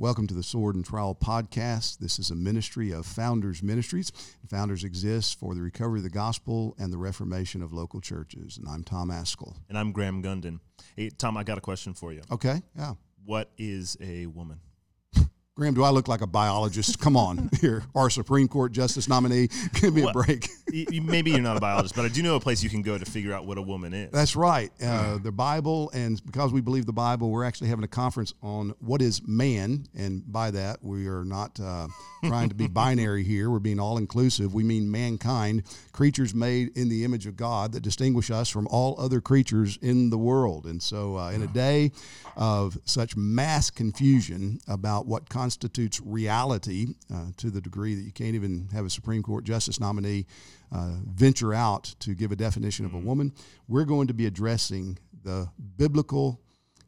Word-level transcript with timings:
Welcome 0.00 0.28
to 0.28 0.34
the 0.34 0.44
Sword 0.44 0.76
and 0.76 0.84
Trowel 0.84 1.16
podcast. 1.16 1.98
This 1.98 2.20
is 2.20 2.30
a 2.30 2.36
ministry 2.36 2.92
of 2.92 3.04
Founders 3.04 3.64
Ministries. 3.64 4.12
Founders 4.48 4.84
exists 4.84 5.34
for 5.34 5.56
the 5.56 5.60
recovery 5.60 5.98
of 5.98 6.04
the 6.04 6.08
gospel 6.08 6.76
and 6.78 6.92
the 6.92 6.96
reformation 6.96 7.62
of 7.64 7.72
local 7.72 8.00
churches. 8.00 8.58
And 8.58 8.68
I'm 8.68 8.84
Tom 8.84 9.10
Ascol. 9.10 9.56
And 9.68 9.76
I'm 9.76 9.90
Graham 9.90 10.22
Gunden. 10.22 10.60
Hey, 10.94 11.10
Tom, 11.10 11.36
I 11.36 11.42
got 11.42 11.58
a 11.58 11.60
question 11.60 11.94
for 11.94 12.12
you. 12.12 12.22
Okay, 12.30 12.62
yeah. 12.76 12.94
What 13.24 13.50
is 13.58 13.96
a 14.00 14.26
woman? 14.26 14.60
Graham, 15.58 15.74
do 15.74 15.82
I 15.82 15.90
look 15.90 16.06
like 16.06 16.20
a 16.20 16.26
biologist? 16.28 17.00
Come 17.00 17.16
on, 17.16 17.50
here, 17.60 17.82
our 17.92 18.10
Supreme 18.10 18.46
Court 18.46 18.70
justice 18.70 19.08
nominee. 19.08 19.48
Give 19.74 19.92
me 19.92 20.02
well, 20.02 20.10
a 20.10 20.12
break. 20.12 20.48
maybe 21.02 21.32
you're 21.32 21.40
not 21.40 21.56
a 21.56 21.60
biologist, 21.60 21.96
but 21.96 22.04
I 22.04 22.08
do 22.08 22.22
know 22.22 22.36
a 22.36 22.40
place 22.40 22.62
you 22.62 22.70
can 22.70 22.80
go 22.80 22.96
to 22.96 23.04
figure 23.04 23.32
out 23.32 23.44
what 23.44 23.58
a 23.58 23.62
woman 23.62 23.92
is. 23.92 24.12
That's 24.12 24.36
right. 24.36 24.70
Uh, 24.80 25.18
the 25.18 25.32
Bible, 25.32 25.90
and 25.92 26.24
because 26.24 26.52
we 26.52 26.60
believe 26.60 26.86
the 26.86 26.92
Bible, 26.92 27.32
we're 27.32 27.42
actually 27.42 27.70
having 27.70 27.84
a 27.84 27.88
conference 27.88 28.34
on 28.40 28.72
what 28.78 29.02
is 29.02 29.26
man, 29.26 29.88
and 29.96 30.22
by 30.30 30.52
that 30.52 30.78
we 30.80 31.08
are 31.08 31.24
not 31.24 31.58
uh, 31.58 31.88
trying 32.22 32.50
to 32.50 32.54
be 32.54 32.68
binary 32.68 33.24
here. 33.24 33.50
We're 33.50 33.58
being 33.58 33.80
all 33.80 33.98
inclusive. 33.98 34.54
We 34.54 34.62
mean 34.62 34.88
mankind, 34.88 35.64
creatures 35.90 36.36
made 36.36 36.76
in 36.76 36.88
the 36.88 37.02
image 37.02 37.26
of 37.26 37.36
God 37.36 37.72
that 37.72 37.80
distinguish 37.80 38.30
us 38.30 38.48
from 38.48 38.68
all 38.68 38.94
other 38.96 39.20
creatures 39.20 39.76
in 39.82 40.10
the 40.10 40.18
world. 40.18 40.66
And 40.66 40.80
so, 40.80 41.18
uh, 41.18 41.32
in 41.32 41.42
a 41.42 41.48
day 41.48 41.90
of 42.36 42.78
such 42.84 43.16
mass 43.16 43.70
confusion 43.70 44.60
about 44.68 45.06
what 45.06 45.28
constitutes 45.48 45.98
reality 46.04 46.88
uh, 47.10 47.28
to 47.38 47.48
the 47.48 47.58
degree 47.58 47.94
that 47.94 48.02
you 48.02 48.12
can't 48.12 48.34
even 48.34 48.68
have 48.70 48.84
a 48.84 48.90
Supreme 48.90 49.22
Court 49.22 49.44
justice 49.44 49.80
nominee 49.80 50.26
uh, 50.70 50.96
venture 51.06 51.54
out 51.54 51.84
to 52.00 52.14
give 52.14 52.32
a 52.32 52.36
definition 52.36 52.84
of 52.84 52.92
a 52.92 52.98
mm-hmm. 52.98 53.06
woman. 53.06 53.32
We're 53.66 53.86
going 53.86 54.08
to 54.08 54.14
be 54.14 54.26
addressing 54.26 54.98
the 55.24 55.48
biblical 55.78 56.38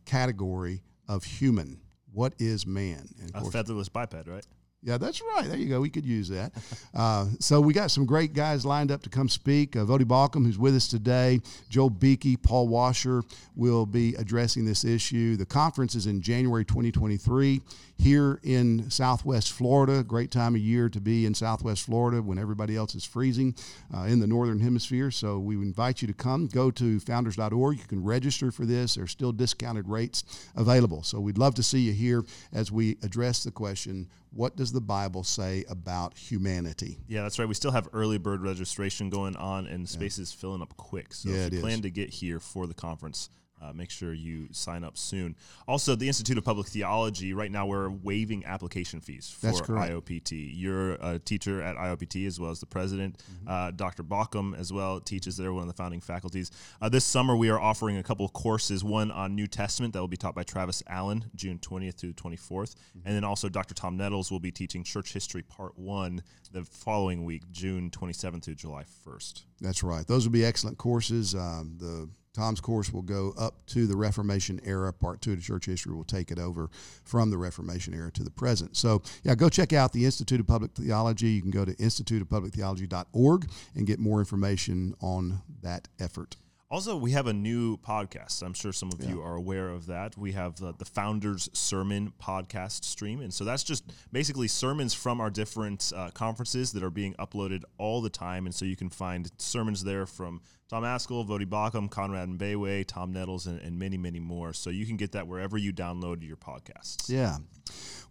category 0.04 0.82
of 1.08 1.24
human. 1.24 1.80
What 2.12 2.34
is 2.38 2.66
man? 2.66 3.08
a 3.32 3.50
featherless 3.50 3.88
biped, 3.88 4.28
right? 4.28 4.46
Yeah, 4.82 4.96
that's 4.96 5.20
right. 5.20 5.46
There 5.46 5.58
you 5.58 5.68
go. 5.68 5.80
We 5.80 5.90
could 5.90 6.06
use 6.06 6.28
that. 6.28 6.52
Uh, 6.92 7.26
so 7.38 7.60
we 7.60 7.72
got 7.72 7.90
some 7.90 8.04
great 8.04 8.34
guys 8.34 8.64
lined 8.66 8.90
up 8.90 9.00
to 9.00 9.08
come 9.08 9.28
speak. 9.28 9.76
Uh, 9.76 9.84
Voddie 9.84 10.04
Baucham, 10.04 10.44
who's 10.44 10.58
with 10.58 10.74
us 10.74 10.88
today, 10.88 11.40
Joel 11.68 11.88
Beeke, 11.88 12.42
Paul 12.42 12.66
Washer 12.66 13.22
will 13.54 13.86
be 13.86 14.14
addressing 14.16 14.64
this 14.64 14.84
issue. 14.84 15.36
The 15.36 15.46
conference 15.46 15.94
is 15.94 16.06
in 16.06 16.20
January 16.20 16.64
2023 16.64 17.60
here 17.96 18.40
in 18.42 18.90
Southwest 18.90 19.52
Florida. 19.52 20.02
Great 20.02 20.30
time 20.30 20.56
of 20.56 20.60
year 20.60 20.88
to 20.88 21.00
be 21.00 21.26
in 21.26 21.34
Southwest 21.34 21.84
Florida 21.84 22.20
when 22.20 22.38
everybody 22.38 22.76
else 22.76 22.94
is 22.94 23.04
freezing 23.04 23.54
uh, 23.94 24.02
in 24.02 24.18
the 24.18 24.26
Northern 24.26 24.58
Hemisphere. 24.58 25.10
So 25.10 25.38
we 25.38 25.54
invite 25.56 26.02
you 26.02 26.08
to 26.08 26.14
come. 26.14 26.48
Go 26.48 26.70
to 26.72 26.98
founders.org. 27.00 27.78
You 27.78 27.84
can 27.84 28.02
register 28.02 28.50
for 28.50 28.66
this. 28.66 28.96
There's 28.96 29.12
still 29.12 29.32
discounted 29.32 29.86
rates 29.88 30.24
available. 30.56 31.02
So 31.04 31.20
we'd 31.20 31.38
love 31.38 31.54
to 31.54 31.62
see 31.62 31.80
you 31.80 31.92
here 31.92 32.24
as 32.52 32.72
we 32.72 32.96
address 33.02 33.44
the 33.44 33.52
question 33.52 34.08
what 34.32 34.56
does 34.56 34.72
the 34.72 34.80
Bible 34.80 35.24
say 35.24 35.64
about 35.68 36.16
humanity? 36.16 36.98
Yeah, 37.08 37.22
that's 37.22 37.38
right. 37.38 37.48
We 37.48 37.54
still 37.54 37.72
have 37.72 37.88
early 37.92 38.18
bird 38.18 38.42
registration 38.42 39.10
going 39.10 39.36
on, 39.36 39.66
and 39.66 39.88
spaces 39.88 40.34
yeah. 40.34 40.40
filling 40.40 40.62
up 40.62 40.76
quick. 40.76 41.12
So 41.12 41.30
yeah, 41.30 41.46
if 41.46 41.52
you 41.52 41.60
plan 41.60 41.74
is. 41.74 41.80
to 41.82 41.90
get 41.90 42.10
here 42.10 42.40
for 42.40 42.66
the 42.66 42.74
conference, 42.74 43.30
uh, 43.60 43.72
make 43.72 43.90
sure 43.90 44.14
you 44.14 44.48
sign 44.52 44.84
up 44.84 44.96
soon. 44.96 45.36
Also, 45.68 45.94
the 45.94 46.06
Institute 46.06 46.38
of 46.38 46.44
Public 46.44 46.66
Theology, 46.68 47.32
right 47.32 47.50
now 47.50 47.66
we're 47.66 47.90
waiving 47.90 48.44
application 48.46 49.00
fees 49.00 49.30
for 49.30 49.50
IOPT. 49.50 50.52
You're 50.54 50.92
a 50.94 51.18
teacher 51.18 51.62
at 51.62 51.76
IOPT 51.76 52.26
as 52.26 52.40
well 52.40 52.50
as 52.50 52.60
the 52.60 52.66
president. 52.66 53.18
Mm-hmm. 53.18 53.48
Uh, 53.48 53.70
Dr. 53.72 54.02
Baucham 54.02 54.58
as 54.58 54.72
well 54.72 55.00
teaches 55.00 55.36
there, 55.36 55.52
one 55.52 55.62
of 55.62 55.68
the 55.68 55.74
founding 55.74 56.00
faculties. 56.00 56.50
Uh, 56.80 56.88
this 56.88 57.04
summer, 57.04 57.36
we 57.36 57.50
are 57.50 57.60
offering 57.60 57.98
a 57.98 58.02
couple 58.02 58.24
of 58.24 58.32
courses, 58.32 58.82
one 58.82 59.10
on 59.10 59.34
New 59.34 59.46
Testament 59.46 59.92
that 59.92 60.00
will 60.00 60.08
be 60.08 60.16
taught 60.16 60.34
by 60.34 60.42
Travis 60.42 60.82
Allen, 60.88 61.24
June 61.34 61.58
20th 61.58 61.98
through 61.98 62.12
24th. 62.14 62.40
Mm-hmm. 62.40 63.00
And 63.04 63.16
then 63.16 63.24
also 63.24 63.48
Dr. 63.48 63.74
Tom 63.74 63.96
Nettles 63.96 64.30
will 64.30 64.40
be 64.40 64.50
teaching 64.50 64.84
Church 64.84 65.12
History 65.12 65.42
Part 65.42 65.78
1 65.78 66.22
the 66.52 66.64
following 66.64 67.24
week, 67.24 67.42
June 67.50 67.90
27th 67.90 68.44
through 68.44 68.54
July 68.54 68.84
1st. 69.06 69.44
That's 69.60 69.82
right. 69.82 70.06
Those 70.06 70.24
will 70.24 70.32
be 70.32 70.44
excellent 70.44 70.78
courses. 70.78 71.34
Um, 71.34 71.76
the 71.78 72.08
Tom's 72.32 72.60
course 72.60 72.92
will 72.92 73.02
go 73.02 73.34
up 73.38 73.66
to 73.66 73.86
the 73.86 73.96
Reformation 73.96 74.60
era. 74.64 74.92
Part 74.92 75.20
two 75.20 75.32
of 75.32 75.42
church 75.42 75.66
history 75.66 75.94
will 75.94 76.04
take 76.04 76.30
it 76.30 76.38
over 76.38 76.70
from 77.04 77.30
the 77.30 77.38
Reformation 77.38 77.92
era 77.94 78.12
to 78.12 78.22
the 78.22 78.30
present. 78.30 78.76
So, 78.76 79.02
yeah, 79.24 79.34
go 79.34 79.48
check 79.48 79.72
out 79.72 79.92
the 79.92 80.04
Institute 80.04 80.40
of 80.40 80.46
Public 80.46 80.72
Theology. 80.72 81.28
You 81.28 81.42
can 81.42 81.50
go 81.50 81.64
to 81.64 81.74
instituteofpublictheology.org 81.74 83.50
and 83.74 83.86
get 83.86 83.98
more 83.98 84.20
information 84.20 84.94
on 85.00 85.42
that 85.62 85.88
effort. 85.98 86.36
Also, 86.70 86.96
we 86.96 87.10
have 87.10 87.26
a 87.26 87.32
new 87.32 87.76
podcast. 87.78 88.44
I'm 88.44 88.54
sure 88.54 88.72
some 88.72 88.92
of 88.92 89.02
yeah. 89.02 89.08
you 89.08 89.22
are 89.22 89.34
aware 89.34 89.70
of 89.70 89.86
that. 89.86 90.16
We 90.16 90.30
have 90.32 90.54
the, 90.54 90.72
the 90.72 90.84
Founders 90.84 91.50
Sermon 91.52 92.12
podcast 92.22 92.84
stream. 92.84 93.20
And 93.22 93.34
so 93.34 93.44
that's 93.44 93.64
just 93.64 93.92
basically 94.12 94.46
sermons 94.46 94.94
from 94.94 95.20
our 95.20 95.30
different 95.30 95.92
uh, 95.96 96.10
conferences 96.10 96.70
that 96.72 96.84
are 96.84 96.90
being 96.90 97.14
uploaded 97.14 97.64
all 97.76 98.00
the 98.00 98.08
time. 98.08 98.46
And 98.46 98.54
so 98.54 98.64
you 98.66 98.76
can 98.76 98.88
find 98.88 99.28
sermons 99.36 99.82
there 99.82 100.06
from 100.06 100.42
Tom 100.70 100.84
Ascol, 100.84 101.26
Voddie 101.26 101.46
Baucham, 101.46 101.90
Conrad 101.90 102.28
Mbewe, 102.28 102.86
Tom 102.86 103.12
Nettles, 103.12 103.48
and, 103.48 103.60
and 103.60 103.76
many, 103.76 103.98
many 103.98 104.20
more. 104.20 104.52
So 104.52 104.70
you 104.70 104.86
can 104.86 104.96
get 104.96 105.10
that 105.12 105.26
wherever 105.26 105.58
you 105.58 105.72
download 105.72 106.24
your 106.24 106.36
podcasts. 106.36 107.10
Yeah. 107.10 107.38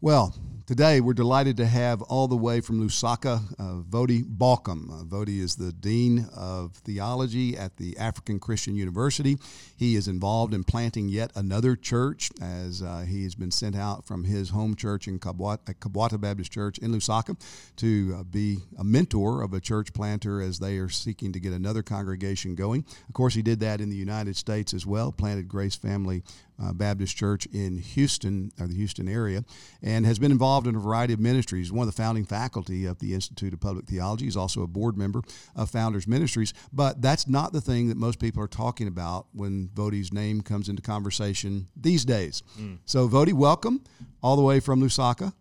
Well, 0.02 0.34
today 0.66 1.02
we're 1.02 1.14
delighted 1.14 1.58
to 1.58 1.66
have 1.66 2.02
all 2.04 2.30
the 2.30 2.36
way 2.38 2.62
from 2.62 2.80
Lusaka, 2.80 3.42
uh, 3.60 3.82
Voddie 3.84 4.24
Baucham. 4.24 4.90
Uh, 4.90 5.04
Voddie 5.04 5.42
is 5.42 5.56
the 5.56 5.74
Dean 5.74 6.26
of 6.34 6.74
Theology 6.74 7.58
at 7.58 7.76
the 7.76 7.98
African 7.98 8.40
Christian 8.40 8.78
University. 8.78 9.38
He 9.76 9.98
is 9.98 10.08
involved 10.08 10.54
in 10.54 10.64
planting 10.64 11.10
yet 11.10 11.32
another 11.36 11.76
church 11.76 12.30
as 12.42 12.82
uh, 12.82 13.06
he 13.06 13.24
has 13.24 13.36
been 13.36 13.52
sent 13.52 13.76
out 13.76 14.06
from 14.06 14.24
his 14.24 14.52
home 14.52 14.74
church 14.74 15.06
in 15.06 15.20
Kabwata, 15.20 15.76
Kabwata 15.76 16.20
Baptist 16.20 16.54
Church 16.54 16.78
in 16.78 16.94
Lusaka 16.94 17.38
to 17.76 18.16
uh, 18.18 18.24
be 18.24 18.60
a 18.78 18.86
mentor 18.86 19.42
of 19.42 19.54
a 19.54 19.60
church 19.60 19.92
planter 19.92 20.42
as 20.42 20.60
they 20.60 20.78
are 20.78 20.88
seeking 20.88 21.34
to 21.34 21.42
get 21.42 21.52
another 21.52 21.84
congregation 21.84 22.49
going. 22.56 22.86
Of 23.08 23.14
course, 23.14 23.34
he 23.34 23.42
did 23.42 23.60
that 23.62 23.82
in 23.82 23.90
the 23.90 23.96
United 23.96 24.36
States 24.36 24.74
as 24.74 24.86
well, 24.86 25.12
planted 25.12 25.48
Grace 25.48 25.76
Family 25.76 26.24
uh, 26.62 26.74
Baptist 26.74 27.16
Church 27.16 27.46
in 27.48 27.78
Houston, 27.78 28.52
or 28.60 28.68
the 28.68 28.76
Houston 28.76 29.08
area, 29.08 29.44
and 29.82 30.06
has 30.06 30.20
been 30.20 30.32
involved 30.32 30.68
in 30.68 30.76
a 30.76 30.80
variety 30.80 31.14
of 31.14 31.20
ministries. 31.20 31.72
One 31.72 31.88
of 31.88 31.96
the 31.96 32.02
founding 32.02 32.26
faculty 32.26 32.86
of 32.86 33.00
the 33.00 33.14
Institute 33.14 33.54
of 33.54 33.60
Public 33.60 33.86
Theology. 33.86 34.26
He's 34.26 34.38
also 34.38 34.62
a 34.62 34.68
board 34.68 34.98
member 34.98 35.22
of 35.56 35.70
Founders 35.72 36.08
Ministries. 36.08 36.54
But 36.74 37.02
that's 37.02 37.28
not 37.28 37.54
the 37.54 37.62
thing 37.62 37.90
that 37.90 37.98
most 37.98 38.20
people 38.20 38.44
are 38.44 38.48
talking 38.48 38.88
about 38.88 39.28
when 39.34 39.70
Voddie's 39.74 40.12
name 40.12 40.42
comes 40.42 40.70
into 40.70 40.82
conversation 40.82 41.68
these 41.76 42.06
days. 42.06 42.44
Mm. 42.60 42.80
So, 42.86 43.08
Vodi, 43.08 43.34
welcome 43.34 43.84
all 44.22 44.36
the 44.36 44.42
way 44.42 44.60
from 44.60 44.82
Lusaka. 44.82 45.34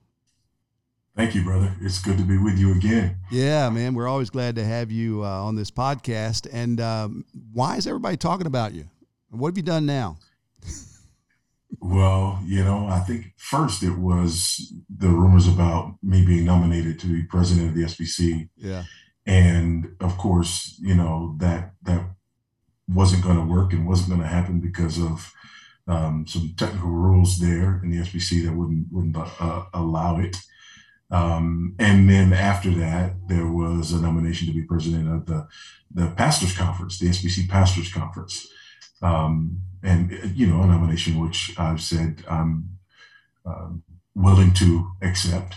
Thank 1.19 1.34
you, 1.34 1.43
brother. 1.43 1.75
It's 1.81 2.01
good 2.01 2.17
to 2.19 2.23
be 2.23 2.39
with 2.39 2.61
you 2.61 2.71
again. 2.71 3.17
Yeah, 3.29 3.69
man. 3.71 3.95
We're 3.95 4.06
always 4.06 4.31
glad 4.31 4.55
to 4.55 4.65
have 4.65 4.93
you 4.93 5.25
uh, 5.25 5.43
on 5.43 5.56
this 5.56 5.69
podcast. 5.69 6.47
And 6.53 6.81
um, 6.81 7.25
why 7.53 7.77
is 7.77 7.89
everybody 7.89 8.17
talking 8.17 8.47
about 8.47 8.73
you? 8.73 8.84
What 9.31 9.49
have 9.49 9.56
you 9.56 9.65
done 9.65 9.84
now? 9.84 10.19
Well, 11.81 12.41
you 12.47 12.62
know, 12.62 12.87
I 12.87 13.01
think 13.01 13.33
first 13.37 13.83
it 13.83 13.99
was 13.99 14.73
the 14.89 15.09
rumors 15.09 15.49
about 15.49 15.97
me 16.05 16.25
being 16.25 16.45
nominated 16.45 17.01
to 17.01 17.09
be 17.09 17.25
president 17.25 17.71
of 17.71 17.75
the 17.75 17.83
SBC. 17.83 18.49
Yeah. 18.56 18.85
And 19.27 19.97
of 19.99 20.17
course, 20.19 20.79
you 20.81 20.95
know, 20.95 21.35
that 21.39 21.73
that 21.83 22.11
wasn't 22.87 23.25
going 23.25 23.39
to 23.39 23.53
work 23.53 23.73
and 23.73 23.89
wasn't 23.89 24.11
going 24.11 24.21
to 24.21 24.29
happen 24.29 24.61
because 24.61 25.00
of 25.00 25.33
um, 25.89 26.27
some 26.29 26.55
technical 26.56 26.91
rules 26.91 27.41
there 27.41 27.81
in 27.83 27.91
the 27.91 27.97
SBC 27.97 28.45
that 28.45 28.55
wouldn't 28.55 28.87
wouldn't 28.93 29.17
uh, 29.17 29.65
allow 29.75 30.21
it. 30.21 30.37
Um, 31.10 31.74
and 31.78 32.08
then 32.08 32.32
after 32.32 32.70
that, 32.70 33.14
there 33.28 33.46
was 33.46 33.92
a 33.92 34.00
nomination 34.00 34.46
to 34.48 34.54
be 34.54 34.62
president 34.62 35.08
of 35.08 35.26
the 35.26 35.46
the 35.92 36.08
pastors 36.16 36.54
conference, 36.54 36.98
the 36.98 37.08
SBC 37.08 37.48
pastors 37.48 37.91
conference 37.91 38.46
um, 39.02 39.60
and 39.82 40.10
you 40.34 40.46
know 40.46 40.62
a 40.62 40.66
nomination 40.66 41.20
which 41.20 41.52
I've 41.58 41.80
said 41.80 42.24
I'm 42.28 42.78
um, 43.46 43.82
willing 44.14 44.52
to 44.54 44.91
accept. 45.02 45.56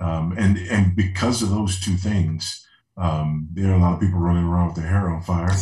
Um, 0.00 0.34
and 0.38 0.58
and 0.58 0.96
because 0.96 1.42
of 1.42 1.50
those 1.50 1.80
two 1.80 1.96
things, 1.96 2.66
um, 2.96 3.48
there 3.52 3.70
are 3.70 3.74
a 3.74 3.78
lot 3.78 3.94
of 3.94 4.00
people 4.00 4.18
running 4.18 4.44
around 4.44 4.68
with 4.68 4.76
their 4.76 4.86
hair 4.86 5.08
on 5.08 5.22
fire. 5.22 5.54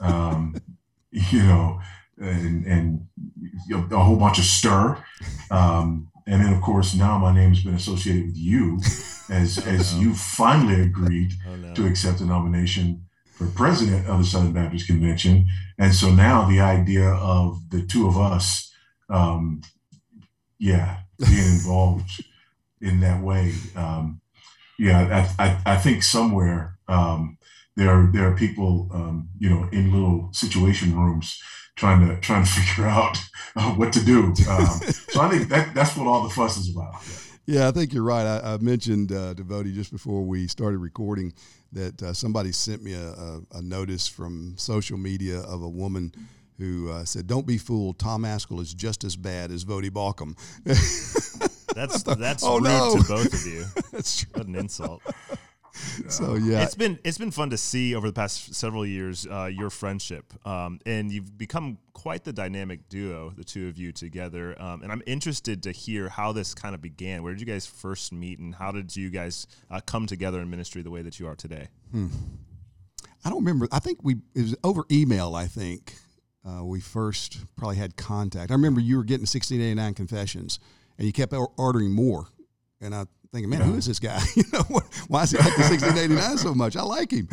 Um, 0.00 0.56
you 1.10 1.42
know, 1.42 1.80
and 2.18 2.66
and 2.66 3.06
a 3.92 3.98
whole 3.98 4.16
bunch 4.16 4.38
of 4.38 4.44
stir. 4.44 5.02
Um, 5.50 6.09
and 6.26 6.44
then 6.44 6.52
of 6.52 6.62
course 6.62 6.94
now 6.94 7.18
my 7.18 7.34
name's 7.34 7.62
been 7.62 7.74
associated 7.74 8.26
with 8.26 8.36
you 8.36 8.78
as 9.30 9.58
oh, 9.58 9.70
as 9.70 9.94
no. 9.94 10.00
you 10.00 10.14
finally 10.14 10.82
agreed 10.82 11.32
oh, 11.48 11.56
no. 11.56 11.74
to 11.74 11.86
accept 11.86 12.18
the 12.18 12.24
nomination 12.24 13.04
for 13.40 13.46
president 13.46 14.06
of 14.06 14.18
the 14.18 14.24
Southern 14.24 14.52
Baptist 14.52 14.86
Convention. 14.86 15.46
And 15.78 15.94
so 15.94 16.10
now 16.10 16.46
the 16.46 16.60
idea 16.60 17.08
of 17.08 17.70
the 17.70 17.80
two 17.82 18.06
of 18.06 18.18
us, 18.18 18.70
um, 19.08 19.62
yeah, 20.58 20.98
being 21.18 21.38
involved 21.54 22.22
in 22.82 23.00
that 23.00 23.22
way, 23.22 23.54
um, 23.74 24.20
yeah, 24.78 25.26
I, 25.38 25.44
I, 25.44 25.62
I, 25.64 25.76
think 25.78 26.02
somewhere 26.02 26.78
um, 26.86 27.38
there 27.76 27.88
are 27.88 28.10
there 28.12 28.30
are 28.30 28.36
people, 28.36 28.90
um, 28.92 29.30
you 29.38 29.48
know, 29.48 29.68
in 29.72 29.90
little 29.90 30.28
situation 30.32 30.94
rooms 30.94 31.40
trying 31.80 32.06
to 32.06 32.20
trying 32.20 32.44
to 32.44 32.50
figure 32.60 32.86
out 32.86 33.16
uh, 33.56 33.70
what 33.72 33.92
to 33.94 34.04
do. 34.04 34.26
Um, 34.26 34.34
so 34.36 35.20
I 35.20 35.30
think 35.30 35.48
that 35.48 35.74
that's 35.74 35.96
what 35.96 36.06
all 36.06 36.22
the 36.22 36.30
fuss 36.30 36.56
is 36.58 36.70
about. 36.70 36.94
Yeah, 37.46 37.66
I 37.66 37.72
think 37.72 37.92
you're 37.92 38.04
right. 38.04 38.26
I, 38.26 38.54
I 38.54 38.56
mentioned 38.58 39.10
uh, 39.10 39.34
Devotee 39.34 39.72
just 39.72 39.90
before 39.90 40.22
we 40.22 40.46
started 40.46 40.78
recording 40.78 41.32
that 41.72 42.00
uh, 42.02 42.12
somebody 42.12 42.52
sent 42.52 42.82
me 42.82 42.92
a, 42.92 43.08
a, 43.08 43.40
a, 43.54 43.62
notice 43.62 44.06
from 44.06 44.54
social 44.56 44.98
media 44.98 45.40
of 45.40 45.62
a 45.62 45.68
woman 45.68 46.12
who 46.58 46.90
uh, 46.90 47.04
said, 47.04 47.26
"Don't 47.26 47.46
be 47.46 47.58
fooled. 47.58 47.98
Tom 47.98 48.22
Ascol 48.22 48.60
is 48.60 48.74
just 48.74 49.02
as 49.02 49.16
bad 49.16 49.50
as 49.50 49.64
Voddie 49.64 49.90
Baucham." 49.90 50.36
that's 51.74 52.02
that's 52.02 52.44
oh, 52.44 52.56
rude 52.56 52.64
no. 52.64 52.96
to 52.96 53.08
both 53.08 53.32
of 53.32 53.46
you. 53.46 53.64
that's 53.92 54.20
true. 54.20 54.30
What 54.34 54.46
an 54.46 54.56
insult. 54.56 55.02
So 56.08 56.34
yeah, 56.34 56.62
it's 56.62 56.74
been 56.74 56.98
it's 57.04 57.18
been 57.18 57.30
fun 57.30 57.50
to 57.50 57.56
see 57.56 57.94
over 57.94 58.06
the 58.06 58.12
past 58.12 58.54
several 58.54 58.84
years 58.84 59.26
uh, 59.26 59.46
your 59.46 59.70
friendship, 59.70 60.32
um, 60.46 60.80
and 60.86 61.10
you've 61.12 61.36
become 61.36 61.78
quite 61.92 62.24
the 62.24 62.32
dynamic 62.32 62.88
duo, 62.88 63.32
the 63.36 63.44
two 63.44 63.68
of 63.68 63.76
you 63.76 63.92
together. 63.92 64.60
Um, 64.60 64.82
and 64.82 64.90
I'm 64.90 65.02
interested 65.06 65.62
to 65.64 65.72
hear 65.72 66.08
how 66.08 66.32
this 66.32 66.54
kind 66.54 66.74
of 66.74 66.80
began. 66.80 67.22
Where 67.22 67.32
did 67.32 67.40
you 67.40 67.46
guys 67.46 67.66
first 67.66 68.12
meet, 68.12 68.38
and 68.38 68.54
how 68.54 68.72
did 68.72 68.94
you 68.96 69.10
guys 69.10 69.46
uh, 69.70 69.80
come 69.84 70.06
together 70.06 70.40
in 70.40 70.50
ministry 70.50 70.82
the 70.82 70.90
way 70.90 71.02
that 71.02 71.20
you 71.20 71.26
are 71.26 71.36
today? 71.36 71.68
Hmm. 71.90 72.08
I 73.24 73.28
don't 73.28 73.40
remember. 73.40 73.68
I 73.70 73.78
think 73.78 74.02
we 74.02 74.16
it 74.34 74.42
was 74.42 74.56
over 74.64 74.84
email. 74.90 75.34
I 75.34 75.46
think 75.46 75.94
uh, 76.46 76.64
we 76.64 76.80
first 76.80 77.38
probably 77.56 77.76
had 77.76 77.96
contact. 77.96 78.50
I 78.50 78.54
remember 78.54 78.80
you 78.80 78.96
were 78.96 79.04
getting 79.04 79.22
1689 79.22 79.94
confessions, 79.94 80.58
and 80.96 81.06
you 81.06 81.12
kept 81.12 81.34
ordering 81.58 81.92
more, 81.92 82.28
and 82.80 82.94
I 82.94 83.06
thinking, 83.32 83.50
man, 83.50 83.60
yeah. 83.60 83.66
who 83.66 83.74
is 83.74 83.86
this 83.86 83.98
guy? 83.98 84.20
you 84.36 84.44
know, 84.52 84.62
why 85.08 85.22
is 85.22 85.30
he 85.30 85.38
like 85.38 85.56
the 85.56 85.62
1689 85.62 86.38
so 86.38 86.54
much? 86.54 86.76
I 86.76 86.82
like 86.82 87.10
him. 87.10 87.28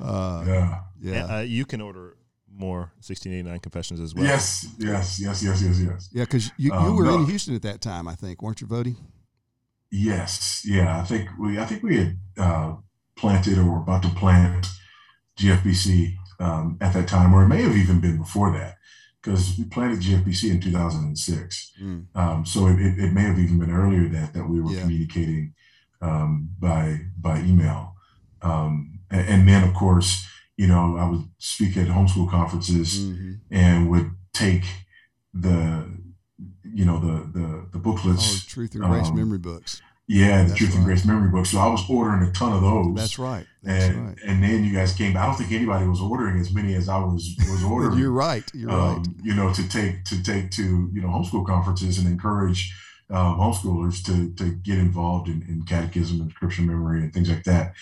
Uh, 0.00 0.44
yeah, 0.46 0.80
yeah. 1.00 1.36
Uh, 1.36 1.40
you 1.40 1.64
can 1.64 1.80
order 1.80 2.16
more 2.56 2.92
1689 3.00 3.60
confessions 3.60 4.00
as 4.00 4.14
well. 4.14 4.24
Yes, 4.24 4.66
yes, 4.78 5.20
yes, 5.20 5.42
yes, 5.42 5.62
yes, 5.62 5.80
yes. 5.80 6.08
Yeah, 6.12 6.24
because 6.24 6.50
you, 6.56 6.72
you 6.72 6.74
um, 6.74 6.96
were 6.96 7.04
no. 7.04 7.16
in 7.16 7.26
Houston 7.26 7.54
at 7.54 7.62
that 7.62 7.80
time, 7.80 8.08
I 8.08 8.14
think, 8.14 8.42
weren't 8.42 8.60
you, 8.60 8.66
Voddie? 8.66 8.96
Yes, 9.90 10.62
yeah. 10.64 11.00
I 11.00 11.04
think 11.04 11.28
we, 11.38 11.58
I 11.58 11.66
think 11.66 11.82
we 11.82 11.98
had 11.98 12.18
uh, 12.38 12.74
planted 13.16 13.58
or 13.58 13.64
were 13.64 13.78
about 13.78 14.02
to 14.02 14.08
plant 14.10 14.66
GFBC 15.38 16.14
um, 16.40 16.78
at 16.80 16.92
that 16.94 17.08
time, 17.08 17.34
or 17.34 17.44
it 17.44 17.48
may 17.48 17.62
have 17.62 17.76
even 17.76 18.00
been 18.00 18.18
before 18.18 18.52
that 18.52 18.76
because 19.24 19.56
we 19.58 19.64
planted 19.64 20.00
GFBC 20.00 20.50
in 20.50 20.60
2006. 20.60 21.72
Mm. 21.80 22.06
Um, 22.14 22.44
so 22.44 22.66
it, 22.66 22.78
it, 22.78 23.12
may 23.12 23.22
have 23.22 23.38
even 23.38 23.58
been 23.58 23.70
earlier 23.70 24.08
that 24.08 24.34
that 24.34 24.48
we 24.48 24.60
were 24.60 24.72
yeah. 24.72 24.80
communicating 24.82 25.54
um, 26.02 26.50
by 26.58 27.00
by 27.18 27.38
email. 27.38 27.94
Um, 28.42 28.98
and, 29.10 29.28
and, 29.28 29.48
then, 29.48 29.66
of 29.66 29.74
course, 29.74 30.26
you 30.56 30.66
know, 30.66 30.96
I 30.98 31.08
would 31.08 31.24
speak 31.38 31.76
at 31.78 31.86
homeschool 31.86 32.30
conferences 32.30 33.00
mm-hmm. 33.00 33.32
and 33.50 33.90
would 33.90 34.10
take 34.34 34.64
the 35.32 35.88
you 36.62 36.84
know 36.84 36.98
the 36.98 37.38
the, 37.38 37.66
the 37.72 37.78
booklets, 37.78 38.44
oh, 38.44 38.48
Truth 38.48 38.74
and 38.74 38.84
Grace 38.84 39.08
um, 39.08 39.16
memory 39.16 39.38
books. 39.38 39.80
Yeah, 40.06 40.42
the 40.42 40.48
That's 40.48 40.58
Truth 40.58 40.70
right. 40.70 40.76
and 40.76 40.84
Grace 40.84 41.04
memory 41.06 41.30
book. 41.30 41.46
So 41.46 41.58
I 41.58 41.66
was 41.68 41.82
ordering 41.88 42.28
a 42.28 42.32
ton 42.32 42.52
of 42.52 42.60
those. 42.60 42.94
That's 42.94 43.18
right. 43.18 43.46
That's 43.62 43.84
and 43.86 44.08
right. 44.08 44.18
and 44.26 44.42
then 44.42 44.64
you 44.64 44.72
guys 44.72 44.92
came. 44.92 45.16
I 45.16 45.24
don't 45.24 45.36
think 45.36 45.50
anybody 45.52 45.86
was 45.86 46.00
ordering 46.00 46.38
as 46.38 46.52
many 46.52 46.74
as 46.74 46.88
I 46.88 46.98
was 46.98 47.34
was 47.50 47.64
ordering. 47.70 47.98
You're 47.98 48.10
right. 48.10 48.44
You're 48.52 48.70
um, 48.70 48.96
right. 48.96 49.06
You 49.22 49.34
know, 49.34 49.52
to 49.52 49.68
take 49.68 50.04
to 50.04 50.22
take 50.22 50.50
to 50.52 50.90
you 50.92 51.00
know 51.00 51.08
homeschool 51.08 51.46
conferences 51.46 51.98
and 51.98 52.06
encourage 52.06 52.74
um, 53.10 53.38
homeschoolers 53.38 54.04
to 54.04 54.34
to 54.34 54.54
get 54.56 54.78
involved 54.78 55.28
in, 55.28 55.42
in 55.48 55.62
catechism 55.62 56.20
and 56.20 56.30
scripture 56.32 56.62
memory 56.62 57.00
and 57.00 57.12
things 57.14 57.30
like 57.30 57.44
that. 57.44 57.72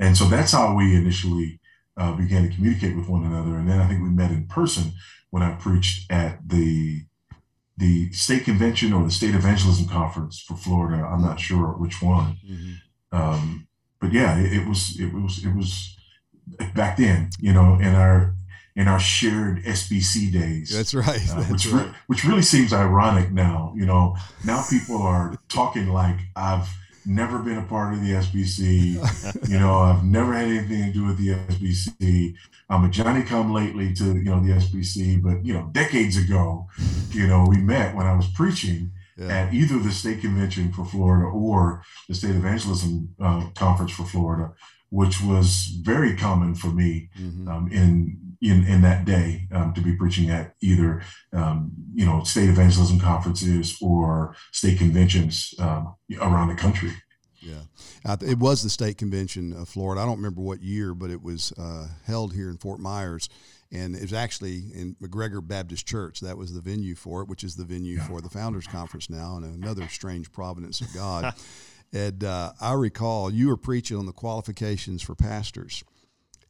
And 0.00 0.16
so 0.16 0.24
that's 0.26 0.52
how 0.52 0.74
we 0.74 0.96
initially 0.96 1.60
uh, 1.98 2.12
began 2.12 2.48
to 2.48 2.54
communicate 2.54 2.96
with 2.96 3.08
one 3.08 3.24
another. 3.24 3.56
And 3.56 3.68
then 3.68 3.80
I 3.80 3.88
think 3.88 4.02
we 4.02 4.10
met 4.10 4.30
in 4.30 4.46
person 4.46 4.92
when 5.30 5.42
I 5.42 5.52
preached 5.52 6.10
at 6.10 6.48
the 6.48 7.02
the 7.76 8.10
state 8.12 8.44
convention 8.44 8.92
or 8.92 9.04
the 9.04 9.10
state 9.10 9.34
evangelism 9.34 9.88
conference 9.88 10.40
for 10.40 10.56
Florida. 10.56 11.04
I'm 11.04 11.22
not 11.22 11.38
sure 11.38 11.68
which 11.72 12.00
one. 12.00 12.36
Mm-hmm. 12.46 13.16
Um, 13.16 13.68
but 14.00 14.12
yeah, 14.12 14.38
it, 14.38 14.52
it, 14.52 14.68
was 14.68 14.98
it 14.98 15.12
was 15.12 15.44
it 15.44 15.54
was 15.54 15.96
back 16.74 16.96
then, 16.96 17.30
you 17.40 17.52
know, 17.52 17.74
in 17.74 17.94
our 17.94 18.34
in 18.76 18.88
our 18.88 19.00
shared 19.00 19.62
SBC 19.64 20.32
days. 20.32 20.70
That's 20.70 20.94
right. 20.94 21.22
Uh, 21.30 21.36
That's 21.36 21.50
which 21.50 21.66
right. 21.72 21.86
Re- 21.86 21.92
which 22.06 22.24
really 22.24 22.42
seems 22.42 22.72
ironic 22.72 23.32
now. 23.32 23.72
You 23.76 23.86
know, 23.86 24.16
now 24.44 24.64
people 24.68 25.00
are 25.02 25.34
talking 25.48 25.88
like 25.88 26.16
I've 26.34 26.68
never 27.06 27.38
been 27.38 27.58
a 27.58 27.62
part 27.62 27.94
of 27.94 28.00
the 28.00 28.12
SBC. 28.12 29.48
you 29.48 29.58
know, 29.58 29.78
I've 29.78 30.04
never 30.04 30.34
had 30.34 30.48
anything 30.48 30.86
to 30.86 30.92
do 30.92 31.06
with 31.06 31.18
the 31.18 31.34
SBC. 31.54 32.34
I'm 32.68 32.84
a 32.84 32.90
Johnny 32.90 33.22
come 33.22 33.52
lately 33.52 33.94
to, 33.94 34.04
you 34.04 34.24
know, 34.24 34.40
the 34.40 34.52
SBC, 34.52 35.22
but, 35.22 35.44
you 35.44 35.54
know, 35.54 35.68
decades 35.72 36.16
ago, 36.16 36.66
you 37.10 37.26
know, 37.26 37.46
we 37.48 37.58
met 37.58 37.94
when 37.94 38.06
I 38.06 38.16
was 38.16 38.26
preaching 38.28 38.90
yeah. 39.16 39.28
at 39.28 39.54
either 39.54 39.78
the 39.78 39.92
state 39.92 40.20
convention 40.20 40.72
for 40.72 40.84
Florida 40.84 41.26
or 41.26 41.82
the 42.08 42.14
state 42.14 42.34
evangelism 42.34 43.14
uh, 43.20 43.46
conference 43.54 43.92
for 43.92 44.04
Florida, 44.04 44.52
which 44.90 45.20
was 45.22 45.78
very 45.82 46.16
common 46.16 46.54
for 46.54 46.68
me 46.68 47.08
mm-hmm. 47.18 47.48
um, 47.48 47.68
in 47.72 48.18
in 48.42 48.64
in 48.66 48.82
that 48.82 49.04
day 49.04 49.46
um, 49.52 49.72
to 49.74 49.80
be 49.80 49.94
preaching 49.94 50.30
at 50.30 50.54
either 50.62 51.02
um, 51.32 51.72
you 51.94 52.04
know 52.04 52.22
state 52.24 52.48
evangelism 52.48 53.00
conferences 53.00 53.76
or 53.80 54.36
state 54.52 54.78
conventions 54.78 55.54
um, 55.58 55.94
around 56.20 56.48
the 56.48 56.54
country. 56.54 56.92
Yeah, 57.40 58.16
it 58.22 58.38
was 58.38 58.62
the 58.62 58.70
state 58.70 58.98
convention 58.98 59.52
of 59.52 59.68
Florida. 59.68 60.00
I 60.00 60.06
don't 60.06 60.16
remember 60.16 60.40
what 60.40 60.62
year, 60.62 60.94
but 60.94 61.10
it 61.10 61.22
was 61.22 61.52
uh, 61.52 61.86
held 62.04 62.34
here 62.34 62.50
in 62.50 62.56
Fort 62.56 62.80
Myers, 62.80 63.28
and 63.70 63.94
it 63.94 64.02
was 64.02 64.12
actually 64.12 64.64
in 64.74 64.96
McGregor 65.00 65.46
Baptist 65.46 65.86
Church. 65.86 66.20
That 66.20 66.36
was 66.36 66.52
the 66.52 66.60
venue 66.60 66.96
for 66.96 67.22
it, 67.22 67.28
which 67.28 67.44
is 67.44 67.54
the 67.54 67.64
venue 67.64 67.98
for 68.00 68.20
the 68.20 68.30
Founders 68.30 68.66
Conference 68.66 69.08
now, 69.08 69.36
and 69.36 69.44
another 69.44 69.86
strange 69.88 70.32
providence 70.32 70.80
of 70.80 70.92
God. 70.92 71.34
and 71.92 72.24
uh, 72.24 72.52
I 72.60 72.72
recall 72.72 73.30
you 73.30 73.48
were 73.48 73.56
preaching 73.56 73.96
on 73.96 74.06
the 74.06 74.12
qualifications 74.12 75.02
for 75.02 75.14
pastors 75.14 75.84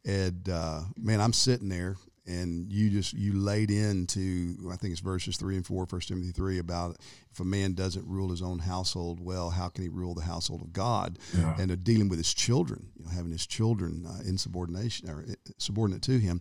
and 0.06 0.48
uh, 0.48 0.80
man, 0.96 1.20
I'm 1.20 1.32
sitting 1.32 1.68
there, 1.68 1.96
and 2.26 2.72
you 2.72 2.90
just 2.90 3.12
you 3.12 3.34
laid 3.34 3.70
into 3.70 4.70
I 4.70 4.76
think 4.76 4.92
it's 4.92 5.00
verses 5.00 5.36
three 5.36 5.56
and 5.56 5.66
four, 5.66 5.84
First 5.86 6.08
Timothy 6.08 6.30
three, 6.30 6.58
about 6.58 6.96
if 7.32 7.40
a 7.40 7.44
man 7.44 7.74
doesn't 7.74 8.06
rule 8.06 8.30
his 8.30 8.40
own 8.40 8.60
household 8.60 9.20
well, 9.20 9.50
how 9.50 9.68
can 9.68 9.82
he 9.82 9.88
rule 9.88 10.14
the 10.14 10.22
household 10.22 10.62
of 10.62 10.72
God? 10.72 11.18
Yeah. 11.36 11.56
And 11.58 11.70
uh, 11.70 11.76
dealing 11.76 12.08
with 12.08 12.18
his 12.18 12.32
children, 12.32 12.86
you 12.96 13.04
know, 13.04 13.10
having 13.10 13.32
his 13.32 13.46
children 13.46 14.06
uh, 14.06 14.22
in 14.26 14.38
subordination 14.38 15.10
or 15.10 15.24
uh, 15.28 15.34
subordinate 15.58 16.02
to 16.02 16.18
him. 16.18 16.40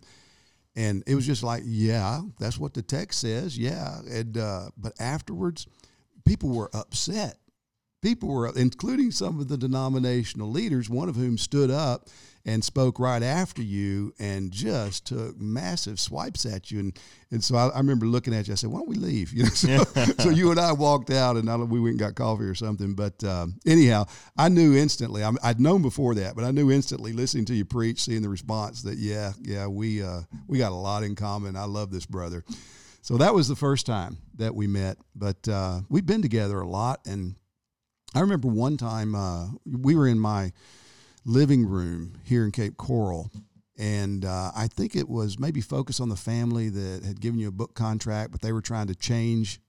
And 0.76 1.02
it 1.06 1.14
was 1.14 1.26
just 1.26 1.42
like, 1.42 1.62
yeah, 1.64 2.20
that's 2.38 2.58
what 2.58 2.74
the 2.74 2.82
text 2.82 3.20
says, 3.20 3.56
yeah. 3.58 3.98
And 4.08 4.36
uh, 4.36 4.68
but 4.76 4.92
afterwards, 5.00 5.66
people 6.24 6.50
were 6.50 6.70
upset. 6.74 7.38
People 8.06 8.28
were, 8.28 8.52
including 8.54 9.10
some 9.10 9.40
of 9.40 9.48
the 9.48 9.58
denominational 9.58 10.48
leaders, 10.48 10.88
one 10.88 11.08
of 11.08 11.16
whom 11.16 11.36
stood 11.36 11.72
up 11.72 12.08
and 12.44 12.62
spoke 12.62 13.00
right 13.00 13.20
after 13.20 13.62
you 13.62 14.14
and 14.20 14.52
just 14.52 15.08
took 15.08 15.36
massive 15.40 15.98
swipes 15.98 16.46
at 16.46 16.70
you. 16.70 16.78
And, 16.78 17.00
and 17.32 17.42
so 17.42 17.56
I, 17.56 17.66
I 17.66 17.78
remember 17.78 18.06
looking 18.06 18.32
at 18.32 18.46
you. 18.46 18.52
I 18.52 18.54
said, 18.54 18.70
why 18.70 18.78
don't 18.78 18.88
we 18.88 18.94
leave? 18.94 19.32
You 19.36 19.42
know, 19.42 19.48
so, 19.48 19.82
so 20.20 20.30
you 20.30 20.52
and 20.52 20.60
I 20.60 20.70
walked 20.70 21.10
out 21.10 21.34
and 21.34 21.50
I, 21.50 21.56
we 21.56 21.80
went 21.80 21.94
and 21.94 21.98
got 21.98 22.14
coffee 22.14 22.44
or 22.44 22.54
something. 22.54 22.94
But 22.94 23.24
um, 23.24 23.58
anyhow, 23.66 24.06
I 24.38 24.50
knew 24.50 24.76
instantly, 24.76 25.24
I, 25.24 25.30
would 25.30 25.58
known 25.58 25.82
before 25.82 26.14
that, 26.14 26.36
but 26.36 26.44
I 26.44 26.52
knew 26.52 26.70
instantly 26.70 27.12
listening 27.12 27.46
to 27.46 27.56
you 27.56 27.64
preach, 27.64 28.02
seeing 28.02 28.22
the 28.22 28.28
response 28.28 28.82
that, 28.82 28.98
yeah, 28.98 29.32
yeah, 29.42 29.66
we, 29.66 30.04
uh, 30.04 30.20
we 30.46 30.58
got 30.58 30.70
a 30.70 30.76
lot 30.76 31.02
in 31.02 31.16
common. 31.16 31.56
I 31.56 31.64
love 31.64 31.90
this 31.90 32.06
brother. 32.06 32.44
So 33.02 33.16
that 33.16 33.34
was 33.34 33.48
the 33.48 33.56
first 33.56 33.84
time 33.84 34.18
that 34.36 34.54
we 34.54 34.68
met, 34.68 34.96
but 35.16 35.48
uh, 35.48 35.80
we've 35.88 36.06
been 36.06 36.22
together 36.22 36.60
a 36.60 36.68
lot. 36.68 37.00
And 37.04 37.34
I 38.16 38.20
remember 38.20 38.48
one 38.48 38.78
time 38.78 39.14
uh, 39.14 39.48
we 39.66 39.94
were 39.94 40.08
in 40.08 40.18
my 40.18 40.52
living 41.26 41.66
room 41.66 42.14
here 42.24 42.46
in 42.46 42.50
Cape 42.50 42.78
Coral. 42.78 43.30
And 43.76 44.24
uh, 44.24 44.52
I 44.56 44.68
think 44.68 44.96
it 44.96 45.06
was 45.06 45.38
maybe 45.38 45.60
focus 45.60 46.00
on 46.00 46.08
the 46.08 46.16
family 46.16 46.70
that 46.70 47.02
had 47.04 47.20
given 47.20 47.38
you 47.38 47.48
a 47.48 47.52
book 47.52 47.74
contract, 47.74 48.32
but 48.32 48.40
they 48.40 48.52
were 48.52 48.62
trying 48.62 48.86
to 48.86 48.94
change 48.94 49.60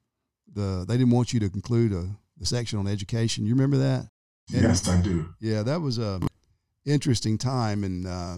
the. 0.54 0.86
They 0.88 0.96
didn't 0.96 1.12
want 1.12 1.34
you 1.34 1.42
to 1.42 1.50
conclude 1.50 1.92
a 1.92 2.08
the 2.38 2.46
section 2.46 2.80
on 2.80 2.88
education. 2.88 3.46
You 3.46 3.54
remember 3.54 3.78
that? 3.78 4.08
And, 4.54 4.62
yes, 4.62 4.88
I 4.88 5.02
do. 5.02 5.34
Yeah, 5.42 5.64
that 5.64 5.82
was 5.82 5.98
a 5.98 6.22
interesting 6.86 7.38
time, 7.38 7.84
and 7.84 8.08
uh, 8.08 8.38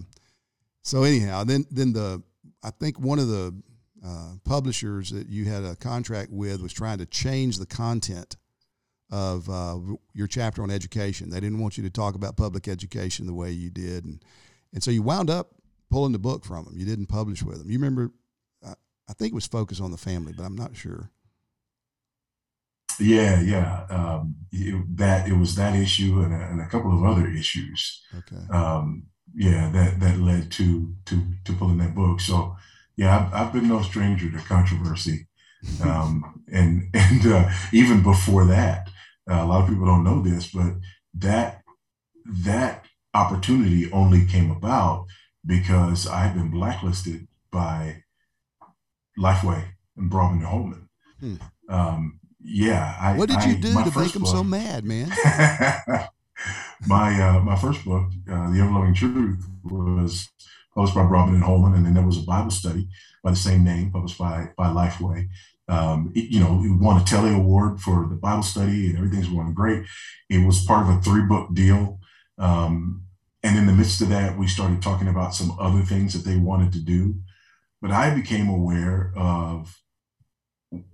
so 0.82 1.04
anyhow, 1.04 1.44
then 1.44 1.66
then 1.70 1.94
the 1.94 2.24
I 2.64 2.72
think 2.72 3.00
one 3.00 3.20
of 3.20 3.28
the 3.28 3.54
uh, 4.04 4.32
publishers 4.44 5.12
that 5.12 5.28
you 5.28 5.46
had 5.46 5.64
a 5.64 5.76
contract 5.76 6.32
with 6.32 6.64
was 6.64 6.74
trying 6.74 6.98
to 6.98 7.06
change 7.06 7.60
the 7.60 7.68
content 7.68 8.38
of 9.12 9.50
uh, 9.50 9.78
your 10.14 10.28
chapter 10.28 10.62
on 10.64 10.72
education. 10.72 11.30
They 11.30 11.40
didn't 11.40 11.60
want 11.60 11.78
you 11.78 11.84
to 11.84 11.90
talk 11.90 12.16
about 12.16 12.38
public 12.38 12.68
education 12.68 13.26
the 13.26 13.34
way 13.34 13.52
you 13.52 13.70
did, 13.70 14.06
and 14.06 14.24
and 14.74 14.84
so 14.84 14.92
you 14.92 15.02
wound 15.02 15.30
up 15.30 15.56
pulling 15.90 16.12
the 16.12 16.20
book 16.20 16.46
from 16.46 16.66
them. 16.66 16.78
You 16.78 16.86
didn't 16.86 17.08
publish 17.08 17.44
with 17.44 17.60
them. 17.60 17.70
You 17.70 17.80
remember? 17.80 18.12
I, 18.66 18.74
I 19.10 19.14
think 19.14 19.32
it 19.32 19.36
was 19.36 19.48
focused 19.48 19.82
on 19.82 19.92
the 19.92 19.98
family, 19.98 20.34
but 20.36 20.44
I'm 20.44 20.56
not 20.56 20.76
sure. 20.76 21.12
Yeah, 23.00 23.42
yeah. 23.42 23.86
Um, 23.90 24.36
it, 24.52 24.98
that 24.98 25.28
it 25.28 25.34
was 25.34 25.56
that 25.56 25.76
issue 25.76 26.22
and 26.22 26.34
a, 26.34 26.38
and 26.38 26.62
a 26.62 26.68
couple 26.68 26.94
of 26.94 27.06
other 27.06 27.28
issues. 27.28 28.04
Okay. 28.18 28.42
Um, 28.52 29.08
yeah, 29.36 29.70
that 29.72 30.00
that 30.00 30.20
led 30.20 30.52
to 30.54 30.94
to 31.06 31.22
to 31.46 31.54
pulling 31.54 31.78
that 31.78 31.96
book. 31.96 32.20
So 32.20 32.56
yeah, 32.96 33.18
I've, 33.18 33.34
I've, 33.34 33.54
been 33.54 33.68
no 33.68 33.82
stranger 33.82 34.30
to 34.30 34.38
controversy, 34.40 35.28
um, 35.84 36.44
and 36.52 36.90
and 36.94 37.26
uh, 37.26 37.50
even 37.72 38.04
before 38.04 38.46
that, 38.46 38.89
uh, 39.30 39.44
a 39.44 39.46
lot 39.46 39.62
of 39.62 39.70
people 39.70 39.86
don't 39.86 40.04
know 40.04 40.22
this, 40.22 40.52
but 40.52 40.74
that 41.14 41.62
that 42.26 42.86
opportunity 43.14 43.92
only 43.92 44.26
came 44.26 44.52
about 44.52 45.06
because 45.46 46.08
I 46.08 46.22
had 46.22 46.36
been 46.36 46.52
blacklisted 46.52 47.28
by 47.52 48.04
Lifeway 49.18 49.64
and 49.98 50.10
Broadman 50.10 50.46
Holman. 50.46 50.90
Hmm. 51.20 51.36
Um, 51.68 52.20
yeah. 52.40 52.96
I, 53.00 53.18
what 53.18 53.30
did 53.30 53.44
you 53.44 53.56
do 53.56 53.74
to 53.74 54.00
make 54.00 54.14
them 54.14 54.26
so 54.26 54.44
mad, 54.44 54.84
man? 54.84 55.10
my 56.88 57.22
uh, 57.22 57.40
my 57.42 57.56
first 57.56 57.84
book, 57.84 58.06
uh, 58.32 58.52
The 58.52 58.60
Ever 58.60 58.72
Loving 58.72 58.94
Truth, 58.94 59.46
was 59.64 60.30
published 60.74 60.96
by 60.96 61.06
Broadman 61.06 61.36
and 61.36 61.44
Holman, 61.44 61.74
and 61.76 61.86
then 61.86 61.94
there 61.94 62.06
was 62.06 62.18
a 62.18 62.22
Bible 62.22 62.52
study 62.52 62.88
by 63.24 63.32
the 63.32 63.38
same 63.38 63.64
name, 63.64 63.92
published 63.92 64.18
by 64.18 64.50
by 64.58 64.68
Lifeway. 64.68 65.28
Um, 65.70 66.12
it, 66.16 66.32
you 66.32 66.40
know, 66.40 66.60
we 66.62 66.72
won 66.72 67.00
a 67.00 67.06
Telly 67.06 67.34
Award 67.34 67.80
for 67.80 68.08
the 68.08 68.16
Bible 68.16 68.44
study, 68.44 68.88
and 68.88 68.98
everything's 68.98 69.30
going 69.30 69.54
great. 69.54 69.86
It 70.30 70.46
was 70.46 70.66
part 70.66 70.88
of 70.88 70.98
a 70.98 71.02
three 71.02 71.22
book 71.22 71.54
deal. 71.54 72.00
Um, 72.38 73.04
and 73.44 73.58
in 73.58 73.68
the 73.68 73.74
midst 73.74 74.02
of 74.02 74.10
that, 74.10 74.38
we 74.38 74.48
started 74.48 74.82
talking 74.82 75.08
about 75.08 75.36
some 75.36 75.56
other 75.60 75.84
things 75.84 76.14
that 76.14 76.28
they 76.30 76.38
wanted 76.38 76.74
to 76.74 76.80
do. 76.80 77.16
But 77.82 77.92
I 77.92 78.14
became 78.14 78.50
aware 78.50 79.14
of 79.16 79.78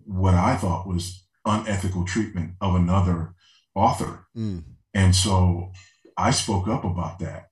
what 0.04 0.36
I 0.36 0.56
thought 0.56 0.88
was 0.88 1.26
unethical 1.46 2.06
treatment 2.06 2.54
of 2.62 2.76
another 2.76 3.34
author. 3.74 4.28
Mm. 4.38 4.64
And 4.94 5.16
so 5.16 5.72
I 6.18 6.32
spoke 6.32 6.68
up 6.68 6.84
about 6.84 7.20
that. 7.20 7.46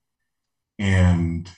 And 0.77 1.49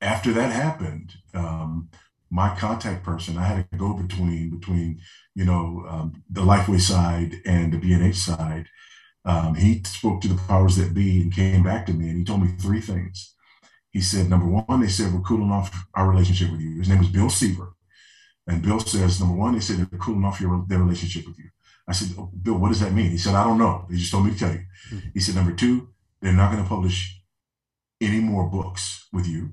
after 0.00 0.32
that 0.32 0.52
happened, 0.52 1.14
um, 1.34 1.90
my 2.32 2.54
contact 2.56 3.04
person, 3.04 3.36
I 3.36 3.44
had 3.44 3.70
to 3.70 3.76
go 3.76 3.92
between 3.92 4.58
between 4.58 5.00
you 5.34 5.44
know 5.44 5.84
um, 5.88 6.24
the 6.30 6.40
Lifeway 6.40 6.80
side 6.80 7.40
and 7.44 7.72
the 7.72 7.78
B&H 7.78 8.16
side. 8.16 8.66
Um, 9.24 9.54
he 9.54 9.82
spoke 9.84 10.20
to 10.22 10.28
the 10.28 10.40
powers 10.48 10.76
that 10.76 10.94
be 10.94 11.20
and 11.20 11.32
came 11.32 11.62
back 11.62 11.86
to 11.86 11.92
me 11.92 12.08
and 12.08 12.18
he 12.18 12.24
told 12.24 12.42
me 12.42 12.48
three 12.58 12.80
things. 12.80 13.34
He 13.90 14.00
said, 14.00 14.28
number 14.28 14.46
one, 14.46 14.80
they 14.80 14.88
said 14.88 15.12
we're 15.12 15.20
cooling 15.20 15.52
off 15.52 15.86
our 15.94 16.08
relationship 16.08 16.50
with 16.50 16.60
you. 16.60 16.78
His 16.78 16.88
name 16.88 16.98
was 16.98 17.08
Bill 17.08 17.28
Seaver. 17.28 17.74
And 18.46 18.62
Bill 18.62 18.80
says, 18.80 19.20
number 19.20 19.36
one, 19.36 19.52
they 19.52 19.60
said 19.60 19.76
they're 19.76 19.98
cooling 20.00 20.24
off 20.24 20.40
your, 20.40 20.64
their 20.66 20.80
relationship 20.80 21.26
with 21.26 21.38
you. 21.38 21.50
I 21.86 21.92
said, 21.92 22.16
oh, 22.18 22.32
Bill, 22.42 22.54
what 22.54 22.70
does 22.70 22.80
that 22.80 22.94
mean? 22.94 23.10
He 23.10 23.18
said, 23.18 23.34
I 23.34 23.44
don't 23.44 23.58
know. 23.58 23.86
They 23.88 23.96
just 23.96 24.10
told 24.10 24.24
me 24.24 24.32
to 24.32 24.38
tell 24.38 24.52
you. 24.52 24.64
Mm-hmm. 24.90 25.08
He 25.14 25.20
said, 25.20 25.36
number 25.36 25.52
two, 25.52 25.90
they're 26.20 26.32
not 26.32 26.50
going 26.50 26.62
to 26.62 26.68
publish 26.68 27.22
any 28.00 28.18
more 28.18 28.48
books 28.48 29.06
with 29.12 29.28
you. 29.28 29.50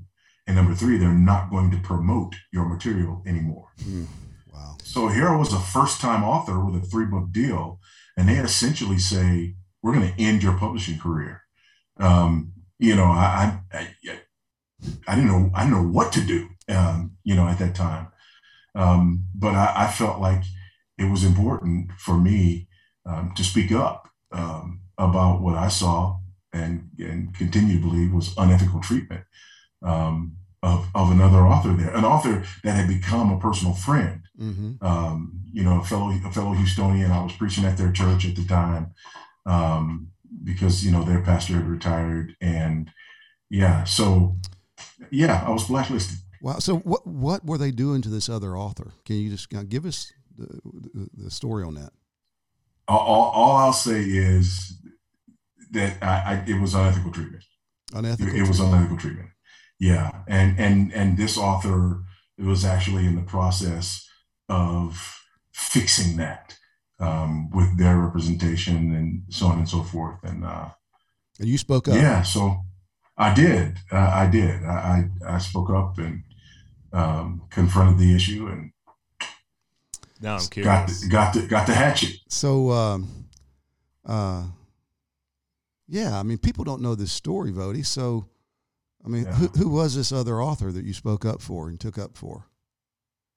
And 0.49 0.55
number 0.55 0.73
three, 0.73 0.97
they're 0.97 1.09
not 1.13 1.51
going 1.51 1.69
to 1.69 1.77
promote 1.77 2.33
your 2.51 2.67
material 2.67 3.21
anymore. 3.27 3.67
Mm, 3.83 4.07
wow. 4.51 4.77
So 4.81 5.07
here 5.07 5.27
I 5.27 5.35
was 5.35 5.53
a 5.53 5.59
first 5.59 6.01
time 6.01 6.23
author 6.23 6.59
with 6.65 6.75
a 6.75 6.83
three 6.87 7.05
book 7.05 7.31
deal, 7.31 7.79
and 8.17 8.27
they 8.27 8.37
essentially 8.37 8.97
say, 8.97 9.53
we're 9.83 9.93
going 9.93 10.11
to 10.11 10.19
end 10.19 10.41
your 10.41 10.57
publishing 10.57 10.97
career. 10.97 11.43
Um, 11.99 12.53
you 12.79 12.95
know, 12.95 13.03
I, 13.03 13.59
I, 13.71 13.89
I, 15.07 15.15
didn't 15.15 15.27
know, 15.27 15.51
I 15.53 15.65
didn't 15.65 15.83
know 15.83 15.87
what 15.87 16.11
to 16.13 16.21
do, 16.21 16.49
um, 16.67 17.11
you 17.23 17.35
know, 17.35 17.47
at 17.47 17.59
that 17.59 17.75
time. 17.75 18.07
Um, 18.73 19.25
but 19.35 19.53
I, 19.53 19.85
I, 19.85 19.87
felt 19.91 20.19
like 20.19 20.41
it 20.97 21.11
was 21.11 21.23
important 21.23 21.91
for 21.99 22.17
me 22.17 22.69
um, 23.05 23.33
to 23.35 23.43
speak 23.43 23.71
up 23.71 24.09
um, 24.31 24.81
about 24.97 25.41
what 25.41 25.53
I 25.53 25.67
saw 25.67 26.17
and, 26.51 26.89
and 26.97 27.35
continue 27.35 27.75
to 27.75 27.87
believe 27.87 28.11
was 28.11 28.33
unethical 28.35 28.79
treatment. 28.79 29.25
Um, 29.83 30.37
of, 30.61 30.87
of 30.93 31.11
another 31.11 31.39
author 31.39 31.73
there, 31.73 31.93
an 31.95 32.05
author 32.05 32.43
that 32.63 32.73
had 32.73 32.87
become 32.87 33.31
a 33.31 33.39
personal 33.39 33.73
friend. 33.73 34.21
Mm-hmm. 34.39 34.85
Um, 34.85 35.41
you 35.51 35.63
know, 35.63 35.79
a 35.79 35.83
fellow 35.83 36.09
a 36.11 36.31
fellow 36.31 36.53
Houstonian. 36.53 37.11
I 37.11 37.23
was 37.23 37.33
preaching 37.33 37.65
at 37.65 37.77
their 37.77 37.91
church 37.91 38.25
at 38.25 38.35
the 38.35 38.45
time 38.45 38.93
um, 39.45 40.11
because 40.43 40.85
you 40.85 40.91
know 40.91 41.03
their 41.03 41.21
pastor 41.21 41.53
had 41.53 41.67
retired, 41.67 42.35
and 42.39 42.91
yeah, 43.49 43.83
so 43.83 44.37
yeah, 45.11 45.43
I 45.45 45.49
was 45.49 45.65
blacklisted. 45.65 46.19
Wow. 46.41 46.59
So 46.59 46.77
what 46.77 47.05
what 47.05 47.45
were 47.45 47.57
they 47.57 47.71
doing 47.71 48.01
to 48.03 48.09
this 48.09 48.29
other 48.29 48.55
author? 48.55 48.93
Can 49.05 49.17
you 49.17 49.29
just 49.29 49.49
give 49.69 49.85
us 49.85 50.13
the, 50.37 50.47
the, 50.93 51.09
the 51.25 51.31
story 51.31 51.63
on 51.63 51.73
that? 51.75 51.91
All, 52.87 53.31
all, 53.31 53.55
I'll 53.57 53.73
say 53.73 54.01
is 54.01 54.73
that 55.71 56.01
I, 56.01 56.07
I, 56.07 56.43
it 56.47 56.59
was 56.59 56.73
unethical 56.73 57.11
treatment. 57.11 57.43
Unethical. 57.93 58.33
It, 58.33 58.41
it 58.41 58.47
was 58.47 58.59
unethical 58.59 58.97
treatment. 58.97 59.29
Yeah, 59.79 60.11
and 60.27 60.59
and 60.59 60.93
and 60.93 61.17
this 61.17 61.37
author 61.37 62.03
was 62.37 62.65
actually 62.65 63.05
in 63.05 63.15
the 63.15 63.21
process 63.21 64.07
of 64.47 65.19
fixing 65.53 66.17
that 66.17 66.57
um, 66.99 67.49
with 67.51 67.77
their 67.77 67.97
representation 67.97 68.93
and 68.95 69.23
so 69.29 69.47
on 69.47 69.59
and 69.59 69.69
so 69.69 69.83
forth. 69.83 70.19
And 70.23 70.43
uh, 70.43 70.69
and 71.39 71.47
you 71.47 71.57
spoke 71.57 71.87
up. 71.87 71.95
Yeah, 71.95 72.23
so 72.23 72.57
I 73.17 73.33
did. 73.33 73.77
Uh, 73.91 74.11
I 74.13 74.27
did. 74.27 74.63
I, 74.63 75.09
I, 75.25 75.35
I 75.35 75.37
spoke 75.37 75.69
up 75.69 75.97
and 75.97 76.23
um, 76.91 77.43
confronted 77.49 77.99
the 77.99 78.15
issue 78.15 78.47
and 78.47 78.71
now 80.21 80.35
I'm 80.35 80.47
curious. 80.47 80.65
Got 80.65 80.87
the, 80.87 81.07
got 81.09 81.33
the, 81.33 81.47
got 81.47 81.67
the 81.67 81.73
hatchet. 81.73 82.15
So, 82.27 82.71
um, 82.71 83.25
uh, 84.05 84.43
yeah, 85.87 86.19
I 86.19 86.23
mean, 86.23 86.37
people 86.37 86.63
don't 86.65 86.81
know 86.81 86.95
this 86.95 87.11
story, 87.11 87.51
Voddie. 87.51 87.85
So 87.85 88.25
I 89.05 89.09
mean, 89.09 89.25
yeah. 89.25 89.33
who, 89.33 89.47
who 89.47 89.69
was 89.69 89.95
this 89.95 90.11
other 90.11 90.41
author 90.41 90.71
that 90.71 90.85
you 90.85 90.93
spoke 90.93 91.25
up 91.25 91.41
for 91.41 91.69
and 91.69 91.79
took 91.79 91.97
up 91.97 92.17
for? 92.17 92.45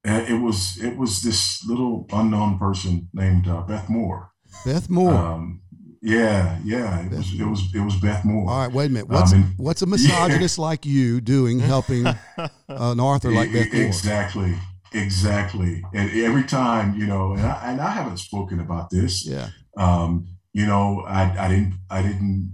And 0.04 0.28
it 0.28 0.40
was 0.40 0.78
it 0.82 0.96
was 0.96 1.22
this 1.22 1.64
little 1.64 2.06
unknown 2.12 2.58
person 2.58 3.08
named 3.12 3.46
uh, 3.46 3.62
Beth 3.62 3.88
Moore. 3.88 4.32
Beth 4.66 4.90
Moore. 4.90 5.14
Um, 5.14 5.62
yeah, 6.00 6.58
yeah. 6.64 7.00
It 7.00 7.10
Beth 7.10 7.18
was 7.18 7.38
Moore. 7.38 7.46
it 7.46 7.50
was 7.50 7.74
it 7.76 7.80
was 7.80 7.96
Beth 7.96 8.24
Moore. 8.24 8.50
All 8.50 8.58
right, 8.58 8.72
wait 8.72 8.86
a 8.86 8.88
minute. 8.88 9.08
What's 9.08 9.32
um, 9.32 9.42
and, 9.42 9.52
what's 9.58 9.82
a 9.82 9.86
misogynist 9.86 10.58
yeah. 10.58 10.64
like 10.64 10.84
you 10.84 11.20
doing 11.20 11.60
helping 11.60 12.06
an 12.68 13.00
author 13.00 13.30
like 13.30 13.52
Beth 13.52 13.72
Moore? 13.72 13.82
Exactly. 13.84 14.54
Exactly. 14.94 15.82
And 15.94 16.10
every 16.10 16.42
time, 16.44 16.96
you 16.96 17.06
know, 17.06 17.32
and 17.32 17.42
I, 17.42 17.70
and 17.70 17.80
I 17.80 17.90
haven't 17.90 18.18
spoken 18.18 18.60
about 18.60 18.90
this. 18.90 19.24
Yeah. 19.24 19.48
Um, 19.76 20.26
you 20.52 20.66
know, 20.66 21.02
I, 21.06 21.46
I 21.46 21.48
didn't 21.48 21.74
I 21.90 22.02
didn't 22.02 22.52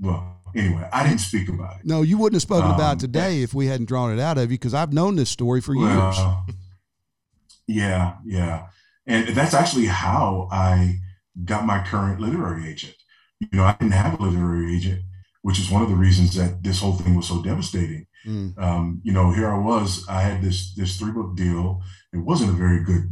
well, 0.00 0.39
anyway, 0.54 0.88
I 0.92 1.04
didn't 1.04 1.20
speak 1.20 1.48
about 1.48 1.80
it. 1.80 1.86
No, 1.86 2.02
you 2.02 2.18
wouldn't 2.18 2.36
have 2.36 2.42
spoken 2.42 2.70
um, 2.70 2.74
about 2.74 2.96
it 2.96 3.00
today 3.00 3.42
if 3.42 3.54
we 3.54 3.66
hadn't 3.66 3.86
drawn 3.86 4.12
it 4.12 4.20
out 4.20 4.38
of 4.38 4.50
you 4.50 4.58
because 4.58 4.74
I've 4.74 4.92
known 4.92 5.16
this 5.16 5.30
story 5.30 5.60
for 5.60 5.76
well, 5.76 6.12
years. 6.12 6.56
Yeah, 7.66 8.16
yeah. 8.24 8.66
And 9.06 9.28
that's 9.28 9.54
actually 9.54 9.86
how 9.86 10.48
I 10.50 10.96
got 11.44 11.66
my 11.66 11.84
current 11.84 12.20
literary 12.20 12.68
agent. 12.68 12.96
You 13.38 13.48
know, 13.52 13.62
I 13.62 13.76
didn't 13.78 13.92
have 13.92 14.18
a 14.18 14.22
literary 14.22 14.74
agent, 14.74 15.02
which 15.42 15.60
is 15.60 15.70
one 15.70 15.82
of 15.82 15.88
the 15.88 15.94
reasons 15.94 16.34
that 16.34 16.64
this 16.64 16.80
whole 16.80 16.94
thing 16.94 17.14
was 17.14 17.28
so 17.28 17.40
devastating. 17.42 18.06
Mm. 18.26 18.58
Um, 18.58 19.00
you 19.04 19.12
know, 19.12 19.32
here 19.32 19.48
I 19.48 19.58
was, 19.58 20.04
I 20.08 20.20
had 20.20 20.42
this 20.42 20.74
this 20.74 20.98
three 20.98 21.12
book 21.12 21.36
deal. 21.36 21.80
It 22.12 22.18
wasn't 22.18 22.50
a 22.50 22.54
very 22.54 22.82
good 22.82 23.04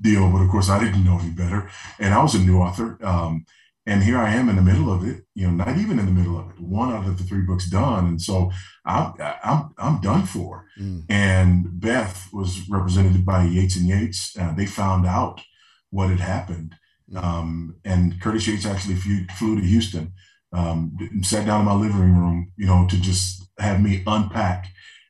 deal, 0.00 0.30
but 0.30 0.42
of 0.42 0.50
course 0.50 0.68
I 0.68 0.82
didn't 0.82 1.04
know 1.04 1.18
any 1.18 1.30
better. 1.30 1.70
And 1.98 2.12
I 2.12 2.22
was 2.22 2.34
a 2.34 2.40
new 2.40 2.58
author. 2.58 2.98
Um, 3.02 3.46
and 3.90 4.04
here 4.04 4.18
I 4.18 4.32
am 4.34 4.48
in 4.48 4.54
the 4.54 4.62
middle 4.62 4.92
of 4.92 5.04
it, 5.04 5.24
you 5.34 5.48
know, 5.48 5.64
not 5.64 5.76
even 5.76 5.98
in 5.98 6.06
the 6.06 6.12
middle 6.12 6.38
of 6.38 6.48
it. 6.50 6.60
One 6.60 6.92
out 6.92 7.08
of 7.08 7.18
the 7.18 7.24
three 7.24 7.42
books 7.42 7.68
done, 7.68 8.06
and 8.06 8.22
so 8.22 8.52
I'm 8.86 9.14
I'm 9.42 9.74
I'm 9.78 10.00
done 10.00 10.26
for. 10.26 10.66
Mm. 10.80 11.06
And 11.08 11.80
Beth 11.80 12.28
was 12.32 12.68
represented 12.68 13.26
by 13.26 13.42
Yates 13.42 13.74
and 13.74 13.88
Yates. 13.88 14.36
Uh, 14.38 14.54
they 14.54 14.66
found 14.66 15.06
out 15.06 15.40
what 15.90 16.08
had 16.08 16.20
happened, 16.20 16.76
mm. 17.12 17.20
um, 17.20 17.74
and 17.84 18.20
Curtis 18.20 18.46
Yates 18.46 18.64
actually 18.64 18.94
flew, 18.94 19.26
flew 19.36 19.60
to 19.60 19.66
Houston, 19.66 20.12
um, 20.52 20.96
sat 21.22 21.46
down 21.46 21.62
in 21.62 21.66
my 21.66 21.74
living 21.74 22.16
room, 22.16 22.52
you 22.56 22.66
know, 22.66 22.86
to 22.88 23.00
just 23.00 23.48
have 23.58 23.82
me 23.82 24.04
unpack 24.06 24.68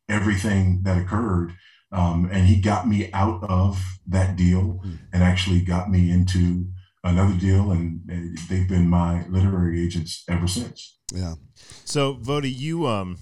everything 0.09 0.81
that 0.85 0.97
occurred. 0.97 1.53
Um, 1.93 2.31
and 2.33 2.47
he 2.47 2.61
got 2.61 2.89
me 2.89 3.13
out 3.13 3.43
of 3.43 3.85
that 4.07 4.37
deal 4.37 4.81
mm. 4.83 4.99
and 5.13 5.23
actually 5.23 5.61
got 5.61 5.91
me 5.91 6.11
into 6.11 6.67
another 7.05 7.35
deal, 7.35 7.71
and, 7.71 8.01
they've 8.49 8.69
been 8.69 8.89
my 8.89 9.27
literary 9.29 9.85
agents 9.85 10.25
ever 10.29 10.49
since. 10.49 10.99
Yeah. 11.13 11.35
So, 11.85 12.15
Voddie, 12.15 12.57
you 12.57 12.87
um, 12.87 13.19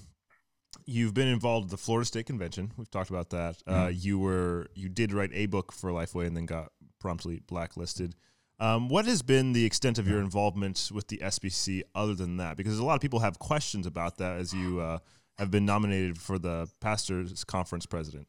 you've 0.87 1.15
been 1.15 1.29
involved 1.29 1.67
with 1.67 1.71
the 1.71 1.77
Florida 1.77 2.07
State 2.07 2.27
Convention. 2.27 2.73
We've 2.77 2.91
talked 2.91 3.11
about 3.11 3.31
that. 3.31 3.57
Uh, 3.67 3.73
mm-hmm. 3.73 3.85
Uh, 3.85 3.89
you 3.89 4.19
were 4.19 4.67
you 4.75 4.89
did 4.89 5.13
write 5.13 5.31
a 5.33 5.47
book 5.47 5.73
for 5.73 5.91
Lifeway 5.91 6.27
and 6.27 6.37
then 6.37 6.47
got 6.47 6.73
promptly 7.01 7.41
blacklisted. 7.47 8.15
Um, 8.61 8.89
what 8.89 9.05
has 9.05 9.23
been 9.23 9.53
the 9.53 9.65
extent 9.65 9.99
of 9.99 10.09
your 10.09 10.19
involvement 10.19 10.91
with 10.93 11.07
the 11.07 11.19
SBC 11.19 11.83
other 11.95 12.15
than 12.15 12.39
that? 12.39 12.57
Because 12.57 12.79
a 12.79 12.85
lot 12.85 12.97
of 12.97 13.01
people 13.01 13.21
have 13.21 13.39
questions 13.39 13.87
about 13.87 14.19
that 14.19 14.39
as 14.39 14.53
you 14.53 14.81
uh, 14.81 14.99
have 15.39 15.51
been 15.51 15.65
nominated 15.65 16.19
for 16.19 16.41
the 16.41 16.69
Pastors 16.81 17.45
Conference 17.45 17.87
president. 17.87 18.27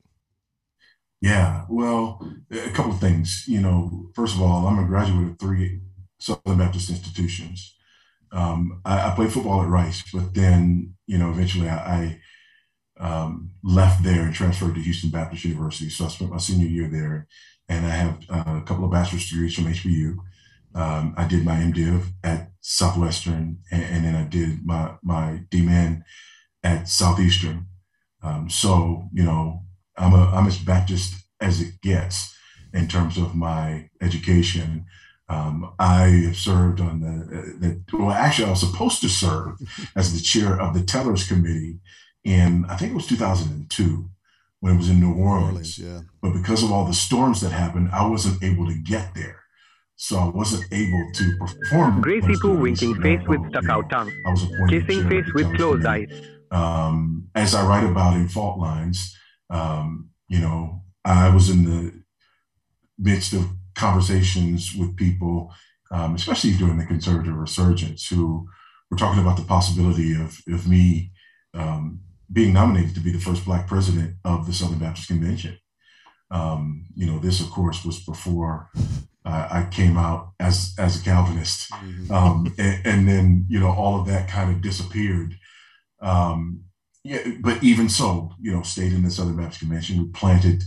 Yeah, 1.21 1.65
well, 1.69 2.25
a 2.51 2.69
couple 2.69 2.93
of 2.93 2.99
things. 2.99 3.43
You 3.47 3.59
know, 3.59 4.09
first 4.15 4.35
of 4.35 4.41
all, 4.41 4.67
I'm 4.67 4.79
a 4.79 4.87
graduate 4.87 5.31
of 5.31 5.39
three 5.39 5.81
Southern 6.19 6.57
Baptist 6.57 6.89
institutions. 6.89 7.75
Um, 8.31 8.81
I, 8.85 9.09
I, 9.09 9.15
played 9.15 9.33
football 9.33 9.61
at 9.61 9.67
Rice, 9.67 10.03
but 10.13 10.33
then, 10.35 10.93
you 11.07 11.17
know, 11.17 11.31
eventually 11.31 11.67
I, 11.67 12.19
um, 12.99 13.51
left 13.63 14.03
there 14.03 14.23
and 14.23 14.33
transferred 14.33 14.75
to 14.75 14.81
Houston 14.81 15.09
Baptist 15.09 15.45
University. 15.45 15.89
So 15.89 16.05
I 16.05 16.09
spent 16.09 16.31
my 16.31 16.37
senior 16.37 16.67
year 16.67 16.89
there, 16.89 17.27
and 17.67 17.85
I 17.85 17.89
have 17.89 18.19
uh, 18.29 18.59
a 18.61 18.63
couple 18.65 18.85
of 18.85 18.91
bachelor's 18.91 19.29
degrees 19.29 19.55
from 19.55 19.65
HBU. 19.65 20.17
Um, 20.75 21.15
I 21.17 21.27
did 21.27 21.43
my 21.43 21.55
MDiv 21.55 22.03
at 22.23 22.51
Southwestern, 22.61 23.59
and, 23.71 23.83
and, 23.83 24.05
then 24.05 24.15
I 24.15 24.23
did 24.23 24.65
my 24.65 24.95
my 25.01 25.41
DMin 25.49 26.03
at 26.63 26.87
Southeastern. 26.87 27.65
Um, 28.21 28.49
so 28.49 29.09
you 29.13 29.23
know, 29.23 29.63
I'm 29.97 30.13
a 30.13 30.25
I'm 30.33 30.47
as 30.47 30.57
Baptist 30.57 31.15
as 31.41 31.61
it 31.61 31.81
gets 31.81 32.35
in 32.73 32.87
terms 32.87 33.17
of 33.17 33.35
my 33.35 33.89
education. 34.01 34.85
Um, 35.27 35.73
I 35.77 36.07
have 36.25 36.37
served 36.37 36.81
on 36.81 37.01
the, 37.01 37.83
the, 37.87 37.97
well, 37.97 38.11
actually, 38.11 38.47
I 38.47 38.51
was 38.51 38.61
supposed 38.61 39.01
to 39.01 39.09
serve 39.09 39.59
as 39.95 40.13
the 40.13 40.21
chair 40.23 40.59
of 40.59 40.73
the 40.73 40.81
Tellers 40.81 41.27
Committee 41.27 41.79
in, 42.23 42.65
I 42.67 42.75
think 42.75 42.91
it 42.91 42.95
was 42.95 43.05
2002 43.05 44.09
when 44.59 44.73
it 44.73 44.77
was 44.77 44.89
in 44.89 44.99
New 44.99 45.13
Orleans. 45.13 45.77
Orleans 45.77 45.79
yeah. 45.79 46.01
But 46.21 46.33
because 46.33 46.63
of 46.63 46.71
all 46.71 46.85
the 46.85 46.93
storms 46.93 47.41
that 47.41 47.51
happened, 47.51 47.89
I 47.93 48.07
wasn't 48.07 48.43
able 48.43 48.67
to 48.67 48.75
get 48.75 49.13
there. 49.13 49.43
So 49.95 50.17
I 50.17 50.29
wasn't 50.29 50.63
able 50.71 51.11
to 51.13 51.37
perform. 51.37 52.01
Gracie 52.01 52.35
Poo 52.41 52.57
winking 52.57 52.95
face 53.01 53.21
with 53.27 53.47
stuck 53.49 53.67
out 53.67 53.89
tongue. 53.89 54.11
I 54.25 54.31
was 54.31 54.43
appointed 54.43 54.87
kissing 54.87 55.09
face 55.09 55.25
with 55.33 55.53
closed 55.57 55.85
eyes. 55.85 56.07
Um, 56.51 57.27
as 57.35 57.53
I 57.53 57.67
write 57.67 57.83
about 57.83 58.15
in 58.15 58.27
Fault 58.29 58.59
Lines, 58.59 59.15
um, 59.49 60.09
you 60.27 60.39
know, 60.39 60.83
I 61.05 61.29
was 61.29 61.49
in 61.49 61.63
the 61.63 61.93
midst 62.97 63.33
of 63.33 63.47
conversations 63.75 64.75
with 64.75 64.95
people, 64.97 65.53
um, 65.91 66.15
especially 66.15 66.53
during 66.53 66.77
the 66.77 66.85
conservative 66.85 67.35
resurgence, 67.35 68.07
who 68.07 68.47
were 68.91 68.97
talking 68.97 69.21
about 69.21 69.37
the 69.37 69.43
possibility 69.43 70.13
of, 70.13 70.37
of 70.49 70.67
me 70.67 71.11
um, 71.53 72.01
being 72.31 72.53
nominated 72.53 72.93
to 72.95 73.01
be 73.01 73.11
the 73.11 73.19
first 73.19 73.45
Black 73.45 73.67
president 73.67 74.15
of 74.23 74.45
the 74.45 74.53
Southern 74.53 74.79
Baptist 74.79 75.07
Convention. 75.07 75.57
Um, 76.31 76.85
you 76.95 77.07
know, 77.07 77.17
this, 77.17 77.41
of 77.41 77.49
course, 77.49 77.83
was 77.83 77.99
before 78.03 78.69
uh, 79.25 79.47
I 79.51 79.67
came 79.71 79.97
out 79.97 80.31
as 80.39 80.73
as 80.77 80.99
a 80.99 81.03
Calvinist, 81.03 81.71
mm-hmm. 81.71 82.11
um, 82.11 82.53
and, 82.57 82.85
and, 82.85 83.07
then 83.07 83.45
you 83.49 83.59
know 83.59 83.71
all 83.71 83.99
of 83.99 84.07
that 84.07 84.29
kind 84.29 84.51
of 84.51 84.61
disappeared. 84.61 85.35
Um, 86.01 86.63
yeah, 87.03 87.19
but 87.41 87.63
even 87.63 87.89
so, 87.89 88.33
you 88.41 88.51
know, 88.51 88.61
stayed 88.61 88.93
in 88.93 89.03
the 89.03 89.11
Southern 89.11 89.37
Baptist 89.37 89.61
Convention. 89.61 89.99
We 89.99 90.09
planted 90.09 90.63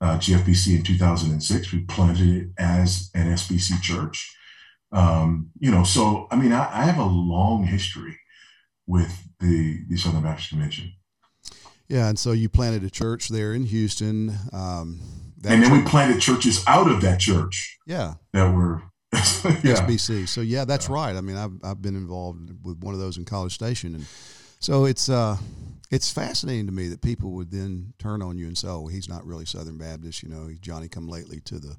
uh, 0.00 0.18
GFBC 0.18 0.76
in 0.76 0.82
2006. 0.82 1.72
We 1.72 1.80
planted 1.80 2.28
it 2.28 2.48
as 2.58 3.10
an 3.14 3.32
SBC 3.32 3.82
church. 3.82 4.36
Um, 4.92 5.50
you 5.58 5.70
know, 5.70 5.84
so 5.84 6.28
I 6.30 6.36
mean, 6.36 6.52
I, 6.52 6.82
I, 6.82 6.84
have 6.84 6.98
a 6.98 7.04
long 7.04 7.64
history 7.64 8.16
with 8.86 9.28
the 9.40 9.80
the 9.88 9.96
Southern 9.96 10.22
Baptist 10.22 10.50
Convention. 10.50 10.92
Yeah, 11.88 12.08
and 12.08 12.18
so 12.18 12.32
you 12.32 12.48
planted 12.48 12.84
a 12.84 12.90
church 12.90 13.28
there 13.28 13.54
in 13.54 13.64
Houston. 13.64 14.30
Um, 14.52 15.00
and 15.44 15.62
then 15.62 15.70
church, 15.70 15.72
we 15.72 15.90
planted 15.90 16.20
churches 16.20 16.64
out 16.66 16.88
of 16.88 17.00
that 17.00 17.18
church. 17.18 17.76
Yeah, 17.86 18.14
that 18.32 18.54
were 18.54 18.82
yeah. 19.12 19.84
SBC. 19.84 20.28
So 20.28 20.42
yeah, 20.42 20.64
that's 20.64 20.88
yeah. 20.88 20.94
right. 20.94 21.16
I 21.16 21.20
mean, 21.20 21.36
I've 21.36 21.52
I've 21.64 21.82
been 21.82 21.96
involved 21.96 22.50
with 22.64 22.78
one 22.78 22.94
of 22.94 23.00
those 23.00 23.16
in 23.16 23.24
College 23.24 23.52
Station, 23.52 23.96
and 23.96 24.06
so 24.60 24.84
it's 24.84 25.08
uh 25.08 25.36
it's 25.94 26.10
fascinating 26.10 26.66
to 26.66 26.72
me 26.72 26.88
that 26.88 27.02
people 27.02 27.30
would 27.30 27.52
then 27.52 27.92
turn 28.00 28.20
on 28.20 28.36
you 28.36 28.46
and 28.46 28.58
say, 28.58 28.66
"Oh, 28.66 28.88
he's 28.88 29.08
not 29.08 29.24
really 29.24 29.44
Southern 29.44 29.78
Baptist," 29.78 30.24
you 30.24 30.28
know, 30.28 30.48
he's 30.48 30.58
Johnny 30.58 30.88
come 30.88 31.08
lately 31.08 31.38
to 31.42 31.60
the 31.60 31.76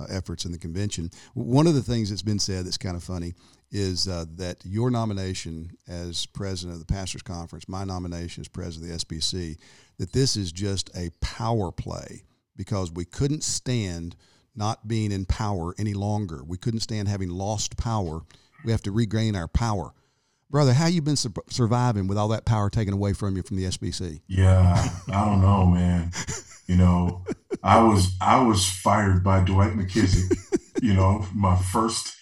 uh, 0.00 0.06
efforts 0.08 0.46
in 0.46 0.52
the 0.52 0.58
convention. 0.58 1.10
One 1.34 1.66
of 1.66 1.74
the 1.74 1.82
things 1.82 2.08
that's 2.08 2.22
been 2.22 2.38
said 2.38 2.64
that's 2.64 2.78
kind 2.78 2.96
of 2.96 3.04
funny 3.04 3.34
is 3.70 4.08
uh, 4.08 4.24
that 4.36 4.64
your 4.64 4.90
nomination 4.90 5.72
as 5.86 6.24
president 6.24 6.80
of 6.80 6.86
the 6.86 6.90
pastors 6.90 7.20
conference, 7.20 7.68
my 7.68 7.84
nomination 7.84 8.40
as 8.40 8.48
president 8.48 8.90
of 8.90 8.98
the 9.00 9.04
SBC, 9.04 9.58
that 9.98 10.14
this 10.14 10.34
is 10.34 10.50
just 10.50 10.90
a 10.96 11.10
power 11.20 11.70
play 11.70 12.22
because 12.56 12.90
we 12.90 13.04
couldn't 13.04 13.44
stand 13.44 14.16
not 14.56 14.88
being 14.88 15.12
in 15.12 15.26
power 15.26 15.74
any 15.78 15.92
longer. 15.92 16.42
We 16.42 16.56
couldn't 16.56 16.80
stand 16.80 17.06
having 17.06 17.28
lost 17.28 17.76
power. 17.76 18.22
We 18.64 18.72
have 18.72 18.82
to 18.84 18.90
regain 18.92 19.36
our 19.36 19.46
power 19.46 19.92
brother, 20.50 20.72
how 20.72 20.86
you 20.86 21.02
been 21.02 21.16
su- 21.16 21.32
surviving 21.48 22.06
with 22.06 22.18
all 22.18 22.28
that 22.28 22.44
power 22.44 22.70
taken 22.70 22.94
away 22.94 23.12
from 23.12 23.36
you 23.36 23.42
from 23.42 23.56
the 23.56 23.64
SBC? 23.64 24.20
Yeah, 24.28 24.88
I 25.12 25.24
don't 25.24 25.40
know, 25.40 25.66
man. 25.66 26.10
You 26.66 26.76
know, 26.76 27.24
I 27.62 27.82
was 27.82 28.14
I 28.20 28.42
was 28.42 28.68
fired 28.68 29.24
by 29.24 29.42
Dwight 29.42 29.72
McKissic. 29.72 30.36
you 30.82 30.94
know, 30.94 31.26
my 31.34 31.56
first 31.56 32.14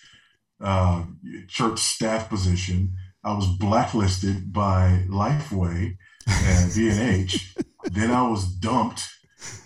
uh, 0.60 1.04
church 1.48 1.78
staff 1.78 2.28
position. 2.28 2.94
I 3.24 3.34
was 3.34 3.46
blacklisted 3.46 4.52
by 4.52 5.04
Lifeway 5.08 5.96
and 6.28 6.74
B&H. 6.74 7.56
then 7.90 8.12
I 8.12 8.22
was 8.22 8.46
dumped, 8.46 9.02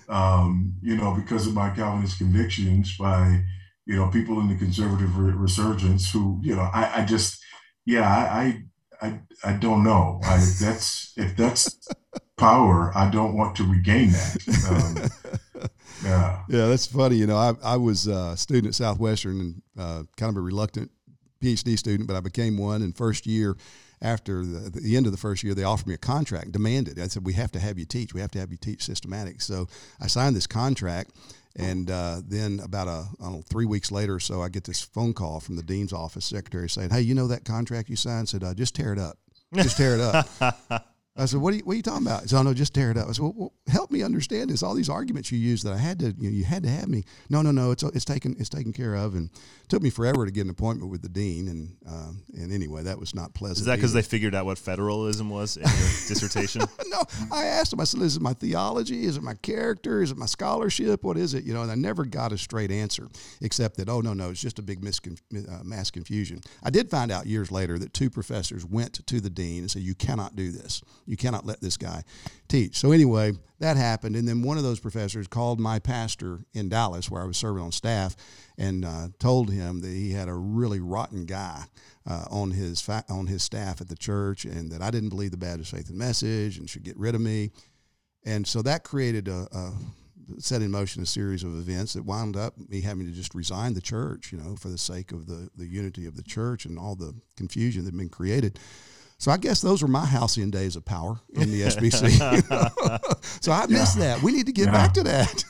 um, 0.08 0.74
you 0.80 0.96
know, 0.96 1.14
because 1.14 1.46
of 1.46 1.52
my 1.52 1.68
Calvinist 1.70 2.16
convictions 2.16 2.96
by, 2.96 3.44
you 3.84 3.96
know, 3.96 4.08
people 4.08 4.40
in 4.40 4.48
the 4.48 4.56
conservative 4.56 5.18
resurgence 5.18 6.10
who, 6.10 6.40
you 6.42 6.56
know, 6.56 6.70
I, 6.72 7.02
I 7.02 7.04
just 7.04 7.39
yeah, 7.84 8.08
I, 8.08 8.62
I, 9.00 9.20
I 9.44 9.52
don't 9.54 9.82
know. 9.82 10.20
I, 10.24 10.36
that's 10.60 11.12
if 11.16 11.36
that's 11.36 11.88
power, 12.36 12.92
I 12.94 13.10
don't 13.10 13.36
want 13.36 13.56
to 13.56 13.64
regain 13.64 14.10
that. 14.10 15.10
Um, 15.52 15.68
yeah, 16.04 16.42
yeah, 16.48 16.66
that's 16.66 16.86
funny. 16.86 17.16
You 17.16 17.26
know, 17.26 17.36
I, 17.36 17.54
I 17.62 17.76
was 17.76 18.06
a 18.06 18.36
student 18.36 18.68
at 18.68 18.74
Southwestern 18.74 19.40
and 19.40 19.62
uh, 19.78 20.02
kind 20.16 20.30
of 20.30 20.36
a 20.36 20.40
reluctant 20.40 20.90
PhD 21.42 21.78
student, 21.78 22.06
but 22.06 22.16
I 22.16 22.20
became 22.20 22.58
one. 22.58 22.82
in 22.82 22.92
first 22.92 23.26
year, 23.26 23.56
after 24.02 24.44
the, 24.44 24.70
the, 24.70 24.96
end 24.96 25.06
of 25.06 25.12
the 25.12 25.18
first 25.18 25.42
year, 25.42 25.54
they 25.54 25.64
offered 25.64 25.86
me 25.86 25.94
a 25.94 25.98
contract, 25.98 26.52
demanded. 26.52 26.98
I 26.98 27.08
said, 27.08 27.26
"We 27.26 27.34
have 27.34 27.52
to 27.52 27.60
have 27.60 27.78
you 27.78 27.84
teach. 27.84 28.14
We 28.14 28.20
have 28.20 28.30
to 28.32 28.38
have 28.38 28.50
you 28.50 28.56
teach 28.56 28.80
systematics." 28.80 29.42
So 29.42 29.68
I 30.00 30.06
signed 30.06 30.36
this 30.36 30.46
contract 30.46 31.12
and 31.56 31.90
uh, 31.90 32.20
then 32.26 32.60
about 32.62 32.88
a 32.88 33.06
know, 33.20 33.42
three 33.48 33.66
weeks 33.66 33.90
later 33.90 34.14
or 34.14 34.20
so, 34.20 34.42
I 34.42 34.48
get 34.48 34.64
this 34.64 34.80
phone 34.80 35.12
call 35.12 35.40
from 35.40 35.56
the 35.56 35.62
dean's 35.62 35.92
office 35.92 36.26
secretary 36.26 36.68
saying, 36.68 36.90
"Hey, 36.90 37.00
you 37.02 37.14
know 37.14 37.28
that 37.28 37.44
contract 37.44 37.88
you 37.88 37.96
signed? 37.96 38.22
I 38.22 38.30
said, 38.30 38.44
uh, 38.44 38.54
just 38.54 38.74
tear 38.74 38.92
it 38.92 38.98
up, 38.98 39.18
just 39.54 39.76
tear 39.76 39.94
it 39.94 40.00
up." 40.00 40.86
I 41.20 41.26
said, 41.26 41.40
what 41.40 41.52
are, 41.52 41.58
you, 41.58 41.62
what 41.64 41.74
are 41.74 41.76
you 41.76 41.82
talking 41.82 42.06
about? 42.06 42.22
He 42.22 42.28
said, 42.28 42.38
oh, 42.38 42.42
no, 42.42 42.54
just 42.54 42.72
tear 42.72 42.90
it 42.90 42.96
up. 42.96 43.08
I 43.08 43.12
said, 43.12 43.22
well, 43.22 43.34
well, 43.36 43.52
help 43.68 43.90
me 43.90 44.02
understand 44.02 44.48
this. 44.48 44.62
All 44.62 44.74
these 44.74 44.88
arguments 44.88 45.30
you 45.30 45.38
used 45.38 45.66
that 45.66 45.74
I 45.74 45.76
had 45.76 45.98
to, 45.98 46.14
you, 46.18 46.30
know, 46.30 46.36
you 46.36 46.44
had 46.44 46.62
to 46.62 46.70
have 46.70 46.88
me. 46.88 47.04
No, 47.28 47.42
no, 47.42 47.50
no, 47.50 47.72
it's, 47.72 47.82
it's 47.82 48.06
taken, 48.06 48.36
it's 48.38 48.48
taken 48.48 48.72
care 48.72 48.94
of. 48.94 49.14
And 49.14 49.28
it 49.30 49.68
took 49.68 49.82
me 49.82 49.90
forever 49.90 50.24
to 50.24 50.32
get 50.32 50.44
an 50.44 50.50
appointment 50.50 50.90
with 50.90 51.02
the 51.02 51.10
dean. 51.10 51.48
And, 51.48 51.76
um, 51.86 52.22
and 52.34 52.50
anyway, 52.50 52.84
that 52.84 52.98
was 52.98 53.14
not 53.14 53.34
pleasant. 53.34 53.58
Is 53.58 53.64
that 53.66 53.76
because 53.76 53.92
they 53.92 54.02
figured 54.02 54.34
out 54.34 54.46
what 54.46 54.56
federalism 54.56 55.28
was 55.28 55.58
in 55.58 55.62
your 55.62 55.70
dissertation? 56.08 56.62
no, 56.86 57.02
I 57.30 57.44
asked 57.44 57.74
him, 57.74 57.80
I 57.80 57.84
said, 57.84 58.00
is 58.00 58.16
it 58.16 58.22
my 58.22 58.32
theology? 58.32 59.04
Is 59.04 59.18
it 59.18 59.22
my 59.22 59.34
character? 59.34 60.02
Is 60.02 60.12
it 60.12 60.16
my 60.16 60.26
scholarship? 60.26 61.04
What 61.04 61.18
is 61.18 61.34
it? 61.34 61.44
You 61.44 61.52
know, 61.52 61.60
and 61.60 61.70
I 61.70 61.74
never 61.74 62.06
got 62.06 62.32
a 62.32 62.38
straight 62.38 62.70
answer 62.70 63.08
except 63.42 63.76
that, 63.76 63.90
oh, 63.90 64.00
no, 64.00 64.14
no, 64.14 64.30
it's 64.30 64.40
just 64.40 64.58
a 64.58 64.62
big 64.62 64.80
miscon- 64.80 65.20
uh, 65.34 65.62
mass 65.64 65.90
confusion. 65.90 66.40
I 66.62 66.70
did 66.70 66.90
find 66.90 67.12
out 67.12 67.26
years 67.26 67.52
later 67.52 67.78
that 67.78 67.92
two 67.92 68.08
professors 68.08 68.64
went 68.64 69.06
to 69.06 69.20
the 69.20 69.30
dean 69.30 69.58
and 69.58 69.70
said, 69.70 69.82
you 69.82 69.94
cannot 69.94 70.34
do 70.34 70.50
this. 70.50 70.82
You 71.10 71.16
cannot 71.16 71.44
let 71.44 71.60
this 71.60 71.76
guy 71.76 72.04
teach. 72.48 72.78
So 72.78 72.92
anyway, 72.92 73.32
that 73.58 73.76
happened, 73.76 74.14
and 74.14 74.28
then 74.28 74.42
one 74.42 74.56
of 74.56 74.62
those 74.62 74.78
professors 74.78 75.26
called 75.26 75.58
my 75.58 75.80
pastor 75.80 76.40
in 76.54 76.68
Dallas, 76.68 77.10
where 77.10 77.20
I 77.20 77.26
was 77.26 77.36
serving 77.36 77.62
on 77.62 77.72
staff, 77.72 78.16
and 78.56 78.84
uh, 78.84 79.08
told 79.18 79.50
him 79.50 79.80
that 79.80 79.90
he 79.90 80.12
had 80.12 80.28
a 80.28 80.34
really 80.34 80.78
rotten 80.80 81.26
guy 81.26 81.64
uh, 82.08 82.26
on 82.30 82.52
his 82.52 82.80
fa- 82.80 83.04
on 83.08 83.26
his 83.26 83.42
staff 83.42 83.80
at 83.80 83.88
the 83.88 83.96
church, 83.96 84.44
and 84.44 84.70
that 84.70 84.82
I 84.82 84.90
didn't 84.90 85.08
believe 85.08 85.32
the 85.32 85.36
Baptist 85.36 85.72
faith 85.72 85.88
and 85.88 85.98
message, 85.98 86.58
and 86.58 86.70
should 86.70 86.84
get 86.84 86.96
rid 86.96 87.14
of 87.14 87.20
me. 87.20 87.50
And 88.24 88.46
so 88.46 88.62
that 88.62 88.84
created 88.84 89.28
a, 89.28 89.48
a 89.52 89.72
set 90.38 90.62
in 90.62 90.70
motion 90.70 91.02
a 91.02 91.06
series 91.06 91.42
of 91.42 91.58
events 91.58 91.94
that 91.94 92.04
wound 92.04 92.36
up 92.36 92.54
me 92.68 92.80
having 92.80 93.06
to 93.06 93.12
just 93.12 93.34
resign 93.34 93.74
the 93.74 93.80
church, 93.80 94.30
you 94.30 94.38
know, 94.38 94.54
for 94.54 94.68
the 94.68 94.78
sake 94.78 95.10
of 95.10 95.26
the, 95.26 95.48
the 95.56 95.66
unity 95.66 96.06
of 96.06 96.16
the 96.16 96.22
church 96.22 96.64
and 96.66 96.78
all 96.78 96.94
the 96.94 97.14
confusion 97.36 97.84
that 97.84 97.92
had 97.92 97.98
been 97.98 98.08
created. 98.08 98.58
So 99.20 99.30
I 99.30 99.36
guess 99.36 99.60
those 99.60 99.82
were 99.82 99.88
my 99.88 100.06
halcyon 100.06 100.48
days 100.48 100.76
of 100.76 100.86
power 100.86 101.20
in 101.34 101.50
the 101.52 101.60
SBC. 101.60 103.20
so 103.42 103.52
I 103.52 103.66
missed 103.66 103.98
yeah. 103.98 104.14
that. 104.16 104.22
We 104.22 104.32
need 104.32 104.46
to 104.46 104.52
get 104.52 104.66
yeah. 104.66 104.72
back 104.72 104.94
to 104.94 105.02
that. 105.02 105.44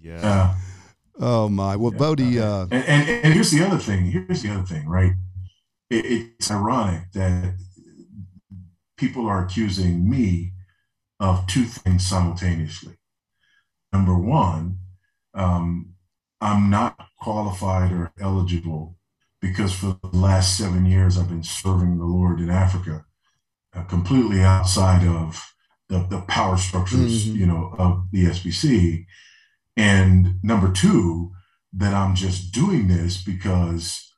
yeah. 0.00 0.54
Oh 1.18 1.48
my. 1.48 1.74
Well, 1.74 1.92
yeah. 1.92 1.98
Voddie. 1.98 2.40
Uh, 2.40 2.68
and, 2.70 2.84
and, 2.84 3.08
and 3.24 3.34
here's 3.34 3.50
the 3.50 3.66
other 3.66 3.78
thing. 3.78 4.04
Here's 4.04 4.42
the 4.42 4.50
other 4.50 4.62
thing, 4.62 4.88
right? 4.88 5.10
It, 5.90 6.30
it's 6.38 6.52
ironic 6.52 7.10
that 7.14 7.56
people 8.96 9.26
are 9.26 9.44
accusing 9.44 10.08
me 10.08 10.52
of 11.18 11.44
two 11.48 11.64
things 11.64 12.06
simultaneously. 12.06 12.94
Number 13.92 14.16
one, 14.16 14.78
um, 15.34 15.94
I'm 16.40 16.70
not 16.70 16.96
qualified 17.18 17.90
or 17.90 18.12
eligible 18.20 18.98
because 19.42 19.74
for 19.74 19.98
the 20.02 20.16
last 20.16 20.56
seven 20.56 20.86
years 20.86 21.18
I've 21.18 21.28
been 21.28 21.42
serving 21.42 21.98
the 21.98 22.04
Lord 22.04 22.40
in 22.40 22.48
Africa, 22.48 23.04
uh, 23.74 23.82
completely 23.82 24.40
outside 24.40 25.06
of 25.06 25.52
the, 25.88 26.06
the 26.08 26.20
power 26.22 26.56
structures, 26.56 27.26
mm-hmm. 27.26 27.36
you 27.36 27.46
know, 27.46 27.74
of 27.76 28.06
the 28.12 28.26
SBC. 28.26 29.04
And 29.76 30.36
number 30.42 30.72
two, 30.72 31.32
that 31.74 31.92
I'm 31.92 32.14
just 32.14 32.52
doing 32.52 32.86
this 32.86 33.22
because 33.22 34.12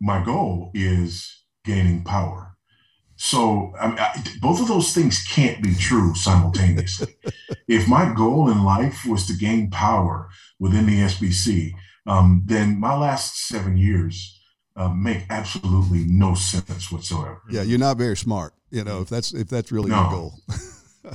my 0.00 0.24
goal 0.24 0.70
is 0.74 1.44
gaining 1.64 2.04
power. 2.04 2.54
so 3.16 3.72
I 3.80 3.86
mean, 3.88 3.98
I, 3.98 4.24
both 4.40 4.60
of 4.60 4.68
those 4.68 4.92
things 4.92 5.24
can't 5.24 5.62
be 5.62 5.74
true 5.74 6.14
simultaneously. 6.14 7.14
if 7.68 7.88
my 7.88 8.12
goal 8.14 8.50
in 8.50 8.62
life 8.62 9.06
was 9.06 9.26
to 9.26 9.32
gain 9.32 9.70
power 9.70 10.28
within 10.60 10.86
the 10.86 11.00
SBC, 11.00 11.72
um, 12.06 12.42
then 12.44 12.78
my 12.78 12.94
last 12.94 13.46
seven 13.46 13.76
years 13.76 14.38
uh, 14.76 14.88
make 14.88 15.24
absolutely 15.30 16.04
no 16.06 16.34
sense 16.34 16.90
whatsoever. 16.90 17.40
Yeah, 17.50 17.62
you're 17.62 17.78
not 17.78 17.96
very 17.96 18.16
smart. 18.16 18.54
You 18.70 18.84
know, 18.84 19.02
if 19.02 19.08
that's 19.08 19.34
if 19.34 19.48
that's 19.48 19.70
really 19.70 19.90
no. 19.90 20.00
your 20.00 20.10
goal. 20.10 20.34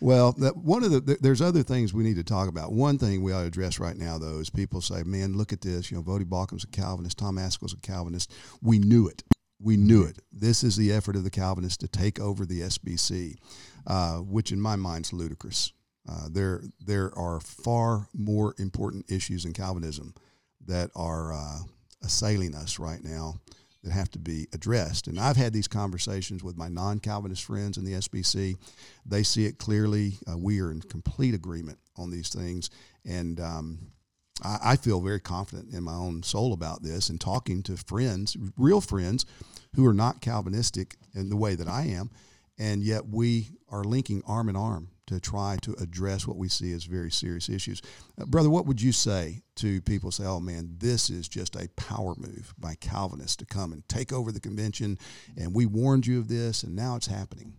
well, 0.00 0.32
that 0.32 0.56
one 0.56 0.82
of 0.82 0.90
the 0.90 1.16
there's 1.20 1.40
other 1.40 1.62
things 1.62 1.94
we 1.94 2.02
need 2.02 2.16
to 2.16 2.24
talk 2.24 2.48
about. 2.48 2.72
One 2.72 2.98
thing 2.98 3.22
we 3.22 3.32
ought 3.32 3.42
to 3.42 3.46
address 3.46 3.78
right 3.78 3.96
now, 3.96 4.18
though, 4.18 4.38
is 4.38 4.50
people 4.50 4.80
say, 4.80 5.02
"Man, 5.04 5.36
look 5.36 5.52
at 5.52 5.60
this. 5.60 5.90
You 5.90 5.96
know, 5.96 6.02
Voddie 6.02 6.28
Baucham's 6.28 6.64
a 6.64 6.68
Calvinist. 6.68 7.18
Tom 7.18 7.36
Ascol's 7.36 7.72
a 7.72 7.76
Calvinist. 7.76 8.32
We 8.62 8.78
knew 8.78 9.06
it. 9.06 9.22
We 9.60 9.76
knew 9.76 10.04
it. 10.04 10.18
This 10.32 10.62
is 10.62 10.76
the 10.76 10.92
effort 10.92 11.16
of 11.16 11.24
the 11.24 11.30
Calvinists 11.30 11.78
to 11.78 11.88
take 11.88 12.20
over 12.20 12.46
the 12.46 12.60
SBC, 12.60 13.36
uh, 13.86 14.18
which 14.18 14.52
in 14.52 14.60
my 14.60 14.76
mind 14.76 15.06
is 15.06 15.12
ludicrous. 15.12 15.72
Uh, 16.08 16.28
there, 16.30 16.62
there 16.80 17.16
are 17.18 17.40
far 17.40 18.08
more 18.14 18.54
important 18.58 19.10
issues 19.10 19.44
in 19.44 19.52
Calvinism 19.52 20.14
that 20.64 20.90
are 20.94 21.32
uh, 21.34 21.58
assailing 22.02 22.54
us 22.54 22.78
right 22.78 23.02
now 23.02 23.34
that 23.82 23.92
have 23.92 24.10
to 24.10 24.18
be 24.18 24.48
addressed. 24.52 25.06
And 25.06 25.18
I've 25.18 25.36
had 25.36 25.52
these 25.52 25.68
conversations 25.68 26.42
with 26.42 26.56
my 26.56 26.68
non 26.68 26.98
Calvinist 26.98 27.44
friends 27.44 27.76
in 27.76 27.84
the 27.84 27.92
SBC. 27.92 28.56
They 29.06 29.22
see 29.22 29.46
it 29.46 29.58
clearly. 29.58 30.18
Uh, 30.30 30.36
we 30.36 30.60
are 30.60 30.70
in 30.70 30.80
complete 30.80 31.34
agreement 31.34 31.78
on 31.96 32.10
these 32.10 32.28
things. 32.28 32.70
And 33.04 33.40
um, 33.40 33.78
I, 34.42 34.58
I, 34.62 34.76
feel 34.76 35.00
very 35.00 35.20
confident 35.20 35.72
in 35.72 35.82
my 35.82 35.94
own 35.94 36.22
soul 36.22 36.52
about 36.52 36.82
this 36.82 37.08
and 37.08 37.20
talking 37.20 37.62
to 37.64 37.76
friends, 37.76 38.36
real 38.56 38.80
friends, 38.80 39.26
who 39.74 39.86
are 39.86 39.94
not 39.94 40.20
Calvinistic 40.20 40.96
in 41.14 41.28
the 41.28 41.36
way 41.36 41.54
that 41.54 41.68
I 41.68 41.84
am. 41.84 42.10
And 42.58 42.82
yet 42.82 43.06
we 43.08 43.50
are 43.70 43.84
linking 43.84 44.22
arm 44.26 44.48
in 44.48 44.56
arm 44.56 44.88
to 45.06 45.18
try 45.18 45.56
to 45.62 45.74
address 45.80 46.26
what 46.26 46.36
we 46.36 46.48
see 46.48 46.72
as 46.72 46.84
very 46.84 47.10
serious 47.10 47.48
issues. 47.48 47.80
Uh, 48.20 48.26
brother, 48.26 48.50
what 48.50 48.66
would 48.66 48.80
you 48.80 48.92
say 48.92 49.42
to 49.56 49.80
people 49.82 50.10
say, 50.10 50.24
oh 50.24 50.40
man, 50.40 50.76
this 50.78 51.08
is 51.08 51.28
just 51.28 51.56
a 51.56 51.68
power 51.76 52.14
move 52.18 52.54
by 52.58 52.74
Calvinists 52.74 53.36
to 53.36 53.46
come 53.46 53.72
and 53.72 53.88
take 53.88 54.12
over 54.12 54.30
the 54.30 54.40
convention, 54.40 54.98
and 55.36 55.54
we 55.54 55.64
warned 55.64 56.06
you 56.06 56.18
of 56.18 56.28
this, 56.28 56.62
and 56.62 56.76
now 56.76 56.96
it's 56.96 57.06
happening? 57.06 57.54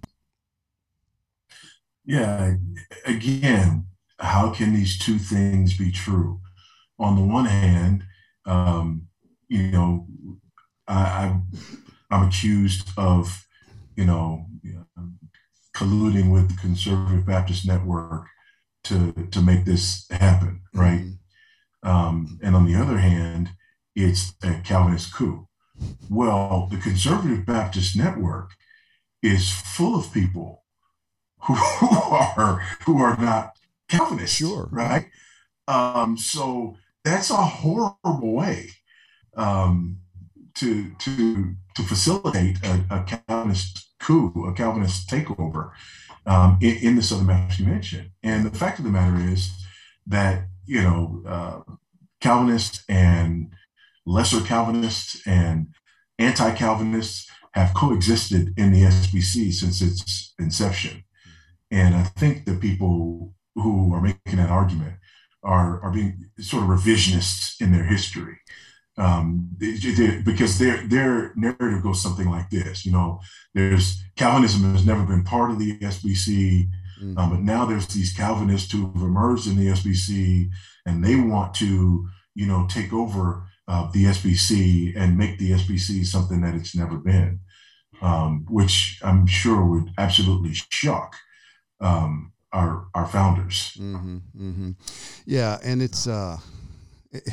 Yeah, 2.06 2.56
again, 3.06 3.86
how 4.20 4.52
can 4.52 4.74
these 4.74 4.98
two 5.00 5.18
things 5.18 5.78
be 5.78 5.92
true? 5.92 6.40
On 7.00 7.16
the 7.16 7.24
one 7.24 7.46
hand, 7.46 8.04
um, 8.46 9.08
you 9.48 9.72
know, 9.72 10.08
I, 10.88 11.26
I'm, 11.26 11.48
I'm 12.12 12.28
accused 12.28 12.90
of, 12.98 13.48
you 13.96 14.06
know, 14.06 14.46
colluding 15.80 16.30
with 16.30 16.50
the 16.50 16.60
Conservative 16.60 17.26
Baptist 17.26 17.66
Network 17.66 18.26
to 18.84 19.14
to 19.32 19.42
make 19.42 19.64
this 19.64 20.06
happen, 20.12 20.62
right? 20.74 21.00
Mm-hmm. 21.00 21.90
Um, 21.90 22.40
and 22.44 22.56
on 22.56 22.66
the 22.66 22.76
other 22.76 22.98
hand, 22.98 23.52
it's 23.96 24.34
a 24.44 24.60
Calvinist 24.66 25.14
coup. 25.14 25.48
Well, 26.10 26.68
the 26.70 26.78
Conservative 26.78 27.46
Baptist 27.46 27.96
Network 27.96 28.52
is 29.24 29.50
full 29.50 29.98
of 29.98 30.14
people 30.14 30.66
who 31.44 31.56
are 31.82 32.62
who 32.86 33.02
are 33.02 33.16
not 33.18 33.58
Calvinists, 33.88 34.36
sure, 34.36 34.68
right? 34.72 35.08
Um, 35.68 36.18
so 36.18 36.76
that's 37.06 37.30
a 37.30 37.38
horrible 37.38 38.34
way 38.34 38.70
um, 39.38 40.00
to 40.56 40.94
to 40.96 41.56
to 41.76 41.84
facilitate 41.84 42.58
a, 42.66 42.86
a 42.90 43.04
Calvinist 43.04 43.89
coup, 44.00 44.46
a 44.48 44.54
Calvinist 44.54 45.10
takeover 45.10 45.72
um, 46.26 46.58
in, 46.62 46.78
in, 46.78 46.96
the 46.96 47.02
Southern 47.02 47.28
Baptist 47.28 47.58
Convention. 47.60 48.12
And 48.24 48.46
the 48.46 48.58
fact 48.58 48.80
of 48.80 48.86
the 48.86 48.92
matter 48.92 49.18
is 49.32 49.52
that, 50.08 50.46
you 50.66 50.82
know, 50.82 51.24
uh, 51.28 51.74
Calvinists 52.22 52.84
and 52.90 53.52
lesser 54.06 54.42
Calvinists 54.42 55.26
and 55.26 55.68
anti 56.18 56.52
Calvinists 56.56 57.30
have 57.54 57.74
coexisted 57.74 58.54
in 58.58 58.72
the 58.72 58.82
SBC 58.82 59.54
since 59.54 59.82
its 59.82 60.34
inception. 60.40 61.04
And 61.72 61.96
I 61.96 62.04
think 62.04 62.46
the 62.46 62.56
people 62.56 63.34
who 63.56 63.94
are 63.94 64.02
making 64.02 64.38
that 64.38 64.50
argument 64.50 64.96
are, 65.44 65.82
are 65.82 65.92
being 65.92 66.30
sort 66.40 66.64
of 66.64 66.70
revisionists 66.70 67.62
in 67.62 67.72
their 67.72 67.84
history 67.84 68.40
um, 69.00 69.50
because 69.58 70.60
their 70.60 70.86
their 70.88 71.34
narrative 71.36 71.82
goes 71.82 72.02
something 72.02 72.30
like 72.30 72.50
this. 72.50 72.86
You 72.86 72.92
know, 72.92 73.22
there's 73.54 74.04
Calvinism 74.18 74.74
has 74.74 74.86
never 74.86 75.04
been 75.06 75.24
part 75.24 75.52
of 75.52 75.58
the 75.58 75.80
SBC, 75.80 76.68
mm-hmm. 77.02 77.18
um, 77.18 77.30
but 77.30 77.40
now 77.40 77.66
there's 77.66 77.88
these 77.88 78.14
Calvinists 78.14 78.72
who 78.72 78.92
have 78.92 79.02
emerged 79.02 79.48
in 79.48 79.56
the 79.56 79.68
SBC, 79.68 80.50
and 80.86 81.04
they 81.04 81.16
want 81.16 81.54
to, 81.56 82.08
you 82.36 82.46
know, 82.46 82.68
take 82.70 82.92
over 82.92 83.44
uh, 83.70 83.90
the 83.94 84.04
SBC 84.04 84.94
and 84.98 85.18
make 85.18 85.40
the 85.40 85.52
SBC 85.52 86.06
something 86.06 86.42
that 86.42 86.56
it's 86.56 86.76
never 86.76 86.98
been, 86.98 87.40
um, 88.02 88.46
which 88.50 89.00
I'm 89.02 89.26
sure 89.26 89.66
would 89.66 89.92
absolutely 89.98 90.52
shock 90.70 91.16
um, 91.80 92.34
our 92.52 92.88
our 92.94 93.08
founders. 93.08 93.78
Mm-hmm, 93.80 94.18
mm-hmm. 94.38 94.72
Yeah, 95.26 95.58
and 95.64 95.82
it's. 95.82 96.06
Uh, 96.06 96.38
it, 97.14 97.24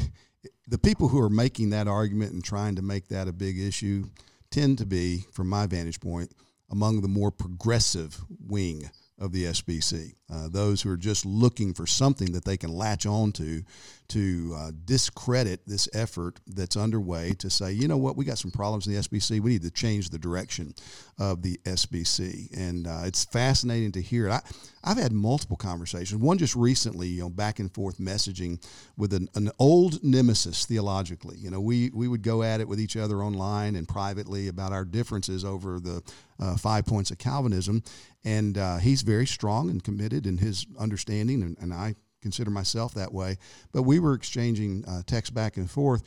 the 0.67 0.79
people 0.79 1.09
who 1.09 1.21
are 1.21 1.31
making 1.31 1.71
that 1.71 1.89
argument 1.89 2.33
and 2.33 2.43
trying 2.43 2.77
to 2.77 2.83
make 2.83 3.09
that 3.09 3.29
a 3.29 3.33
big 3.33 3.59
issue 3.59 4.05
tend 4.51 4.79
to 4.79 4.87
be, 4.87 5.25
from 5.33 5.49
my 5.49 5.67
vantage 5.67 6.01
point, 6.01 6.33
among 6.71 7.01
the 7.01 7.09
more 7.09 7.31
progressive 7.31 8.25
wing 8.41 8.91
of 9.19 9.33
the 9.33 9.45
SBC. 9.45 10.15
Uh, 10.33 10.49
those 10.49 10.83
who 10.83 10.91
are 10.91 10.97
just 10.97 11.25
looking 11.25 11.73
for 11.73 11.87
something 11.87 12.33
that 12.33 12.45
they 12.45 12.57
can 12.57 12.73
latch 12.73 13.07
on 13.07 13.31
to 13.33 13.63
to 14.09 14.55
uh, 14.57 14.71
discredit 14.85 15.61
this 15.67 15.89
effort 15.93 16.39
that's 16.47 16.77
underway 16.77 17.33
to 17.35 17.51
say, 17.51 17.73
you 17.73 17.89
know 17.89 17.97
what, 17.97 18.17
we 18.17 18.25
got 18.25 18.39
some 18.39 18.51
problems 18.51 18.87
in 18.87 18.95
the 18.95 19.01
SBC. 19.01 19.41
We 19.41 19.53
need 19.53 19.63
to 19.63 19.71
change 19.71 20.11
the 20.11 20.19
direction 20.19 20.75
of 21.19 21.43
the 21.43 21.59
SBC. 21.65 22.57
And 22.57 22.87
uh, 22.87 23.03
it's 23.05 23.25
fascinating 23.25 23.93
to 23.93 24.03
hear 24.03 24.29
it. 24.29 24.33
I, 24.33 24.41
I've 24.85 24.97
had 24.97 25.13
multiple 25.13 25.57
conversations, 25.57 26.21
one 26.21 26.39
just 26.39 26.55
recently, 26.55 27.09
you 27.09 27.23
know, 27.23 27.31
back 27.31 27.59
and 27.59 27.73
forth 27.73 27.99
messaging 27.99 28.65
with 28.97 29.13
an, 29.13 29.29
an 29.35 29.51
old 29.59 30.03
nemesis 30.05 30.65
theologically. 30.67 31.37
You 31.39 31.51
know, 31.51 31.61
we, 31.61 31.91
we 31.93 32.07
would 32.07 32.23
go 32.23 32.43
at 32.45 32.61
it 32.61 32.69
with 32.69 32.79
each 32.79 32.97
other 32.97 33.23
online 33.23 33.75
and 33.75 33.89
privately 33.89 34.49
about 34.49 34.73
our 34.73 34.85
differences 34.85 35.45
over 35.45 35.81
the 35.81 36.03
uh, 36.39 36.57
five 36.57 36.87
points 36.87 37.11
of 37.11 37.19
Calvinism. 37.19 37.83
And 38.25 38.59
uh, 38.59 38.77
he's 38.79 39.03
very 39.03 39.27
strong 39.27 39.71
and 39.71 39.83
committed 39.83 40.16
in 40.25 40.39
his 40.39 40.67
understanding, 40.79 41.43
and, 41.43 41.57
and 41.61 41.75
I 41.75 41.97
consider 42.23 42.51
myself 42.51 42.95
that 42.95 43.13
way. 43.13 43.37
But 43.73 43.83
we 43.83 43.99
were 43.99 44.15
exchanging 44.15 44.85
uh, 44.87 45.03
texts 45.05 45.31
back 45.35 45.57
and 45.57 45.71
forth, 45.71 46.05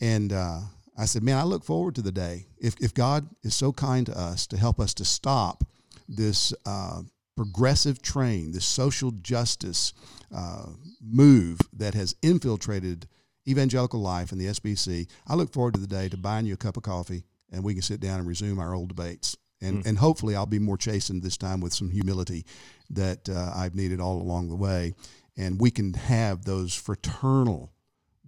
and 0.00 0.32
uh, 0.32 0.60
I 0.96 1.04
said, 1.06 1.22
"Man, 1.22 1.36
I 1.36 1.42
look 1.42 1.64
forward 1.64 1.96
to 1.96 2.02
the 2.02 2.12
day 2.12 2.46
if 2.58 2.80
if 2.80 2.94
God 2.94 3.28
is 3.42 3.54
so 3.54 3.72
kind 3.72 4.06
to 4.06 4.18
us 4.18 4.46
to 4.46 4.56
help 4.56 4.80
us 4.80 4.94
to 4.94 5.04
stop 5.04 5.64
this." 6.08 6.54
Uh, 6.64 7.02
progressive 7.34 8.02
train, 8.02 8.52
this 8.52 8.66
social 8.66 9.10
justice 9.10 9.94
uh, 10.36 10.66
move 11.00 11.58
that 11.72 11.94
has 11.94 12.14
infiltrated 12.20 13.08
evangelical 13.48 14.00
life 14.00 14.32
in 14.32 14.38
the 14.38 14.46
SBC. 14.46 15.08
I 15.26 15.34
look 15.34 15.50
forward 15.50 15.74
to 15.74 15.80
the 15.80 15.86
day 15.86 16.10
to 16.10 16.16
buying 16.18 16.44
you 16.44 16.54
a 16.54 16.58
cup 16.58 16.76
of 16.76 16.82
coffee 16.82 17.24
and 17.52 17.62
we 17.62 17.74
can 17.74 17.82
sit 17.82 18.00
down 18.00 18.18
and 18.18 18.26
resume 18.26 18.58
our 18.58 18.74
old 18.74 18.88
debates. 18.88 19.36
And, 19.62 19.82
mm. 19.82 19.86
and 19.86 19.98
hopefully 19.98 20.34
I'll 20.34 20.44
be 20.44 20.58
more 20.58 20.76
chastened 20.76 21.22
this 21.22 21.36
time 21.36 21.60
with 21.60 21.72
some 21.72 21.90
humility 21.90 22.44
that 22.90 23.28
uh, 23.28 23.52
I've 23.54 23.74
needed 23.74 24.00
all 24.00 24.20
along 24.20 24.48
the 24.48 24.56
way 24.56 24.94
and 25.36 25.60
we 25.60 25.70
can 25.70 25.94
have 25.94 26.44
those 26.44 26.74
fraternal 26.74 27.72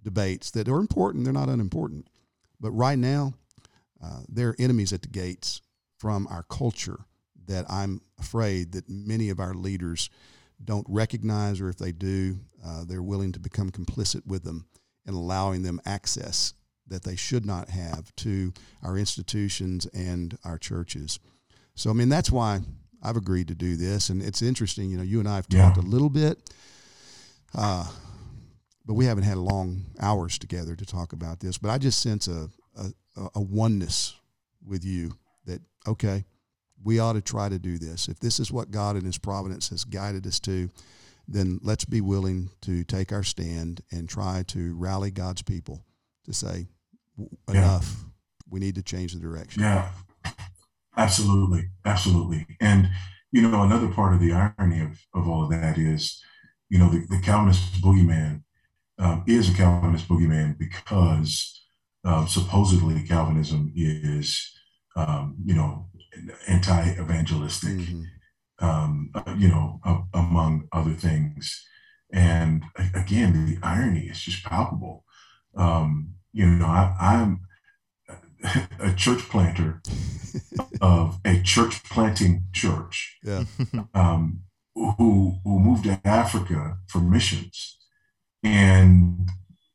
debates 0.01 0.51
that 0.51 0.67
are 0.67 0.79
important. 0.79 1.23
They're 1.23 1.33
not 1.33 1.49
unimportant, 1.49 2.07
but 2.59 2.71
right 2.71 2.97
now, 2.97 3.33
uh, 4.03 4.21
there 4.27 4.49
are 4.49 4.55
enemies 4.59 4.93
at 4.93 5.01
the 5.01 5.07
gates 5.07 5.61
from 5.97 6.27
our 6.27 6.43
culture 6.43 6.99
that 7.47 7.65
I'm 7.69 8.01
afraid 8.19 8.71
that 8.73 8.89
many 8.89 9.29
of 9.29 9.39
our 9.39 9.53
leaders 9.53 10.09
don't 10.63 10.85
recognize, 10.89 11.61
or 11.61 11.69
if 11.69 11.77
they 11.77 11.91
do, 11.91 12.39
uh, 12.65 12.85
they're 12.85 13.03
willing 13.03 13.31
to 13.33 13.39
become 13.39 13.71
complicit 13.71 14.25
with 14.25 14.43
them 14.43 14.65
and 15.05 15.15
allowing 15.15 15.63
them 15.63 15.81
access 15.85 16.53
that 16.87 17.03
they 17.03 17.15
should 17.15 17.45
not 17.45 17.69
have 17.69 18.15
to 18.17 18.53
our 18.83 18.97
institutions 18.97 19.85
and 19.87 20.37
our 20.45 20.57
churches. 20.57 21.19
So, 21.73 21.89
I 21.89 21.93
mean, 21.93 22.09
that's 22.09 22.31
why 22.31 22.61
I've 23.01 23.17
agreed 23.17 23.47
to 23.49 23.55
do 23.55 23.75
this. 23.75 24.09
And 24.09 24.21
it's 24.21 24.41
interesting, 24.41 24.89
you 24.89 24.97
know, 24.97 25.03
you 25.03 25.19
and 25.19 25.27
I 25.27 25.35
have 25.35 25.49
talked 25.49 25.77
yeah. 25.77 25.83
a 25.83 25.85
little 25.85 26.09
bit 26.09 26.39
uh, 27.55 27.85
but 28.85 28.93
we 28.93 29.05
haven't 29.05 29.23
had 29.23 29.37
long 29.37 29.85
hours 29.99 30.37
together 30.37 30.75
to 30.75 30.85
talk 30.85 31.13
about 31.13 31.39
this. 31.39 31.57
But 31.57 31.71
I 31.71 31.77
just 31.77 32.01
sense 32.01 32.27
a, 32.27 32.49
a, 32.75 32.91
a 33.35 33.41
oneness 33.41 34.15
with 34.65 34.83
you 34.83 35.13
that, 35.45 35.61
okay, 35.87 36.25
we 36.83 36.99
ought 36.99 37.13
to 37.13 37.21
try 37.21 37.49
to 37.49 37.57
do 37.57 37.77
this. 37.77 38.07
If 38.07 38.19
this 38.19 38.39
is 38.39 38.51
what 38.51 38.71
God 38.71 38.95
in 38.95 39.05
His 39.05 39.17
providence 39.17 39.69
has 39.69 39.85
guided 39.85 40.27
us 40.27 40.39
to, 40.41 40.69
then 41.27 41.59
let's 41.63 41.85
be 41.85 42.01
willing 42.01 42.51
to 42.61 42.83
take 42.83 43.11
our 43.11 43.23
stand 43.23 43.81
and 43.91 44.07
try 44.07 44.43
to 44.47 44.75
rally 44.75 45.09
God's 45.09 45.41
people 45.41 45.83
to 46.25 46.33
say, 46.33 46.67
enough. 47.49 47.95
Yeah. 47.97 48.09
We 48.49 48.59
need 48.59 48.75
to 48.75 48.83
change 48.83 49.13
the 49.13 49.19
direction. 49.19 49.61
Yeah. 49.61 49.89
Absolutely, 50.97 51.69
absolutely. 51.83 52.45
And 52.61 52.89
you 53.31 53.41
know, 53.41 53.63
another 53.63 53.89
part 53.89 54.13
of 54.13 54.21
the 54.21 54.31
irony 54.31 54.79
of, 54.79 54.97
of 55.13 55.27
all 55.27 55.43
of 55.43 55.49
that 55.49 55.77
is, 55.77 56.23
you 56.69 56.79
know, 56.79 56.89
the, 56.89 57.05
the 57.09 57.19
Calvinist 57.19 57.81
boogeyman 57.81 58.43
um, 58.97 59.25
is 59.27 59.49
a 59.49 59.53
Calvinist 59.53 60.07
boogeyman 60.07 60.57
because 60.57 61.65
um, 62.05 62.29
supposedly 62.29 63.03
Calvinism 63.03 63.73
is, 63.75 64.53
um, 64.95 65.35
you 65.43 65.53
know, 65.53 65.89
anti-evangelistic, 66.47 67.71
mm-hmm. 67.71 68.65
um, 68.65 69.09
uh, 69.13 69.35
you 69.37 69.49
know, 69.49 69.81
uh, 69.83 69.99
among 70.13 70.69
other 70.71 70.93
things. 70.93 71.61
And 72.13 72.63
again, 72.93 73.45
the 73.45 73.59
irony 73.61 74.07
is 74.07 74.21
just 74.21 74.45
palpable. 74.45 75.03
Um, 75.57 76.13
you 76.35 76.45
know, 76.45 76.65
I, 76.65 76.93
I'm 76.99 77.39
a 78.79 78.93
church 78.93 79.21
planter 79.29 79.81
of 80.81 81.17
a 81.23 81.41
church 81.41 81.81
planting 81.85 82.43
church 82.51 83.17
yeah. 83.23 83.45
um, 83.93 84.41
who 84.75 85.39
who 85.45 85.59
moved 85.59 85.85
to 85.85 86.01
Africa 86.03 86.77
for 86.87 86.99
missions, 86.99 87.77
and 88.43 89.29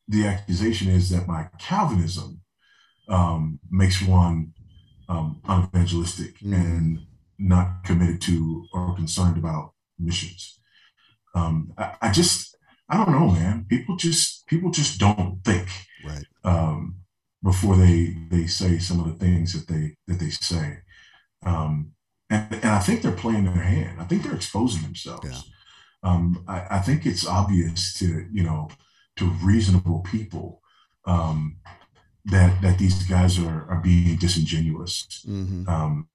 the 0.07 0.27
accusation 0.27 0.91
is 0.91 1.09
that 1.09 1.27
my 1.27 1.49
Calvinism 1.59 2.43
um, 3.09 3.59
makes 3.71 4.03
one 4.03 4.53
um, 5.09 5.41
unevangelistic 5.49 6.41
mm. 6.41 6.55
and 6.55 6.99
not 7.39 7.85
committed 7.85 8.21
to 8.21 8.67
or 8.75 8.95
concerned 8.95 9.39
about 9.39 9.73
missions. 9.99 10.61
Um, 11.35 11.73
I, 11.79 11.95
I, 12.03 12.11
just 12.13 12.55
I 12.87 12.99
don't 12.99 13.13
know, 13.13 13.31
man. 13.31 13.65
People 13.67 13.97
just 13.97 14.40
people 14.51 14.71
just 14.71 14.99
don't 14.99 15.39
think. 15.45 15.69
Right. 16.05 16.25
Um, 16.45 16.97
before 17.43 17.77
they 17.77 18.17
they 18.31 18.47
say 18.47 18.79
some 18.79 19.01
of 19.01 19.07
the 19.07 19.25
things 19.25 19.55
that 19.55 19.73
they 19.73 19.95
that 20.07 20.19
they 20.19 20.31
say. 20.31 20.81
Um, 21.47 21.93
and, 22.29 22.53
and 22.53 22.67
I 22.67 22.81
think 22.81 23.01
they're 23.01 23.13
playing 23.13 23.45
their 23.45 23.55
hand. 23.55 24.01
I 24.01 24.05
think 24.05 24.23
they're 24.23 24.35
exposing 24.35 24.83
themselves. 24.83 25.27
Yeah. 25.31 25.41
Um, 26.03 26.45
I, 26.47 26.67
I, 26.71 26.79
think 26.81 27.07
it's 27.07 27.27
obvious 27.27 27.95
to 27.99 28.27
you 28.31 28.43
know 28.43 28.69
to 29.17 29.27
reasonable 29.43 30.01
people 30.01 30.61
um, 31.07 31.57
that 32.27 32.61
that 32.61 32.79
these 32.79 33.03
guys 33.05 33.39
are 33.39 33.67
are 33.71 33.81
being 33.83 34.17
disingenuous. 34.17 35.25
Mm-hmm. 35.27 35.69
Um, 35.69 36.09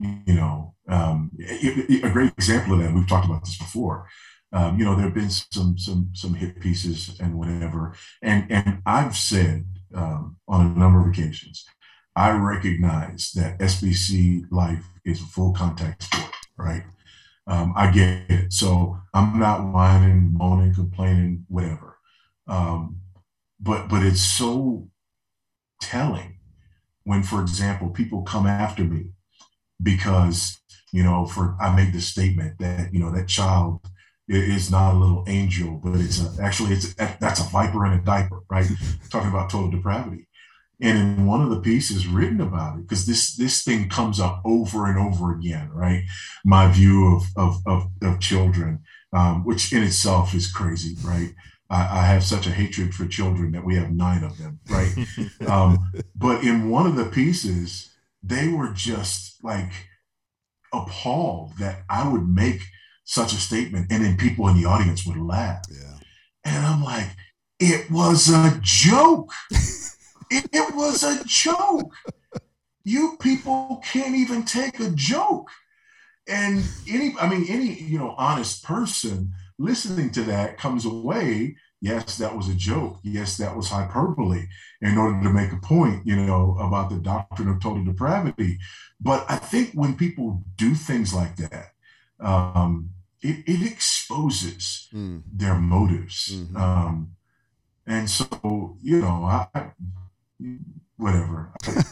you 0.00 0.34
know, 0.34 0.74
um, 0.88 1.32
a 1.40 2.10
great 2.10 2.32
example 2.32 2.74
of 2.74 2.80
that. 2.80 2.94
We've 2.94 3.08
talked 3.08 3.26
about 3.26 3.44
this 3.44 3.58
before. 3.58 4.06
Um, 4.52 4.78
you 4.78 4.84
know, 4.84 4.94
there 4.94 5.04
have 5.04 5.14
been 5.14 5.30
some 5.30 5.76
some 5.76 6.10
some 6.14 6.34
hit 6.34 6.60
pieces 6.60 7.18
and 7.20 7.38
whatever, 7.38 7.94
and 8.22 8.50
and 8.50 8.82
I've 8.86 9.16
said 9.16 9.66
um, 9.94 10.36
on 10.48 10.66
a 10.66 10.78
number 10.78 11.00
of 11.00 11.08
occasions. 11.08 11.66
I 12.16 12.30
recognize 12.30 13.30
that 13.36 13.58
SBC 13.58 14.46
life 14.50 14.84
is 15.04 15.20
a 15.20 15.26
full 15.26 15.52
contact 15.52 16.02
sport, 16.02 16.32
right? 16.56 16.82
Um, 17.46 17.72
I 17.76 17.90
get 17.90 18.24
it. 18.28 18.52
So 18.52 18.98
I'm 19.14 19.38
not 19.38 19.72
whining, 19.72 20.32
moaning, 20.32 20.74
complaining, 20.74 21.44
whatever. 21.48 21.98
Um, 22.48 23.00
but 23.60 23.88
but 23.88 24.02
it's 24.02 24.20
so 24.20 24.88
telling 25.80 26.38
when, 27.04 27.22
for 27.22 27.40
example, 27.40 27.90
people 27.90 28.22
come 28.22 28.46
after 28.46 28.84
me 28.84 29.10
because 29.82 30.58
you 30.92 31.02
know, 31.02 31.26
for 31.26 31.56
I 31.60 31.74
made 31.74 31.92
the 31.92 32.00
statement 32.00 32.58
that 32.58 32.92
you 32.92 33.00
know 33.00 33.10
that 33.12 33.28
child 33.28 33.80
is 34.28 34.70
not 34.70 34.94
a 34.94 34.98
little 34.98 35.24
angel, 35.26 35.80
but 35.82 35.98
it's 36.00 36.22
a, 36.22 36.42
actually 36.42 36.74
it's 36.74 36.94
that's 36.94 37.40
a 37.40 37.44
viper 37.44 37.86
in 37.86 37.92
a 37.92 38.02
diaper, 38.02 38.42
right? 38.50 38.66
Talking 39.10 39.30
about 39.30 39.50
total 39.50 39.70
depravity. 39.70 40.26
And 40.80 40.96
in 40.96 41.26
one 41.26 41.42
of 41.42 41.50
the 41.50 41.60
pieces 41.60 42.06
written 42.06 42.40
about 42.40 42.78
it, 42.78 42.82
because 42.82 43.06
this 43.06 43.34
this 43.34 43.64
thing 43.64 43.88
comes 43.88 44.20
up 44.20 44.40
over 44.44 44.86
and 44.86 44.98
over 44.98 45.34
again, 45.34 45.70
right? 45.72 46.04
My 46.44 46.70
view 46.70 47.16
of 47.16 47.24
of 47.36 47.56
of, 47.66 47.90
of 48.02 48.20
children, 48.20 48.84
um, 49.12 49.44
which 49.44 49.72
in 49.72 49.82
itself 49.82 50.34
is 50.34 50.52
crazy, 50.52 50.96
right? 51.02 51.34
I, 51.70 52.00
I, 52.00 52.06
have 52.06 52.24
such 52.24 52.46
a 52.46 52.50
hatred 52.50 52.94
for 52.94 53.06
children 53.06 53.52
that 53.52 53.64
we 53.64 53.76
have 53.76 53.90
nine 53.90 54.24
of 54.24 54.38
them, 54.38 54.58
right? 54.70 54.90
um, 55.46 55.92
but 56.16 56.42
in 56.42 56.70
one 56.70 56.86
of 56.86 56.96
the 56.96 57.04
pieces, 57.04 57.94
they 58.22 58.48
were 58.48 58.70
just 58.70 59.42
like 59.44 59.72
appalled 60.72 61.58
that 61.58 61.82
I 61.90 62.08
would 62.08 62.26
make 62.26 62.62
such 63.08 63.32
a 63.32 63.36
statement, 63.36 63.86
and 63.90 64.04
then 64.04 64.18
people 64.18 64.48
in 64.48 64.56
the 64.60 64.66
audience 64.66 65.06
would 65.06 65.16
laugh. 65.16 65.64
Yeah. 65.70 65.98
And 66.44 66.66
I'm 66.66 66.84
like, 66.84 67.08
it 67.58 67.90
was 67.90 68.28
a 68.28 68.58
joke. 68.60 69.32
it, 70.30 70.46
it 70.52 70.74
was 70.74 71.02
a 71.02 71.24
joke. 71.24 71.90
You 72.84 73.16
people 73.18 73.82
can't 73.82 74.14
even 74.14 74.44
take 74.44 74.78
a 74.78 74.90
joke. 74.90 75.48
And 76.28 76.62
any, 76.86 77.14
I 77.18 77.30
mean, 77.30 77.46
any, 77.48 77.80
you 77.80 77.98
know, 77.98 78.14
honest 78.18 78.62
person 78.62 79.32
listening 79.58 80.10
to 80.10 80.22
that 80.24 80.58
comes 80.58 80.84
away, 80.84 81.56
yes, 81.80 82.18
that 82.18 82.36
was 82.36 82.50
a 82.50 82.54
joke. 82.54 82.98
Yes, 83.02 83.38
that 83.38 83.56
was 83.56 83.70
hyperbole 83.70 84.46
in 84.82 84.98
order 84.98 85.18
to 85.22 85.32
make 85.32 85.52
a 85.52 85.56
point, 85.56 86.06
you 86.06 86.14
know, 86.14 86.58
about 86.60 86.90
the 86.90 86.98
doctrine 86.98 87.48
of 87.48 87.62
total 87.62 87.84
depravity. 87.84 88.58
But 89.00 89.24
I 89.30 89.36
think 89.36 89.72
when 89.72 89.96
people 89.96 90.44
do 90.56 90.74
things 90.74 91.14
like 91.14 91.36
that, 91.36 91.70
um, 92.20 92.90
it, 93.20 93.44
it 93.46 93.70
exposes 93.70 94.88
mm. 94.92 95.22
their 95.32 95.56
motives. 95.56 96.30
Mm-hmm. 96.32 96.56
Um, 96.56 97.16
and 97.86 98.08
so, 98.08 98.76
you 98.80 99.00
know, 99.00 99.24
I, 99.24 99.72
whatever. 100.96 101.52
I, 101.64 101.84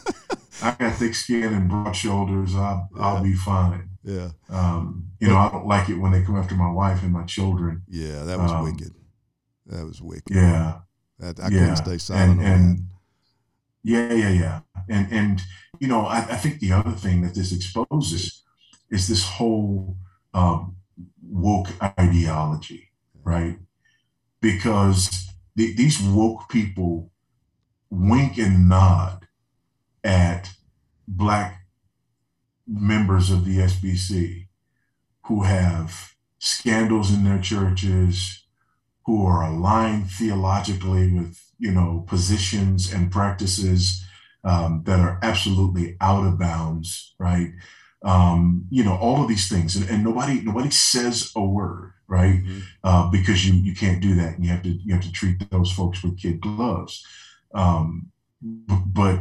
I, 0.62 0.76
got 0.78 0.96
thick 0.96 1.14
skin 1.14 1.54
and 1.54 1.68
broad 1.68 1.96
shoulders. 1.96 2.54
I'll, 2.54 2.88
yeah. 2.94 3.02
I'll 3.02 3.22
be 3.22 3.34
fine. 3.34 3.90
Yeah. 4.04 4.30
Um, 4.48 5.08
you 5.18 5.28
know, 5.28 5.36
I 5.36 5.48
don't 5.50 5.66
like 5.66 5.88
it 5.88 5.98
when 5.98 6.12
they 6.12 6.22
come 6.22 6.36
after 6.36 6.54
my 6.54 6.70
wife 6.70 7.02
and 7.02 7.12
my 7.12 7.24
children. 7.24 7.82
Yeah, 7.88 8.22
that 8.22 8.38
was 8.38 8.52
um, 8.52 8.64
wicked. 8.64 8.94
That 9.66 9.84
was 9.84 10.00
wicked. 10.00 10.34
Yeah. 10.34 10.78
That, 11.18 11.40
I 11.40 11.48
yeah. 11.48 11.58
couldn't 11.58 11.76
stay 11.76 11.98
silent 11.98 12.40
and, 12.40 12.48
and 12.48 12.82
Yeah, 13.82 14.12
yeah, 14.12 14.30
yeah. 14.30 14.60
And 14.88 15.10
and 15.10 15.42
you 15.80 15.88
know, 15.88 16.06
I, 16.06 16.18
I, 16.18 16.36
think 16.36 16.60
the 16.60 16.72
other 16.72 16.92
thing 16.92 17.22
that 17.22 17.34
this 17.34 17.52
exposes 17.52 18.42
is 18.90 19.08
this 19.08 19.24
whole 19.24 19.96
um, 20.34 20.76
woke 21.22 21.68
ideology, 21.98 22.90
right? 23.22 23.58
Because 24.40 25.28
the, 25.54 25.74
these 25.74 26.00
woke 26.00 26.48
people 26.48 27.10
wink 27.90 28.38
and 28.38 28.68
nod 28.68 29.26
at 30.04 30.50
black 31.08 31.62
members 32.66 33.30
of 33.30 33.44
the 33.44 33.58
SBC 33.58 34.46
who 35.24 35.42
have 35.42 36.14
scandals 36.38 37.12
in 37.12 37.24
their 37.24 37.40
churches, 37.40 38.44
who 39.04 39.24
are 39.24 39.42
aligned 39.42 40.10
theologically 40.10 41.12
with 41.12 41.40
you 41.58 41.72
know 41.72 42.04
positions 42.06 42.92
and 42.92 43.10
practices 43.10 44.04
um, 44.44 44.82
that 44.84 45.00
are 45.00 45.18
absolutely 45.22 45.96
out 46.00 46.24
of 46.26 46.38
bounds, 46.38 47.14
right? 47.18 47.52
Um, 48.04 48.66
you 48.70 48.84
know, 48.84 48.96
all 48.96 49.22
of 49.22 49.28
these 49.28 49.48
things, 49.48 49.76
and, 49.76 49.88
and 49.88 50.04
nobody 50.04 50.40
nobody 50.42 50.70
says 50.70 51.32
a 51.36 51.44
word, 51.44 51.92
right? 52.06 52.42
Mm-hmm. 52.42 52.58
Uh, 52.84 53.10
because 53.10 53.46
you 53.46 53.54
you 53.54 53.74
can't 53.74 54.00
do 54.00 54.14
that, 54.14 54.36
and 54.36 54.44
you 54.44 54.50
have 54.50 54.62
to 54.62 54.68
you 54.70 54.94
have 54.94 55.02
to 55.02 55.12
treat 55.12 55.50
those 55.50 55.72
folks 55.72 56.02
with 56.02 56.18
kid 56.18 56.40
gloves. 56.40 57.04
Um, 57.54 58.10
but 58.42 59.20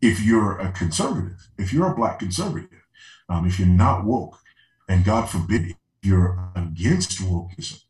if 0.00 0.20
you're 0.22 0.58
a 0.58 0.72
conservative, 0.72 1.48
if 1.58 1.72
you're 1.72 1.90
a 1.90 1.96
black 1.96 2.18
conservative, 2.18 2.68
um, 3.28 3.46
if 3.46 3.58
you're 3.58 3.68
not 3.68 4.04
woke, 4.04 4.38
and 4.88 5.04
God 5.04 5.28
forbid 5.28 5.74
you're 6.02 6.50
against 6.54 7.20
wokeism, 7.20 7.82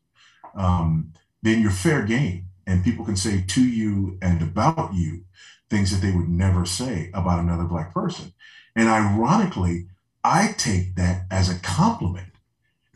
um, 0.55 1.13
then 1.43 1.61
you're 1.61 1.71
fair 1.71 2.03
game, 2.03 2.47
and 2.67 2.85
people 2.85 3.05
can 3.05 3.17
say 3.17 3.45
to 3.47 3.65
you 3.65 4.19
and 4.23 4.43
about 4.43 4.95
you 4.95 5.25
things 5.69 5.91
that 5.93 6.05
they 6.05 6.13
would 6.13 6.29
never 6.29 6.67
say 6.67 7.11
about 7.15 7.39
another 7.39 7.65
black 7.65 7.95
person. 7.95 8.33
And 8.77 8.89
ironically, 8.89 9.87
I 10.23 10.55
take 10.57 10.95
that 10.97 11.27
as 11.31 11.51
a 11.51 11.59
compliment 11.61 12.29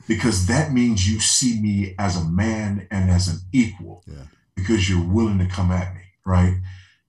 because 0.06 0.46
that 0.46 0.72
means 0.72 1.10
you 1.10 1.20
see 1.20 1.60
me 1.60 1.94
as 1.98 2.16
a 2.16 2.24
man 2.24 2.86
and 2.90 3.10
as 3.10 3.28
an 3.28 3.38
equal 3.52 4.02
yeah. 4.06 4.24
because 4.54 4.88
you're 4.88 5.06
willing 5.06 5.38
to 5.38 5.46
come 5.46 5.70
at 5.70 5.94
me, 5.94 6.02
right? 6.24 6.60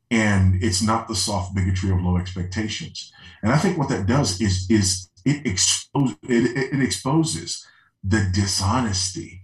And 0.09 0.63
it's 0.63 0.81
not 0.81 1.07
the 1.07 1.15
soft 1.15 1.55
bigotry 1.55 1.91
of 1.91 2.01
low 2.01 2.17
expectations. 2.17 3.11
And 3.41 3.51
I 3.51 3.57
think 3.57 3.77
what 3.77 3.89
that 3.89 4.05
does 4.07 4.39
is 4.39 4.65
is 4.69 5.09
it 5.25 5.45
exposes 5.45 6.17
it, 6.23 6.73
it 6.73 6.81
exposes 6.81 7.65
the 8.03 8.29
dishonesty 8.33 9.41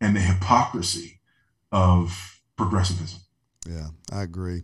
and 0.00 0.14
the 0.14 0.20
hypocrisy 0.20 1.20
of 1.72 2.40
progressivism. 2.56 3.20
Yeah, 3.68 3.88
I 4.12 4.22
agree. 4.22 4.62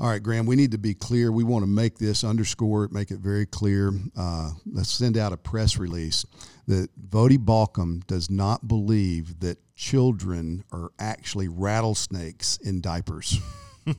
All 0.00 0.08
right, 0.08 0.22
Graham, 0.22 0.46
we 0.46 0.56
need 0.56 0.72
to 0.72 0.78
be 0.78 0.94
clear. 0.94 1.30
We 1.30 1.44
want 1.44 1.62
to 1.62 1.70
make 1.70 1.98
this 1.98 2.24
underscore 2.24 2.88
make 2.90 3.10
it 3.10 3.18
very 3.20 3.46
clear. 3.46 3.92
Uh, 4.16 4.50
let's 4.66 4.90
send 4.90 5.16
out 5.16 5.32
a 5.32 5.36
press 5.36 5.76
release 5.78 6.24
that 6.66 6.88
Voddie 7.08 7.38
Baucham 7.38 8.04
does 8.06 8.30
not 8.30 8.66
believe 8.66 9.40
that 9.40 9.58
children 9.76 10.64
are 10.72 10.90
actually 10.98 11.48
rattlesnakes 11.48 12.58
in 12.58 12.80
diapers. 12.80 13.38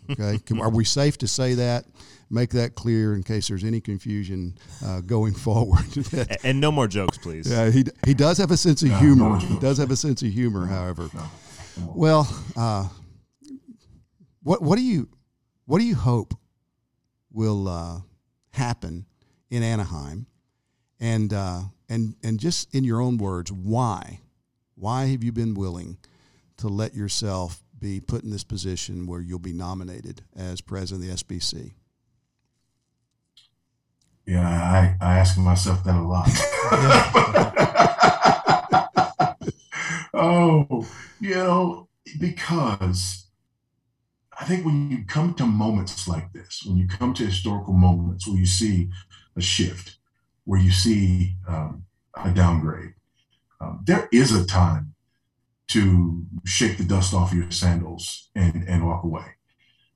Okay, 0.10 0.39
are 0.62 0.69
we 0.69 0.86
safe 0.86 1.17
to 1.17 1.27
say 1.27 1.56
that? 1.56 1.84
Make 2.29 2.51
that 2.51 2.73
clear 2.73 3.15
in 3.15 3.21
case 3.21 3.49
there's 3.49 3.65
any 3.65 3.82
confusion 3.82 4.58
uh, 4.82 5.01
going 5.01 5.34
forward. 5.34 5.84
and 6.45 6.62
no 6.62 6.71
more 6.71 6.88
jokes, 6.88 7.17
please. 7.17 7.51
Yeah, 7.51 7.69
he 7.69 7.84
he 8.06 8.13
does 8.13 8.38
have 8.38 8.49
a 8.51 8.56
sense 8.56 8.82
of 8.82 8.97
humor. 8.99 9.39
he 9.39 9.60
does 9.60 9.77
have 9.79 9.91
a 9.91 9.97
sense 9.97 10.21
of 10.21 10.32
humor, 10.32 10.67
however. 10.67 11.10
Well, 11.86 12.25
uh, 12.56 12.88
what 14.41 14.62
what 14.62 14.77
do 14.77 14.84
you 14.86 15.10
what 15.65 15.80
do 15.80 15.86
you 15.86 15.95
hope 15.95 16.34
will 17.32 17.67
uh, 17.67 18.02
happen 18.52 19.06
in 19.49 19.63
Anaheim, 19.63 20.28
and 20.99 21.34
uh, 21.34 21.62
and 21.89 22.15
and 22.23 22.39
just 22.39 22.73
in 22.73 22.84
your 22.84 23.02
own 23.02 23.17
words, 23.17 23.52
why 23.52 24.19
why 24.76 25.06
have 25.06 25.23
you 25.23 25.32
been 25.32 25.54
willing 25.54 25.97
to 26.58 26.67
let 26.67 26.93
yourself 26.93 27.63
be 27.80 27.99
put 27.99 28.23
in 28.23 28.32
this 28.32 28.43
position 28.43 29.08
where 29.08 29.21
you'll 29.21 29.39
be 29.39 29.54
nominated 29.54 30.23
as 30.36 30.62
president 30.62 31.10
of 31.10 31.17
the 31.17 31.23
SBC? 31.23 31.71
Yeah, 34.26 34.47
I, 34.47 34.95
I 35.02 35.19
ask 35.19 35.38
myself 35.38 35.84
that 35.84 35.95
a 35.95 36.02
lot. 36.02 36.30
oh, 40.13 40.88
you 41.19 41.36
know, 41.36 41.89
because 42.19 43.26
I 44.39 44.46
think 44.46 44.65
when 44.65 44.89
you 44.89 45.06
come 45.06 45.34
to 45.36 45.46
moments 45.46 46.08
like 46.08 46.32
this, 46.34 46.63
when 46.65 46.78
you 46.78 46.88
come 46.88 47.13
to 47.15 47.26
historical 47.26 47.74
moments 47.74 48.28
where 48.28 48.38
you 48.38 48.46
see 48.46 48.89
a 49.36 49.41
shift, 49.41 49.98
where 50.46 50.60
you 50.60 50.72
see 50.72 51.36
um, 51.48 51.86
a 52.24 52.32
downgrade, 52.32 52.93
um, 53.62 53.82
there 53.86 54.10
is 54.12 54.36
a 54.36 54.46
time 54.46 54.93
to 55.67 56.26
shake 56.46 56.78
the 56.78 56.84
dust 56.84 57.13
off 57.13 57.34
your 57.34 57.50
sandals 57.52 58.30
and, 58.36 58.67
and 58.67 58.86
walk 58.86 59.04
away. 59.04 59.26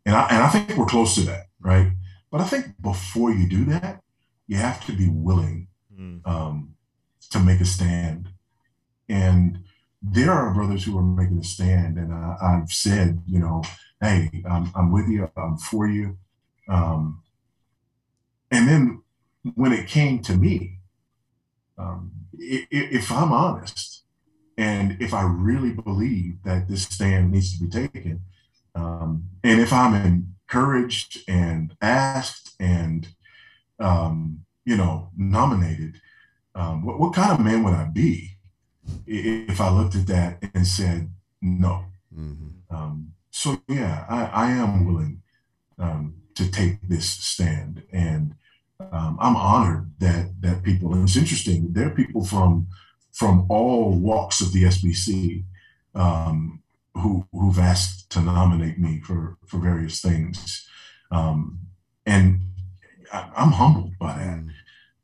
And 0.06 0.16
I, 0.16 0.28
and 0.30 0.44
I 0.44 0.50
think 0.50 0.78
we're 0.78 0.86
close 0.86 1.16
to 1.16 1.22
that, 1.22 1.48
right? 1.60 1.92
But 2.32 2.42
I 2.42 2.46
think 2.46 2.82
before 2.82 3.32
you 3.32 3.48
do 3.48 3.66
that, 3.66 4.02
you 4.48 4.58
have 4.58 4.86
to 4.86 4.94
be 4.94 5.10
willing 5.10 5.68
mm. 5.94 6.26
um, 6.26 6.76
to 7.32 7.40
make 7.40 7.60
a 7.60 7.66
stand. 7.66 8.30
And 9.10 9.64
there 10.02 10.32
are 10.32 10.54
brothers 10.54 10.86
who 10.86 10.98
are 10.98 11.04
making 11.04 11.40
a 11.40 11.44
stand. 11.44 11.98
And 11.98 12.14
I, 12.14 12.38
have 12.42 12.72
said, 12.72 13.22
you 13.26 13.40
know, 13.40 13.64
hey, 14.02 14.44
I'm, 14.50 14.72
I'm 14.76 14.92
with 14.92 15.08
you, 15.08 15.30
I'm 15.36 15.58
for 15.58 15.88
you. 15.88 16.18
Um, 16.70 17.24
and 18.52 18.68
then 18.68 19.02
when 19.56 19.74
it 19.74 19.88
came 19.88 20.22
to 20.24 20.36
me, 20.36 20.80
um, 21.78 22.12
if 22.34 23.12
I'm 23.12 23.32
honest, 23.32 24.04
and 24.58 24.98
if 25.00 25.14
I 25.14 25.24
really 25.24 25.72
believe 25.72 26.42
that 26.44 26.68
this 26.68 26.84
stand 26.84 27.32
needs 27.32 27.58
to 27.58 27.66
be 27.66 27.70
taken, 27.70 28.22
um, 28.76 29.30
and 29.44 29.62
if 29.62 29.72
I'm 29.72 29.94
encouraged 29.94 31.20
and 31.28 31.76
asked 31.82 32.56
and 32.60 33.08
um, 33.80 34.46
you 34.66 34.76
know 34.76 35.12
nominated, 35.16 36.02
um, 36.56 36.86
what, 36.86 37.00
what, 37.00 37.14
kind 37.14 37.32
of 37.32 37.40
man 37.40 37.64
would 37.64 37.74
I 37.74 37.86
be 37.86 38.38
if 39.06 39.62
I 39.62 39.70
looked 39.70 39.96
at 39.96 40.08
that 40.08 40.44
and 40.54 40.66
said 40.66 41.12
no? 41.42 41.86
Mm-hmm. 42.16 42.76
So 43.38 43.62
yeah, 43.68 44.04
I, 44.10 44.48
I 44.48 44.50
am 44.50 44.88
willing 44.88 45.22
um, 45.78 46.16
to 46.34 46.50
take 46.50 46.82
this 46.82 47.08
stand, 47.08 47.84
and 47.94 48.34
um, 48.80 49.16
I'm 49.22 49.36
honored 49.36 49.92
that 50.00 50.42
that 50.42 50.64
people. 50.64 50.92
And 50.96 51.04
it's 51.04 51.16
interesting. 51.16 51.72
There 51.72 51.86
are 51.86 51.92
people 52.02 52.26
from 52.26 52.66
from 53.14 53.46
all 53.48 53.92
walks 53.92 54.42
of 54.42 54.54
the 54.54 54.64
SBC 54.64 55.44
um, 55.94 56.64
who 56.96 57.28
who've 57.32 57.60
asked 57.60 58.10
to 58.14 58.22
nominate 58.22 58.80
me 58.80 59.02
for 59.02 59.38
for 59.46 59.60
various 59.60 60.02
things, 60.02 60.68
um, 61.12 61.60
and 62.08 62.40
I, 63.14 63.30
am 63.38 63.52
humbled 63.52 64.00
by 64.00 64.18
that, 64.18 64.40
mm. 64.40 64.50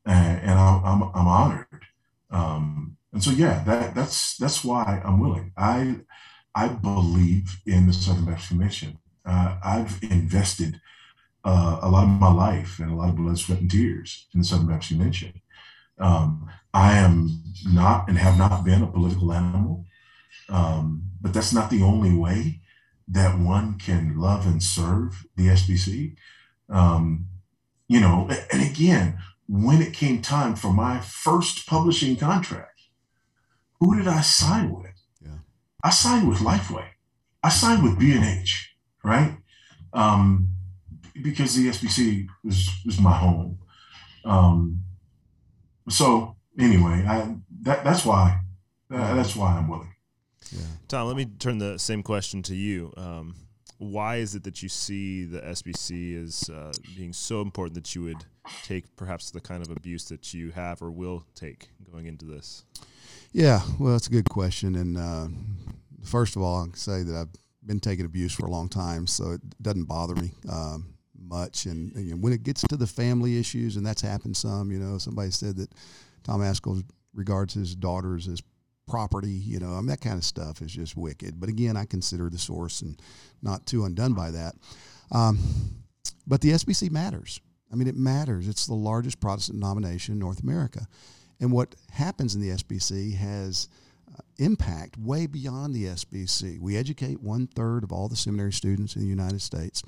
and, 0.07 0.41
and 0.41 0.59
I, 0.59 0.81
am 0.83 1.03
I'm, 1.03 1.11
I'm 1.13 1.27
honored. 1.27 1.83
Um, 2.31 2.97
and 3.13 3.23
so 3.23 3.29
yeah, 3.29 3.63
that 3.65 3.93
that's 3.93 4.37
that's 4.37 4.63
why 4.63 5.03
I'm 5.05 5.19
willing. 5.19 5.51
I 5.55 5.97
I 6.55 6.67
believe 6.67 7.61
in 7.65 7.87
the 7.87 7.93
Southern 7.93 8.25
Baptist 8.25 8.49
Convention. 8.49 8.99
Uh, 9.25 9.57
I've 9.63 9.99
invested 10.03 10.79
uh, 11.43 11.79
a 11.81 11.89
lot 11.89 12.03
of 12.03 12.09
my 12.09 12.31
life 12.31 12.79
and 12.79 12.91
a 12.91 12.95
lot 12.95 13.09
of 13.09 13.15
blood, 13.15 13.37
sweat, 13.37 13.59
and 13.59 13.71
tears 13.71 14.27
in 14.33 14.41
the 14.41 14.45
Southern 14.45 14.67
Baptist 14.67 14.89
Convention. 14.89 15.41
Um, 15.99 16.49
I 16.73 16.97
am 16.97 17.43
not 17.65 18.07
and 18.07 18.17
have 18.17 18.37
not 18.37 18.63
been 18.63 18.81
a 18.81 18.87
political 18.87 19.31
animal, 19.31 19.85
um, 20.49 21.03
but 21.21 21.33
that's 21.33 21.53
not 21.53 21.69
the 21.69 21.83
only 21.83 22.13
way 22.13 22.61
that 23.07 23.37
one 23.37 23.77
can 23.77 24.17
love 24.17 24.45
and 24.45 24.61
serve 24.61 25.25
the 25.35 25.47
SBC. 25.47 26.15
Um, 26.69 27.27
you 27.87 27.99
know, 27.99 28.29
and 28.51 28.61
again, 28.61 29.17
when 29.47 29.81
it 29.81 29.93
came 29.93 30.21
time 30.21 30.55
for 30.55 30.71
my 30.73 30.99
first 30.99 31.67
publishing 31.67 32.15
contract, 32.15 32.81
who 33.79 33.95
did 33.97 34.07
I 34.07 34.21
sign 34.21 34.71
with? 34.71 34.92
Yeah. 35.83 35.87
I 35.87 35.91
signed 35.91 36.29
with 36.29 36.39
Lifeway. 36.39 36.85
I 37.43 37.49
signed 37.49 37.83
with 37.83 37.99
B&H, 37.99 38.75
right? 39.03 39.37
Um, 39.91 40.49
because 41.21 41.55
the 41.55 41.67
SBC 41.69 42.27
was 42.43 42.69
was 42.85 42.99
my 42.99 43.15
home. 43.15 43.59
Um, 44.25 44.83
so 45.89 46.35
anyway, 46.57 47.05
I 47.07 47.35
that 47.61 47.83
that's 47.83 48.05
why 48.05 48.39
uh, 48.91 49.15
that's 49.15 49.35
why 49.35 49.55
I'm 49.57 49.67
willing. 49.67 49.93
Yeah. 50.51 50.61
Tom, 50.87 51.07
let 51.07 51.17
me 51.17 51.25
turn 51.25 51.57
the 51.57 51.77
same 51.77 52.03
question 52.03 52.41
to 52.43 52.55
you. 52.55 52.93
Um, 52.97 53.35
why 53.77 54.17
is 54.17 54.33
it 54.35 54.43
that 54.43 54.63
you 54.63 54.69
see 54.69 55.25
the 55.25 55.41
SBC 55.41 56.23
as 56.23 56.49
uh, 56.49 56.71
being 56.95 57.11
so 57.11 57.41
important 57.41 57.75
that 57.75 57.95
you 57.95 58.03
would 58.03 58.25
take 58.63 58.95
perhaps 58.95 59.31
the 59.31 59.41
kind 59.41 59.65
of 59.65 59.75
abuse 59.75 60.05
that 60.05 60.33
you 60.33 60.51
have 60.51 60.81
or 60.81 60.91
will 60.91 61.25
take 61.35 61.69
going 61.91 62.05
into 62.05 62.25
this? 62.25 62.63
Yeah, 63.33 63.61
well, 63.79 63.93
that's 63.93 64.07
a 64.07 64.11
good 64.11 64.29
question. 64.29 64.75
And 64.75 64.97
uh, 64.97 65.27
first 66.03 66.35
of 66.35 66.41
all, 66.41 66.61
I 66.61 66.65
can 66.65 66.75
say 66.75 67.03
that 67.03 67.15
I've 67.15 67.67
been 67.67 67.79
taking 67.79 68.05
abuse 68.05 68.33
for 68.33 68.45
a 68.45 68.51
long 68.51 68.69
time, 68.69 69.07
so 69.07 69.31
it 69.31 69.41
doesn't 69.61 69.85
bother 69.85 70.15
me. 70.15 70.31
Um, 70.47 70.93
much. 71.33 71.65
And, 71.65 71.93
and 71.95 72.21
when 72.21 72.33
it 72.33 72.43
gets 72.43 72.61
to 72.69 72.77
the 72.77 72.87
family 72.87 73.39
issues, 73.39 73.75
and 73.75 73.85
that's 73.85 74.01
happened 74.01 74.37
some, 74.37 74.71
you 74.71 74.79
know, 74.79 74.97
somebody 74.97 75.31
said 75.31 75.57
that 75.57 75.73
Tom 76.23 76.41
Ascol 76.41 76.83
regards 77.13 77.53
his 77.53 77.75
daughters 77.75 78.27
as 78.27 78.41
property, 78.87 79.31
you 79.31 79.59
know, 79.59 79.73
I 79.73 79.77
mean, 79.77 79.87
that 79.87 80.01
kind 80.01 80.17
of 80.17 80.23
stuff 80.23 80.61
is 80.61 80.71
just 80.71 80.95
wicked. 80.95 81.39
But 81.39 81.49
again, 81.49 81.77
I 81.77 81.85
consider 81.85 82.29
the 82.29 82.37
source 82.37 82.81
and 82.81 83.01
not 83.41 83.65
too 83.65 83.85
undone 83.85 84.13
by 84.13 84.31
that. 84.31 84.55
Um, 85.11 85.39
but 86.27 86.41
the 86.41 86.51
SBC 86.51 86.91
matters. 86.91 87.39
I 87.71 87.75
mean, 87.75 87.87
it 87.87 87.95
matters. 87.95 88.47
It's 88.47 88.67
the 88.67 88.75
largest 88.75 89.19
Protestant 89.19 89.59
denomination 89.59 90.13
in 90.13 90.19
North 90.19 90.43
America. 90.43 90.85
And 91.39 91.51
what 91.51 91.75
happens 91.91 92.35
in 92.35 92.41
the 92.41 92.49
SBC 92.49 93.15
has 93.15 93.67
uh, 94.11 94.21
impact 94.37 94.97
way 94.97 95.25
beyond 95.25 95.73
the 95.73 95.85
SBC. 95.85 96.59
We 96.59 96.77
educate 96.77 97.21
one 97.21 97.47
third 97.47 97.83
of 97.83 97.91
all 97.91 98.07
the 98.07 98.15
seminary 98.15 98.53
students 98.53 98.95
in 98.95 99.01
the 99.01 99.07
United 99.07 99.41
States. 99.41 99.81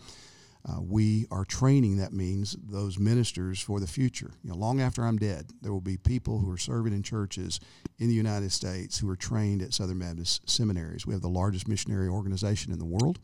Uh, 0.68 0.82
we 0.82 1.28
are 1.30 1.46
training 1.46 1.98
that 1.98 2.12
means 2.12 2.58
those 2.68 2.98
ministers 2.98 3.60
for 3.60 3.80
the 3.80 3.88
future. 3.88 4.32
You 4.44 4.50
know 4.50 4.56
long 4.56 4.82
after 4.82 5.06
i'm 5.06 5.18
dead 5.18 5.52
there 5.62 5.72
will 5.72 5.80
be 5.80 5.98
people 5.98 6.40
who 6.40 6.50
are 6.50 6.58
serving 6.58 6.92
in 6.92 7.04
churches 7.04 7.60
in 8.00 8.08
the 8.08 8.16
united 8.16 8.52
states 8.52 8.98
who 8.98 9.08
are 9.08 9.16
trained 9.16 9.62
at 9.62 9.76
southern 9.76 10.00
baptist 10.00 10.50
seminaries. 10.50 11.06
We 11.06 11.14
have 11.14 11.22
the 11.22 11.30
largest 11.30 11.68
missionary 11.68 12.08
organization 12.08 12.74
in 12.74 12.80
the 12.80 12.86
world. 12.86 13.20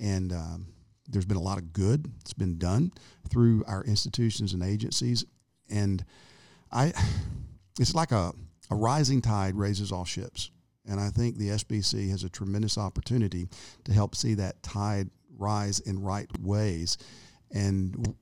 And 0.00 0.32
um, 0.32 0.66
there's 1.08 1.24
been 1.24 1.36
a 1.36 1.42
lot 1.42 1.58
of 1.58 1.72
good 1.72 2.10
that's 2.18 2.32
been 2.32 2.58
done 2.58 2.92
through 3.28 3.64
our 3.66 3.84
institutions 3.84 4.52
and 4.52 4.62
agencies. 4.62 5.24
And 5.70 6.04
i 6.72 6.92
it's 7.80 7.94
like 7.94 8.12
a, 8.12 8.32
a 8.70 8.74
rising 8.74 9.20
tide 9.20 9.54
raises 9.54 9.92
all 9.92 10.04
ships 10.04 10.50
and 10.86 11.00
i 11.00 11.08
think 11.08 11.36
the 11.36 11.48
sbc 11.48 12.10
has 12.10 12.24
a 12.24 12.28
tremendous 12.28 12.76
opportunity 12.78 13.48
to 13.84 13.92
help 13.92 14.14
see 14.14 14.34
that 14.34 14.62
tide 14.62 15.10
rise 15.42 15.80
in 15.80 16.00
right 16.00 16.28
ways. 16.40 16.96
And 17.50 18.16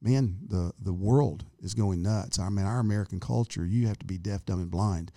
man, 0.00 0.36
the 0.46 0.72
the 0.80 0.92
world 0.92 1.44
is 1.60 1.74
going 1.74 2.02
nuts. 2.02 2.38
I 2.38 2.48
mean, 2.50 2.66
our 2.66 2.78
American 2.78 3.18
culture, 3.18 3.66
you 3.66 3.88
have 3.88 3.98
to 3.98 4.06
be 4.06 4.18
deaf, 4.18 4.44
dumb, 4.44 4.60
and 4.60 4.70
blind 4.70 5.10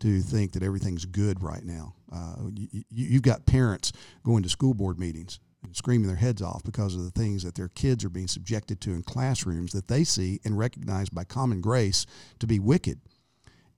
to 0.00 0.20
think 0.20 0.52
that 0.52 0.62
everything's 0.62 1.06
good 1.06 1.42
right 1.42 1.64
now. 1.64 1.94
Uh, 2.12 2.50
you, 2.54 2.84
you've 2.90 3.22
got 3.22 3.46
parents 3.46 3.92
going 4.24 4.42
to 4.42 4.48
school 4.48 4.74
board 4.74 4.98
meetings 4.98 5.40
and 5.64 5.74
screaming 5.74 6.06
their 6.06 6.16
heads 6.16 6.42
off 6.42 6.62
because 6.64 6.94
of 6.94 7.02
the 7.02 7.10
things 7.10 7.42
that 7.44 7.54
their 7.54 7.68
kids 7.68 8.04
are 8.04 8.10
being 8.10 8.28
subjected 8.28 8.78
to 8.82 8.90
in 8.90 9.02
classrooms 9.02 9.72
that 9.72 9.88
they 9.88 10.04
see 10.04 10.38
and 10.44 10.58
recognize 10.58 11.08
by 11.08 11.24
common 11.24 11.62
grace 11.62 12.04
to 12.38 12.46
be 12.46 12.58
wicked. 12.58 13.00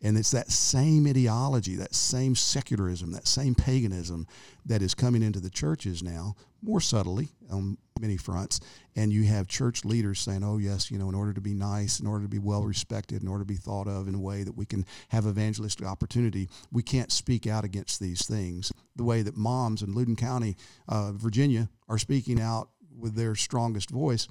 And 0.01 0.17
it's 0.17 0.31
that 0.31 0.51
same 0.51 1.07
ideology, 1.09 1.75
that 1.77 1.95
same 1.95 2.37
secularism, 2.37 3.11
that 3.13 3.27
same 3.27 3.55
paganism 3.55 4.27
that 4.65 4.81
is 4.81 4.95
coming 4.95 5.23
into 5.23 5.41
the 5.41 5.51
churches 5.51 6.03
now, 6.03 6.37
more 6.63 6.81
subtly 6.81 7.29
on 7.51 7.79
many 8.01 8.17
fronts. 8.17 8.61
And 8.95 9.13
you 9.13 9.25
have 9.25 9.49
church 9.49 9.85
leaders 9.85 10.21
saying, 10.21 10.45
oh, 10.45 10.59
yes, 10.59 10.91
you 10.91 10.99
know, 10.99 11.09
in 11.09 11.17
order 11.17 11.33
to 11.33 11.41
be 11.41 11.53
nice, 11.53 11.99
in 11.99 12.07
order 12.07 12.25
to 12.25 12.29
be 12.29 12.39
well 12.39 12.63
respected, 12.63 13.23
in 13.23 13.29
order 13.29 13.43
to 13.43 13.49
be 13.49 13.57
thought 13.57 13.89
of 13.89 14.07
in 14.07 14.15
a 14.15 14.21
way 14.21 14.45
that 14.45 14.57
we 14.57 14.67
can 14.67 14.87
have 15.09 15.27
evangelistic 15.27 15.87
opportunity, 15.87 16.49
we 16.71 16.83
can't 16.83 17.11
speak 17.11 17.47
out 17.49 17.65
against 17.65 17.99
these 17.99 18.25
things. 18.27 18.73
The 18.95 19.05
way 19.05 19.23
that 19.23 19.37
moms 19.37 19.83
in 19.83 19.95
Loudoun 19.95 20.17
County, 20.17 20.57
uh, 20.89 21.13
Virginia, 21.13 21.69
are 21.89 21.99
speaking 21.99 22.41
out 22.41 22.69
with 22.97 23.15
their 23.15 23.35
strongest 23.35 23.91
voice. 23.91 24.29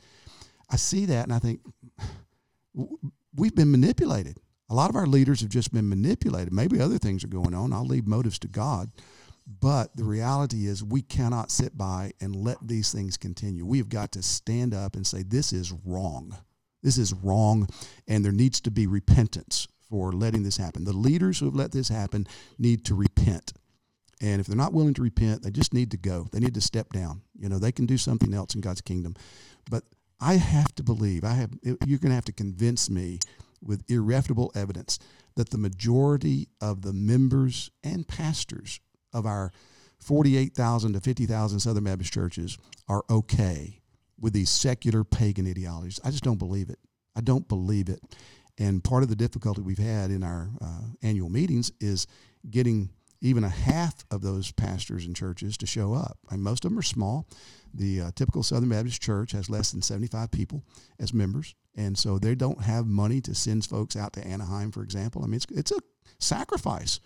I 0.69 0.75
see 0.77 1.05
that 1.05 1.23
and 1.23 1.33
I 1.33 1.39
think 1.39 1.61
we've 3.35 3.55
been 3.55 3.71
manipulated. 3.71 4.39
A 4.69 4.75
lot 4.75 4.89
of 4.89 4.95
our 4.95 5.07
leaders 5.07 5.41
have 5.41 5.49
just 5.49 5.73
been 5.73 5.87
manipulated. 5.87 6.51
Maybe 6.51 6.79
other 6.79 6.97
things 6.97 7.23
are 7.23 7.29
going 7.29 7.53
on. 7.53 7.71
I'll 7.71 7.85
leave 7.85 8.07
motives 8.07 8.39
to 8.39 8.47
God. 8.47 8.91
But 9.47 9.95
the 9.95 10.03
reality 10.03 10.67
is, 10.67 10.83
we 10.83 11.01
cannot 11.01 11.51
sit 11.51 11.77
by 11.77 12.11
and 12.19 12.35
let 12.35 12.57
these 12.67 12.91
things 12.91 13.15
continue. 13.15 13.65
We 13.65 13.77
have 13.77 13.87
got 13.87 14.11
to 14.13 14.23
stand 14.23 14.73
up 14.73 14.95
and 14.95 15.07
say, 15.07 15.23
This 15.23 15.53
is 15.53 15.71
wrong. 15.85 16.35
This 16.83 16.97
is 16.97 17.13
wrong, 17.13 17.67
and 18.07 18.23
there 18.23 18.33
needs 18.33 18.59
to 18.61 18.71
be 18.71 18.87
repentance 18.87 19.67
for 19.89 20.11
letting 20.11 20.43
this 20.43 20.57
happen. 20.57 20.83
The 20.83 20.93
leaders 20.93 21.39
who 21.39 21.45
have 21.45 21.55
let 21.55 21.71
this 21.71 21.87
happen 21.87 22.27
need 22.59 22.83
to 22.85 22.95
repent. 22.95 23.53
And 24.19 24.41
if 24.41 24.47
they're 24.47 24.57
not 24.57 24.73
willing 24.73 24.93
to 24.95 25.01
repent, 25.01 25.43
they 25.43 25.51
just 25.51 25.73
need 25.73 25.91
to 25.91 25.97
go. 25.97 26.27
They 26.31 26.39
need 26.39 26.55
to 26.55 26.61
step 26.61 26.91
down. 26.91 27.21
You 27.39 27.49
know, 27.49 27.59
they 27.59 27.71
can 27.71 27.85
do 27.85 27.97
something 27.97 28.33
else 28.33 28.53
in 28.55 28.61
God's 28.61 28.81
kingdom. 28.81 29.15
But 29.69 29.83
I 30.19 30.33
have 30.35 30.73
to 30.75 30.83
believe, 30.83 31.23
I 31.23 31.33
have 31.33 31.51
you're 31.63 31.99
going 31.99 32.09
to 32.09 32.15
have 32.15 32.25
to 32.25 32.33
convince 32.33 32.89
me 32.89 33.19
with 33.61 33.83
irrefutable 33.89 34.51
evidence 34.55 34.99
that 35.35 35.49
the 35.49 35.57
majority 35.57 36.47
of 36.61 36.81
the 36.81 36.93
members 36.93 37.69
and 37.83 38.07
pastors 38.07 38.79
of 39.13 39.25
our 39.25 39.51
48,000 39.99 40.93
to 40.93 41.01
50,000 41.01 41.59
Southern 41.59 41.83
Baptist 41.83 42.13
churches 42.13 42.57
are 42.87 43.03
okay 43.09 43.81
with 44.19 44.33
these 44.33 44.49
secular 44.49 45.03
pagan 45.03 45.47
ideologies. 45.47 45.99
I 46.03 46.11
just 46.11 46.23
don't 46.23 46.39
believe 46.39 46.69
it. 46.69 46.79
I 47.15 47.21
don't 47.21 47.47
believe 47.47 47.89
it. 47.89 48.01
And 48.57 48.83
part 48.83 49.03
of 49.03 49.09
the 49.09 49.15
difficulty 49.15 49.61
we've 49.61 49.77
had 49.77 50.09
in 50.09 50.23
our 50.23 50.49
uh, 50.61 50.81
annual 51.03 51.29
meetings 51.29 51.71
is 51.79 52.07
getting 52.49 52.89
even 53.21 53.43
a 53.43 53.49
half 53.49 54.05
of 54.11 54.21
those 54.21 54.51
pastors 54.51 55.05
and 55.05 55.15
churches 55.15 55.57
to 55.57 55.65
show 55.65 55.93
up. 55.93 56.17
And 56.29 56.43
most 56.43 56.65
of 56.65 56.71
them 56.71 56.79
are 56.79 56.83
small. 56.83 57.27
The 57.73 58.01
uh, 58.01 58.11
typical 58.15 58.43
Southern 58.43 58.69
Baptist 58.69 59.01
church 59.01 59.31
has 59.31 59.49
less 59.49 59.71
than 59.71 59.81
75 59.81 60.31
people 60.31 60.63
as 60.99 61.13
members. 61.13 61.55
And 61.75 61.97
so 61.97 62.17
they 62.17 62.35
don't 62.35 62.61
have 62.63 62.85
money 62.85 63.21
to 63.21 63.35
send 63.35 63.65
folks 63.65 63.95
out 63.95 64.13
to 64.13 64.25
Anaheim, 64.25 64.71
for 64.71 64.83
example. 64.83 65.23
I 65.23 65.27
mean, 65.27 65.35
it's, 65.35 65.45
it's 65.51 65.71
a 65.71 65.79
sacrifice 66.19 66.99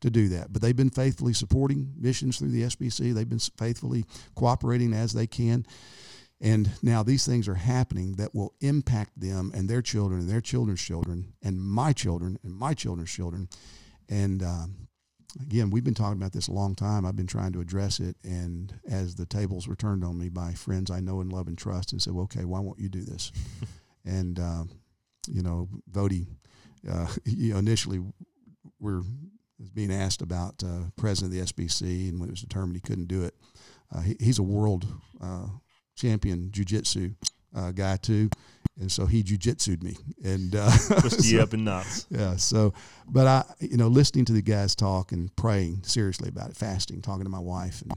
to 0.00 0.10
do 0.10 0.28
that. 0.28 0.52
But 0.52 0.62
they've 0.62 0.76
been 0.76 0.90
faithfully 0.90 1.32
supporting 1.32 1.92
missions 1.98 2.38
through 2.38 2.50
the 2.50 2.62
SBC. 2.62 3.14
They've 3.14 3.28
been 3.28 3.38
faithfully 3.38 4.04
cooperating 4.34 4.92
as 4.92 5.12
they 5.12 5.26
can. 5.26 5.66
And 6.40 6.70
now 6.82 7.02
these 7.02 7.26
things 7.26 7.48
are 7.48 7.54
happening 7.54 8.12
that 8.14 8.34
will 8.34 8.54
impact 8.60 9.18
them 9.20 9.50
and 9.54 9.68
their 9.68 9.82
children 9.82 10.20
and 10.20 10.30
their 10.30 10.40
children's 10.40 10.80
children 10.80 11.32
and 11.42 11.60
my 11.60 11.92
children 11.92 12.38
and 12.44 12.54
my 12.54 12.74
children's 12.74 13.10
children. 13.10 13.48
And 14.08 14.42
um, 14.42 14.87
again, 15.40 15.70
we've 15.70 15.84
been 15.84 15.94
talking 15.94 16.20
about 16.20 16.32
this 16.32 16.48
a 16.48 16.52
long 16.52 16.74
time. 16.74 17.04
I've 17.04 17.16
been 17.16 17.26
trying 17.26 17.52
to 17.52 17.60
address 17.60 18.00
it. 18.00 18.16
And 18.24 18.72
as 18.88 19.14
the 19.14 19.26
tables 19.26 19.68
were 19.68 19.76
turned 19.76 20.04
on 20.04 20.18
me 20.18 20.28
by 20.28 20.52
friends 20.52 20.90
I 20.90 21.00
know 21.00 21.20
and 21.20 21.32
love 21.32 21.48
and 21.48 21.58
trust, 21.58 21.92
and 21.92 22.00
said, 22.00 22.14
well, 22.14 22.24
okay, 22.24 22.44
why 22.44 22.60
won't 22.60 22.78
you 22.78 22.88
do 22.88 23.02
this? 23.02 23.32
and, 24.04 24.38
uh, 24.38 24.64
you 25.28 25.42
know, 25.42 25.68
Voddie, 25.90 26.26
uh, 26.90 27.06
you 27.24 27.52
know, 27.52 27.58
initially 27.58 28.00
we're 28.80 29.02
being 29.74 29.92
asked 29.92 30.22
about 30.22 30.62
uh, 30.62 30.90
president 30.96 31.32
of 31.32 31.46
the 31.46 31.52
SBC, 31.52 32.08
and 32.08 32.20
when 32.20 32.28
it 32.28 32.32
was 32.32 32.40
determined 32.40 32.76
he 32.76 32.80
couldn't 32.80 33.08
do 33.08 33.24
it, 33.24 33.34
uh, 33.94 34.00
he, 34.00 34.16
he's 34.20 34.38
a 34.38 34.42
world 34.42 34.86
uh, 35.20 35.46
champion 35.96 36.50
jujitsu 36.50 37.14
uh, 37.54 37.72
guy 37.72 37.96
too, 37.96 38.30
and 38.80 38.90
so 38.90 39.06
he 39.06 39.22
jujitsued 39.22 39.82
me 39.82 39.96
and 40.24 40.54
uh, 40.54 40.70
twisted 41.00 41.24
so, 41.24 41.36
you 41.36 41.42
up 41.42 41.54
in 41.54 41.64
knots. 41.64 42.06
Yeah. 42.10 42.36
So, 42.36 42.74
but 43.08 43.26
I, 43.26 43.44
you 43.60 43.76
know, 43.76 43.88
listening 43.88 44.24
to 44.26 44.32
the 44.32 44.42
guys 44.42 44.74
talk 44.74 45.12
and 45.12 45.34
praying 45.36 45.82
seriously 45.82 46.28
about 46.28 46.50
it, 46.50 46.56
fasting, 46.56 47.02
talking 47.02 47.24
to 47.24 47.30
my 47.30 47.40
wife 47.40 47.82
and 47.82 47.92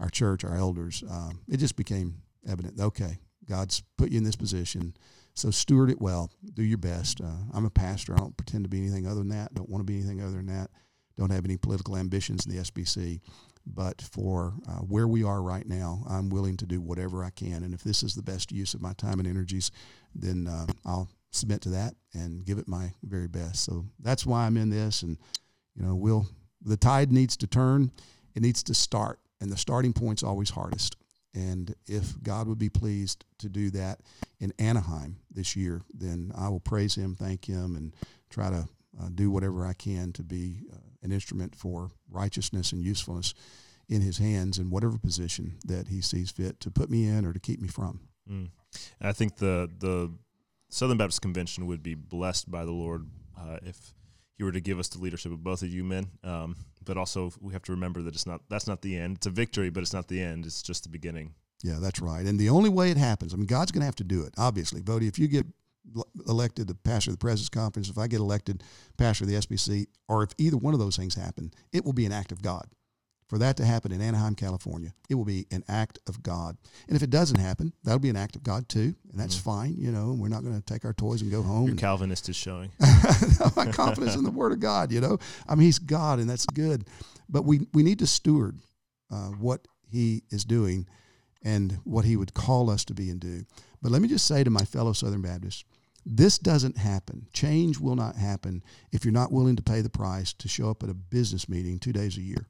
our 0.00 0.08
church, 0.08 0.44
our 0.44 0.56
elders, 0.56 1.04
um, 1.08 1.40
it 1.48 1.58
just 1.58 1.76
became 1.76 2.16
evident. 2.48 2.80
Okay, 2.80 3.18
God's 3.48 3.82
put 3.96 4.10
you 4.10 4.18
in 4.18 4.24
this 4.24 4.36
position. 4.36 4.94
So 5.34 5.50
steward 5.50 5.90
it 5.90 6.00
well. 6.00 6.30
Do 6.54 6.62
your 6.62 6.78
best. 6.78 7.20
Uh, 7.20 7.42
I'm 7.52 7.64
a 7.64 7.70
pastor. 7.70 8.14
I 8.14 8.18
don't 8.18 8.36
pretend 8.36 8.64
to 8.64 8.70
be 8.70 8.78
anything 8.78 9.06
other 9.06 9.18
than 9.18 9.30
that. 9.30 9.52
Don't 9.54 9.68
want 9.68 9.80
to 9.80 9.84
be 9.84 9.98
anything 9.98 10.20
other 10.20 10.36
than 10.36 10.46
that. 10.46 10.70
Don't 11.18 11.30
have 11.30 11.44
any 11.44 11.56
political 11.56 11.96
ambitions 11.96 12.46
in 12.46 12.52
the 12.52 12.62
SBC. 12.62 13.20
But 13.66 14.02
for 14.02 14.54
uh, 14.68 14.80
where 14.80 15.08
we 15.08 15.24
are 15.24 15.42
right 15.42 15.66
now, 15.66 16.04
I'm 16.08 16.28
willing 16.28 16.56
to 16.58 16.66
do 16.66 16.80
whatever 16.80 17.24
I 17.24 17.30
can. 17.30 17.62
And 17.62 17.72
if 17.72 17.82
this 17.82 18.02
is 18.02 18.14
the 18.14 18.22
best 18.22 18.52
use 18.52 18.74
of 18.74 18.82
my 18.82 18.92
time 18.92 19.18
and 19.18 19.28
energies, 19.28 19.70
then 20.14 20.46
uh, 20.46 20.66
I'll 20.84 21.08
submit 21.30 21.62
to 21.62 21.70
that 21.70 21.94
and 22.12 22.44
give 22.44 22.58
it 22.58 22.68
my 22.68 22.92
very 23.02 23.26
best. 23.26 23.64
So 23.64 23.86
that's 24.00 24.26
why 24.26 24.46
I'm 24.46 24.56
in 24.56 24.70
this. 24.70 25.02
And, 25.02 25.18
you 25.74 25.84
know, 25.84 25.94
we'll, 25.94 26.26
the 26.62 26.76
tide 26.76 27.10
needs 27.10 27.36
to 27.38 27.46
turn, 27.46 27.90
it 28.34 28.42
needs 28.42 28.62
to 28.64 28.74
start. 28.74 29.18
And 29.40 29.50
the 29.50 29.56
starting 29.56 29.92
point's 29.92 30.22
always 30.22 30.50
hardest. 30.50 30.96
And 31.34 31.74
if 31.86 32.22
God 32.22 32.46
would 32.46 32.58
be 32.58 32.68
pleased 32.68 33.24
to 33.38 33.48
do 33.48 33.70
that 33.70 34.00
in 34.38 34.52
Anaheim 34.58 35.16
this 35.30 35.56
year, 35.56 35.82
then 35.92 36.32
I 36.36 36.48
will 36.48 36.60
praise 36.60 36.94
Him, 36.94 37.14
thank 37.14 37.46
Him, 37.46 37.74
and 37.76 37.94
try 38.30 38.50
to 38.50 38.68
uh, 39.00 39.08
do 39.14 39.30
whatever 39.30 39.66
I 39.66 39.72
can 39.72 40.12
to 40.12 40.22
be 40.22 40.62
uh, 40.72 40.76
an 41.02 41.12
instrument 41.12 41.54
for 41.54 41.90
righteousness 42.10 42.72
and 42.72 42.82
usefulness 42.82 43.34
in 43.88 44.00
his 44.00 44.18
hands 44.18 44.58
in 44.58 44.70
whatever 44.70 44.98
position 44.98 45.58
that 45.66 45.88
he 45.88 46.00
sees 46.00 46.30
fit 46.30 46.60
to 46.60 46.70
put 46.70 46.90
me 46.90 47.06
in 47.06 47.26
or 47.26 47.32
to 47.32 47.40
keep 47.40 47.60
me 47.60 47.68
from. 47.68 48.00
Mm. 48.30 48.48
I 49.00 49.12
think 49.12 49.36
the 49.36 49.70
the 49.78 50.12
Southern 50.70 50.96
Baptist 50.96 51.22
Convention 51.22 51.66
would 51.66 51.82
be 51.82 51.94
blessed 51.94 52.50
by 52.50 52.64
the 52.64 52.72
Lord 52.72 53.06
uh, 53.38 53.58
if 53.62 53.94
He 54.36 54.44
were 54.44 54.52
to 54.52 54.60
give 54.60 54.78
us 54.78 54.88
the 54.88 54.98
leadership 54.98 55.32
of 55.32 55.44
both 55.44 55.62
of 55.62 55.68
you 55.68 55.84
men. 55.84 56.06
Um, 56.24 56.56
but 56.84 56.96
also, 56.96 57.32
we 57.40 57.52
have 57.52 57.62
to 57.64 57.72
remember 57.72 58.02
that 58.02 58.14
it's 58.14 58.26
not 58.26 58.40
that's 58.48 58.66
not 58.66 58.82
the 58.82 58.96
end. 58.96 59.18
It's 59.18 59.26
a 59.26 59.30
victory, 59.30 59.70
but 59.70 59.82
it's 59.82 59.92
not 59.92 60.08
the 60.08 60.20
end. 60.20 60.46
It's 60.46 60.62
just 60.62 60.84
the 60.84 60.88
beginning. 60.88 61.34
Yeah, 61.62 61.78
that's 61.80 62.00
right. 62.00 62.26
And 62.26 62.38
the 62.38 62.50
only 62.50 62.68
way 62.68 62.90
it 62.90 62.96
happens, 62.96 63.32
I 63.32 63.36
mean, 63.36 63.46
God's 63.46 63.72
going 63.72 63.80
to 63.80 63.86
have 63.86 63.96
to 63.96 64.04
do 64.04 64.22
it. 64.22 64.34
Obviously, 64.36 64.82
Voddie, 64.82 65.08
if 65.08 65.18
you 65.18 65.28
get 65.28 65.46
elected 66.26 66.66
the 66.68 66.74
pastor 66.74 67.10
of 67.10 67.16
the 67.16 67.20
President's 67.20 67.48
Conference, 67.48 67.88
if 67.88 67.98
I 67.98 68.06
get 68.06 68.20
elected 68.20 68.62
pastor 68.96 69.24
of 69.24 69.30
the 69.30 69.36
SBC, 69.36 69.86
or 70.08 70.22
if 70.22 70.30
either 70.38 70.56
one 70.56 70.74
of 70.74 70.80
those 70.80 70.96
things 70.96 71.14
happen, 71.14 71.52
it 71.72 71.84
will 71.84 71.92
be 71.92 72.06
an 72.06 72.12
act 72.12 72.32
of 72.32 72.42
God. 72.42 72.66
For 73.26 73.38
that 73.38 73.56
to 73.56 73.64
happen 73.64 73.90
in 73.90 74.02
Anaheim, 74.02 74.34
California, 74.34 74.92
it 75.08 75.14
will 75.14 75.24
be 75.24 75.46
an 75.50 75.64
act 75.66 75.98
of 76.06 76.22
God. 76.22 76.58
And 76.86 76.96
if 76.96 77.02
it 77.02 77.08
doesn't 77.08 77.40
happen, 77.40 77.72
that'll 77.82 77.98
be 77.98 78.10
an 78.10 78.16
act 78.16 78.36
of 78.36 78.42
God 78.42 78.68
too, 78.68 78.94
and 79.10 79.18
that's 79.18 79.34
mm-hmm. 79.36 79.50
fine. 79.50 79.74
You 79.78 79.92
know, 79.92 80.14
we're 80.16 80.28
not 80.28 80.42
going 80.42 80.60
to 80.60 80.64
take 80.64 80.84
our 80.84 80.92
toys 80.92 81.22
and 81.22 81.30
go 81.30 81.42
home. 81.42 81.66
Your 81.66 81.76
Calvinist 81.76 82.28
is 82.28 82.36
showing. 82.36 82.70
my 83.56 83.66
confidence 83.72 84.14
in 84.14 84.24
the 84.24 84.30
Word 84.30 84.52
of 84.52 84.60
God. 84.60 84.92
You 84.92 85.00
know, 85.00 85.18
I 85.48 85.54
mean, 85.54 85.64
He's 85.64 85.78
God, 85.78 86.18
and 86.18 86.28
that's 86.28 86.46
good. 86.46 86.84
But 87.28 87.44
we 87.44 87.66
we 87.72 87.82
need 87.82 87.98
to 88.00 88.06
steward 88.06 88.60
uh, 89.10 89.30
what 89.30 89.66
He 89.90 90.22
is 90.30 90.44
doing 90.44 90.86
and 91.42 91.78
what 91.84 92.04
He 92.04 92.16
would 92.16 92.34
call 92.34 92.68
us 92.68 92.84
to 92.84 92.94
be 92.94 93.08
and 93.08 93.20
do. 93.20 93.44
But 93.84 93.92
let 93.92 94.00
me 94.00 94.08
just 94.08 94.26
say 94.26 94.42
to 94.42 94.48
my 94.48 94.64
fellow 94.64 94.94
Southern 94.94 95.20
Baptists 95.20 95.62
this 96.06 96.38
doesn't 96.38 96.78
happen. 96.78 97.26
Change 97.34 97.78
will 97.78 97.96
not 97.96 98.16
happen 98.16 98.62
if 98.92 99.04
you're 99.04 99.12
not 99.12 99.30
willing 99.30 99.56
to 99.56 99.62
pay 99.62 99.82
the 99.82 99.90
price 99.90 100.32
to 100.34 100.48
show 100.48 100.70
up 100.70 100.82
at 100.82 100.88
a 100.88 100.94
business 100.94 101.50
meeting 101.50 101.78
two 101.78 101.92
days 101.92 102.16
a 102.16 102.22
year. 102.22 102.48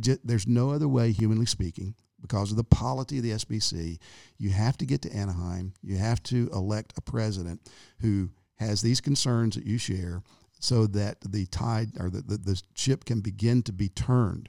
Just, 0.00 0.26
there's 0.26 0.46
no 0.46 0.70
other 0.70 0.88
way, 0.88 1.12
humanly 1.12 1.46
speaking, 1.46 1.94
because 2.20 2.50
of 2.50 2.56
the 2.56 2.64
polity 2.64 3.18
of 3.18 3.22
the 3.22 3.30
SBC. 3.30 3.98
You 4.38 4.50
have 4.50 4.76
to 4.78 4.86
get 4.86 5.02
to 5.02 5.12
Anaheim. 5.12 5.74
You 5.82 5.96
have 5.96 6.22
to 6.24 6.48
elect 6.52 6.94
a 6.96 7.00
president 7.00 7.60
who 8.00 8.30
has 8.56 8.82
these 8.82 9.00
concerns 9.00 9.54
that 9.54 9.66
you 9.66 9.78
share 9.78 10.22
so 10.60 10.86
that 10.88 11.18
the 11.20 11.46
tide 11.46 11.90
or 11.98 12.10
the, 12.10 12.22
the, 12.22 12.38
the 12.38 12.62
ship 12.74 13.04
can 13.04 13.20
begin 13.20 13.62
to 13.64 13.72
be 13.72 13.88
turned. 13.88 14.48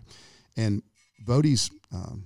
And 0.56 0.82
Voddie's 1.26 1.72
um, 1.92 2.26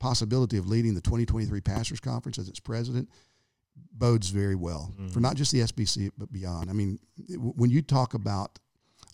possibility 0.00 0.56
of 0.56 0.68
leading 0.68 0.94
the 0.94 1.00
2023 1.00 1.60
Pastors 1.60 2.00
Conference 2.00 2.38
as 2.38 2.48
its 2.48 2.60
president– 2.60 3.08
bodes 3.92 4.30
very 4.30 4.54
well 4.54 4.92
mm-hmm. 4.94 5.08
for 5.08 5.20
not 5.20 5.36
just 5.36 5.52
the 5.52 5.60
SBC 5.60 6.10
but 6.16 6.32
beyond. 6.32 6.70
I 6.70 6.72
mean, 6.72 6.98
when 7.36 7.70
you 7.70 7.82
talk 7.82 8.14
about 8.14 8.58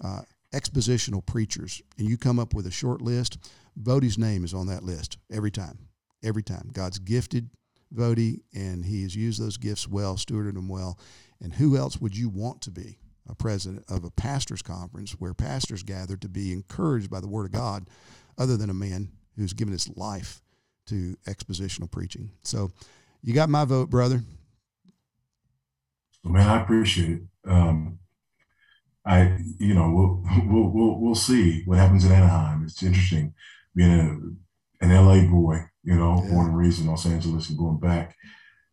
uh, 0.02 0.22
expositional 0.52 1.24
preachers 1.24 1.82
and 1.98 2.08
you 2.08 2.16
come 2.16 2.38
up 2.38 2.54
with 2.54 2.66
a 2.66 2.70
short 2.70 3.00
list, 3.00 3.38
Voddie's 3.80 4.18
name 4.18 4.44
is 4.44 4.54
on 4.54 4.66
that 4.68 4.84
list 4.84 5.18
every 5.32 5.50
time. 5.50 5.78
Every 6.22 6.42
time. 6.42 6.70
God's 6.72 6.98
gifted 6.98 7.50
Voddie 7.94 8.40
and 8.54 8.84
he 8.84 9.02
has 9.02 9.14
used 9.14 9.40
those 9.40 9.56
gifts 9.56 9.88
well, 9.88 10.16
stewarded 10.16 10.54
them 10.54 10.68
well. 10.68 10.98
And 11.40 11.52
who 11.54 11.76
else 11.76 12.00
would 12.00 12.16
you 12.16 12.28
want 12.28 12.60
to 12.62 12.70
be 12.70 12.98
a 13.28 13.34
president 13.34 13.84
of 13.88 14.04
a 14.04 14.10
pastors 14.10 14.62
conference 14.62 15.12
where 15.12 15.34
pastors 15.34 15.82
gather 15.82 16.16
to 16.16 16.28
be 16.28 16.52
encouraged 16.52 17.10
by 17.10 17.20
the 17.20 17.28
word 17.28 17.46
of 17.46 17.52
God 17.52 17.88
other 18.38 18.56
than 18.56 18.70
a 18.70 18.74
man 18.74 19.10
who's 19.36 19.52
given 19.52 19.72
his 19.72 19.88
life 19.96 20.42
to 20.86 21.16
expositional 21.26 21.90
preaching? 21.90 22.30
So 22.42 22.70
you 23.22 23.34
got 23.34 23.48
my 23.48 23.64
vote, 23.64 23.90
brother. 23.90 24.22
Man, 26.24 26.48
I 26.48 26.62
appreciate 26.62 27.10
it. 27.10 27.22
Um, 27.46 27.98
I, 29.06 29.38
you 29.58 29.74
know, 29.74 29.90
we'll, 29.90 30.24
we'll, 30.46 30.70
we'll, 30.70 31.00
we'll 31.00 31.14
see 31.14 31.62
what 31.64 31.78
happens 31.78 32.04
in 32.04 32.12
Anaheim. 32.12 32.62
It's 32.64 32.82
interesting 32.82 33.34
being 33.74 33.90
a, 34.80 34.84
an 34.84 34.90
LA 34.90 35.28
boy, 35.30 35.64
you 35.82 35.94
know, 35.94 36.22
yeah. 36.22 36.30
born 36.30 36.48
and 36.48 36.58
raised 36.58 36.80
in 36.80 36.86
Los 36.86 37.06
Angeles 37.06 37.48
and 37.48 37.58
going 37.58 37.78
back, 37.78 38.16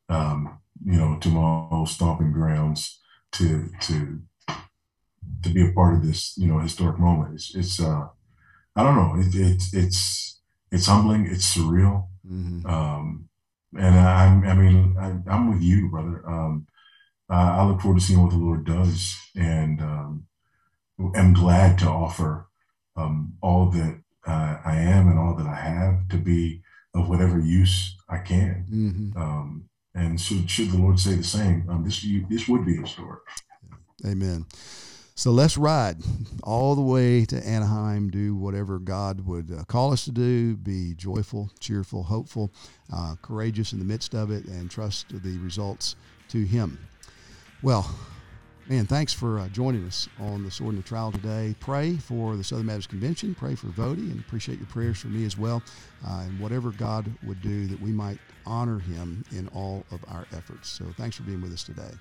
um, 0.10 0.60
you 0.86 0.98
know, 0.98 1.18
to 1.20 1.30
my 1.30 1.68
old 1.72 1.90
stomping 1.90 2.32
grounds 2.32 3.00
to, 3.34 3.70
to, 3.82 4.22
to 5.44 5.50
be 5.50 5.68
a 5.68 5.74
part 5.74 5.96
of 5.96 6.06
this, 6.06 6.38
you 6.38 6.48
know, 6.48 6.60
historic 6.60 7.00
moment. 7.00 7.34
It's, 7.34 7.56
it's, 7.56 7.82
uh, 7.82 8.08
I 8.76 8.84
don't 8.84 8.96
know. 8.96 9.16
It, 9.20 9.36
it's, 9.36 9.74
it's, 9.74 10.42
it's 10.72 10.86
humbling. 10.86 11.28
It's 11.28 11.58
surreal. 11.58 12.08
Mm-hmm. 12.26 12.66
Um, 12.66 13.30
and 13.78 13.96
I, 13.96 14.26
I 14.26 14.54
mean, 14.54 14.96
I, 15.00 15.34
am 15.34 15.50
with 15.50 15.62
you, 15.62 15.90
brother. 15.90 16.24
Um, 16.28 16.68
I 17.36 17.66
look 17.66 17.82
forward 17.82 18.00
to 18.00 18.06
seeing 18.06 18.22
what 18.22 18.32
the 18.32 18.38
Lord 18.38 18.66
does, 18.66 19.16
and 19.36 19.82
um, 19.82 20.28
am 21.16 21.34
glad 21.34 21.78
to 21.80 21.88
offer 21.88 22.48
um, 22.96 23.34
all 23.42 23.70
that 23.72 24.02
uh, 24.28 24.58
I 24.66 24.76
am 24.76 25.08
and 25.08 25.18
all 25.18 25.36
that 25.36 25.48
I 25.48 25.56
have 25.56 26.08
to 26.10 26.18
be 26.18 26.62
of 26.94 27.10
whatever 27.10 27.40
use 27.40 27.96
I 28.10 28.18
can. 28.18 28.66
Mm-hmm. 28.70 29.22
Um, 29.22 29.70
and 29.96 30.20
should 30.20 30.50
should 30.50 30.72
the 30.72 30.78
Lord 30.78 31.00
say 31.00 31.16
the 31.16 31.24
same, 31.24 31.66
um, 31.70 31.84
this 31.84 32.06
this 32.30 32.48
would 32.48 32.66
be 32.66 32.78
historic. 32.78 33.22
Amen. 34.06 34.46
So 35.16 35.32
let's 35.32 35.58
ride 35.58 35.98
all 36.44 36.74
the 36.74 36.82
way 36.82 37.26
to 37.26 37.46
Anaheim, 37.46 38.10
do 38.10 38.34
whatever 38.36 38.80
God 38.80 39.26
would 39.28 39.52
uh, 39.52 39.64
call 39.66 39.94
us 39.94 40.06
to 40.06 40.12
do, 40.12 40.56
be 40.56 40.96
joyful, 40.96 41.52
cheerful, 41.60 42.04
hopeful, 42.04 42.52
uh, 42.92 43.16
courageous 43.22 43.74
in 43.74 43.80
the 43.80 43.86
midst 43.86 44.16
of 44.16 44.32
it, 44.32 44.46
and 44.46 44.72
trust 44.72 45.10
the 45.10 45.38
results 45.38 45.96
to 46.30 46.44
Him. 46.44 46.80
Well, 47.64 47.88
man, 48.68 48.88
thanks 48.88 49.14
for 49.14 49.38
uh, 49.38 49.48
joining 49.50 49.86
us 49.86 50.10
on 50.20 50.44
the 50.44 50.50
Sword 50.50 50.74
and 50.74 50.84
the 50.84 50.88
Trowel 50.88 51.12
today. 51.12 51.54
Pray 51.60 51.96
for 51.96 52.36
the 52.36 52.44
Southern 52.44 52.66
Baptist 52.66 52.90
Convention, 52.90 53.36
pray 53.36 53.54
for 53.54 53.68
Voddie, 53.68 54.10
and 54.10 54.20
appreciate 54.20 54.58
your 54.58 54.66
prayers 54.66 54.98
for 54.98 55.10
me 55.10 55.26
as 55.26 55.38
well, 55.38 55.62
uh, 56.04 56.24
and 56.26 56.40
whatever 56.40 56.72
God 56.72 57.06
would 57.22 57.40
do 57.44 57.68
that 57.68 57.80
we 57.80 57.92
might 57.92 58.18
honor 58.48 58.80
Him 58.80 59.24
in 59.32 59.48
all 59.50 59.86
of 59.92 60.04
our 60.08 60.26
efforts. 60.36 60.70
So 60.70 60.86
thanks 60.98 61.18
for 61.18 61.22
being 61.22 61.40
with 61.40 61.54
us 61.54 61.64
today. 61.64 61.92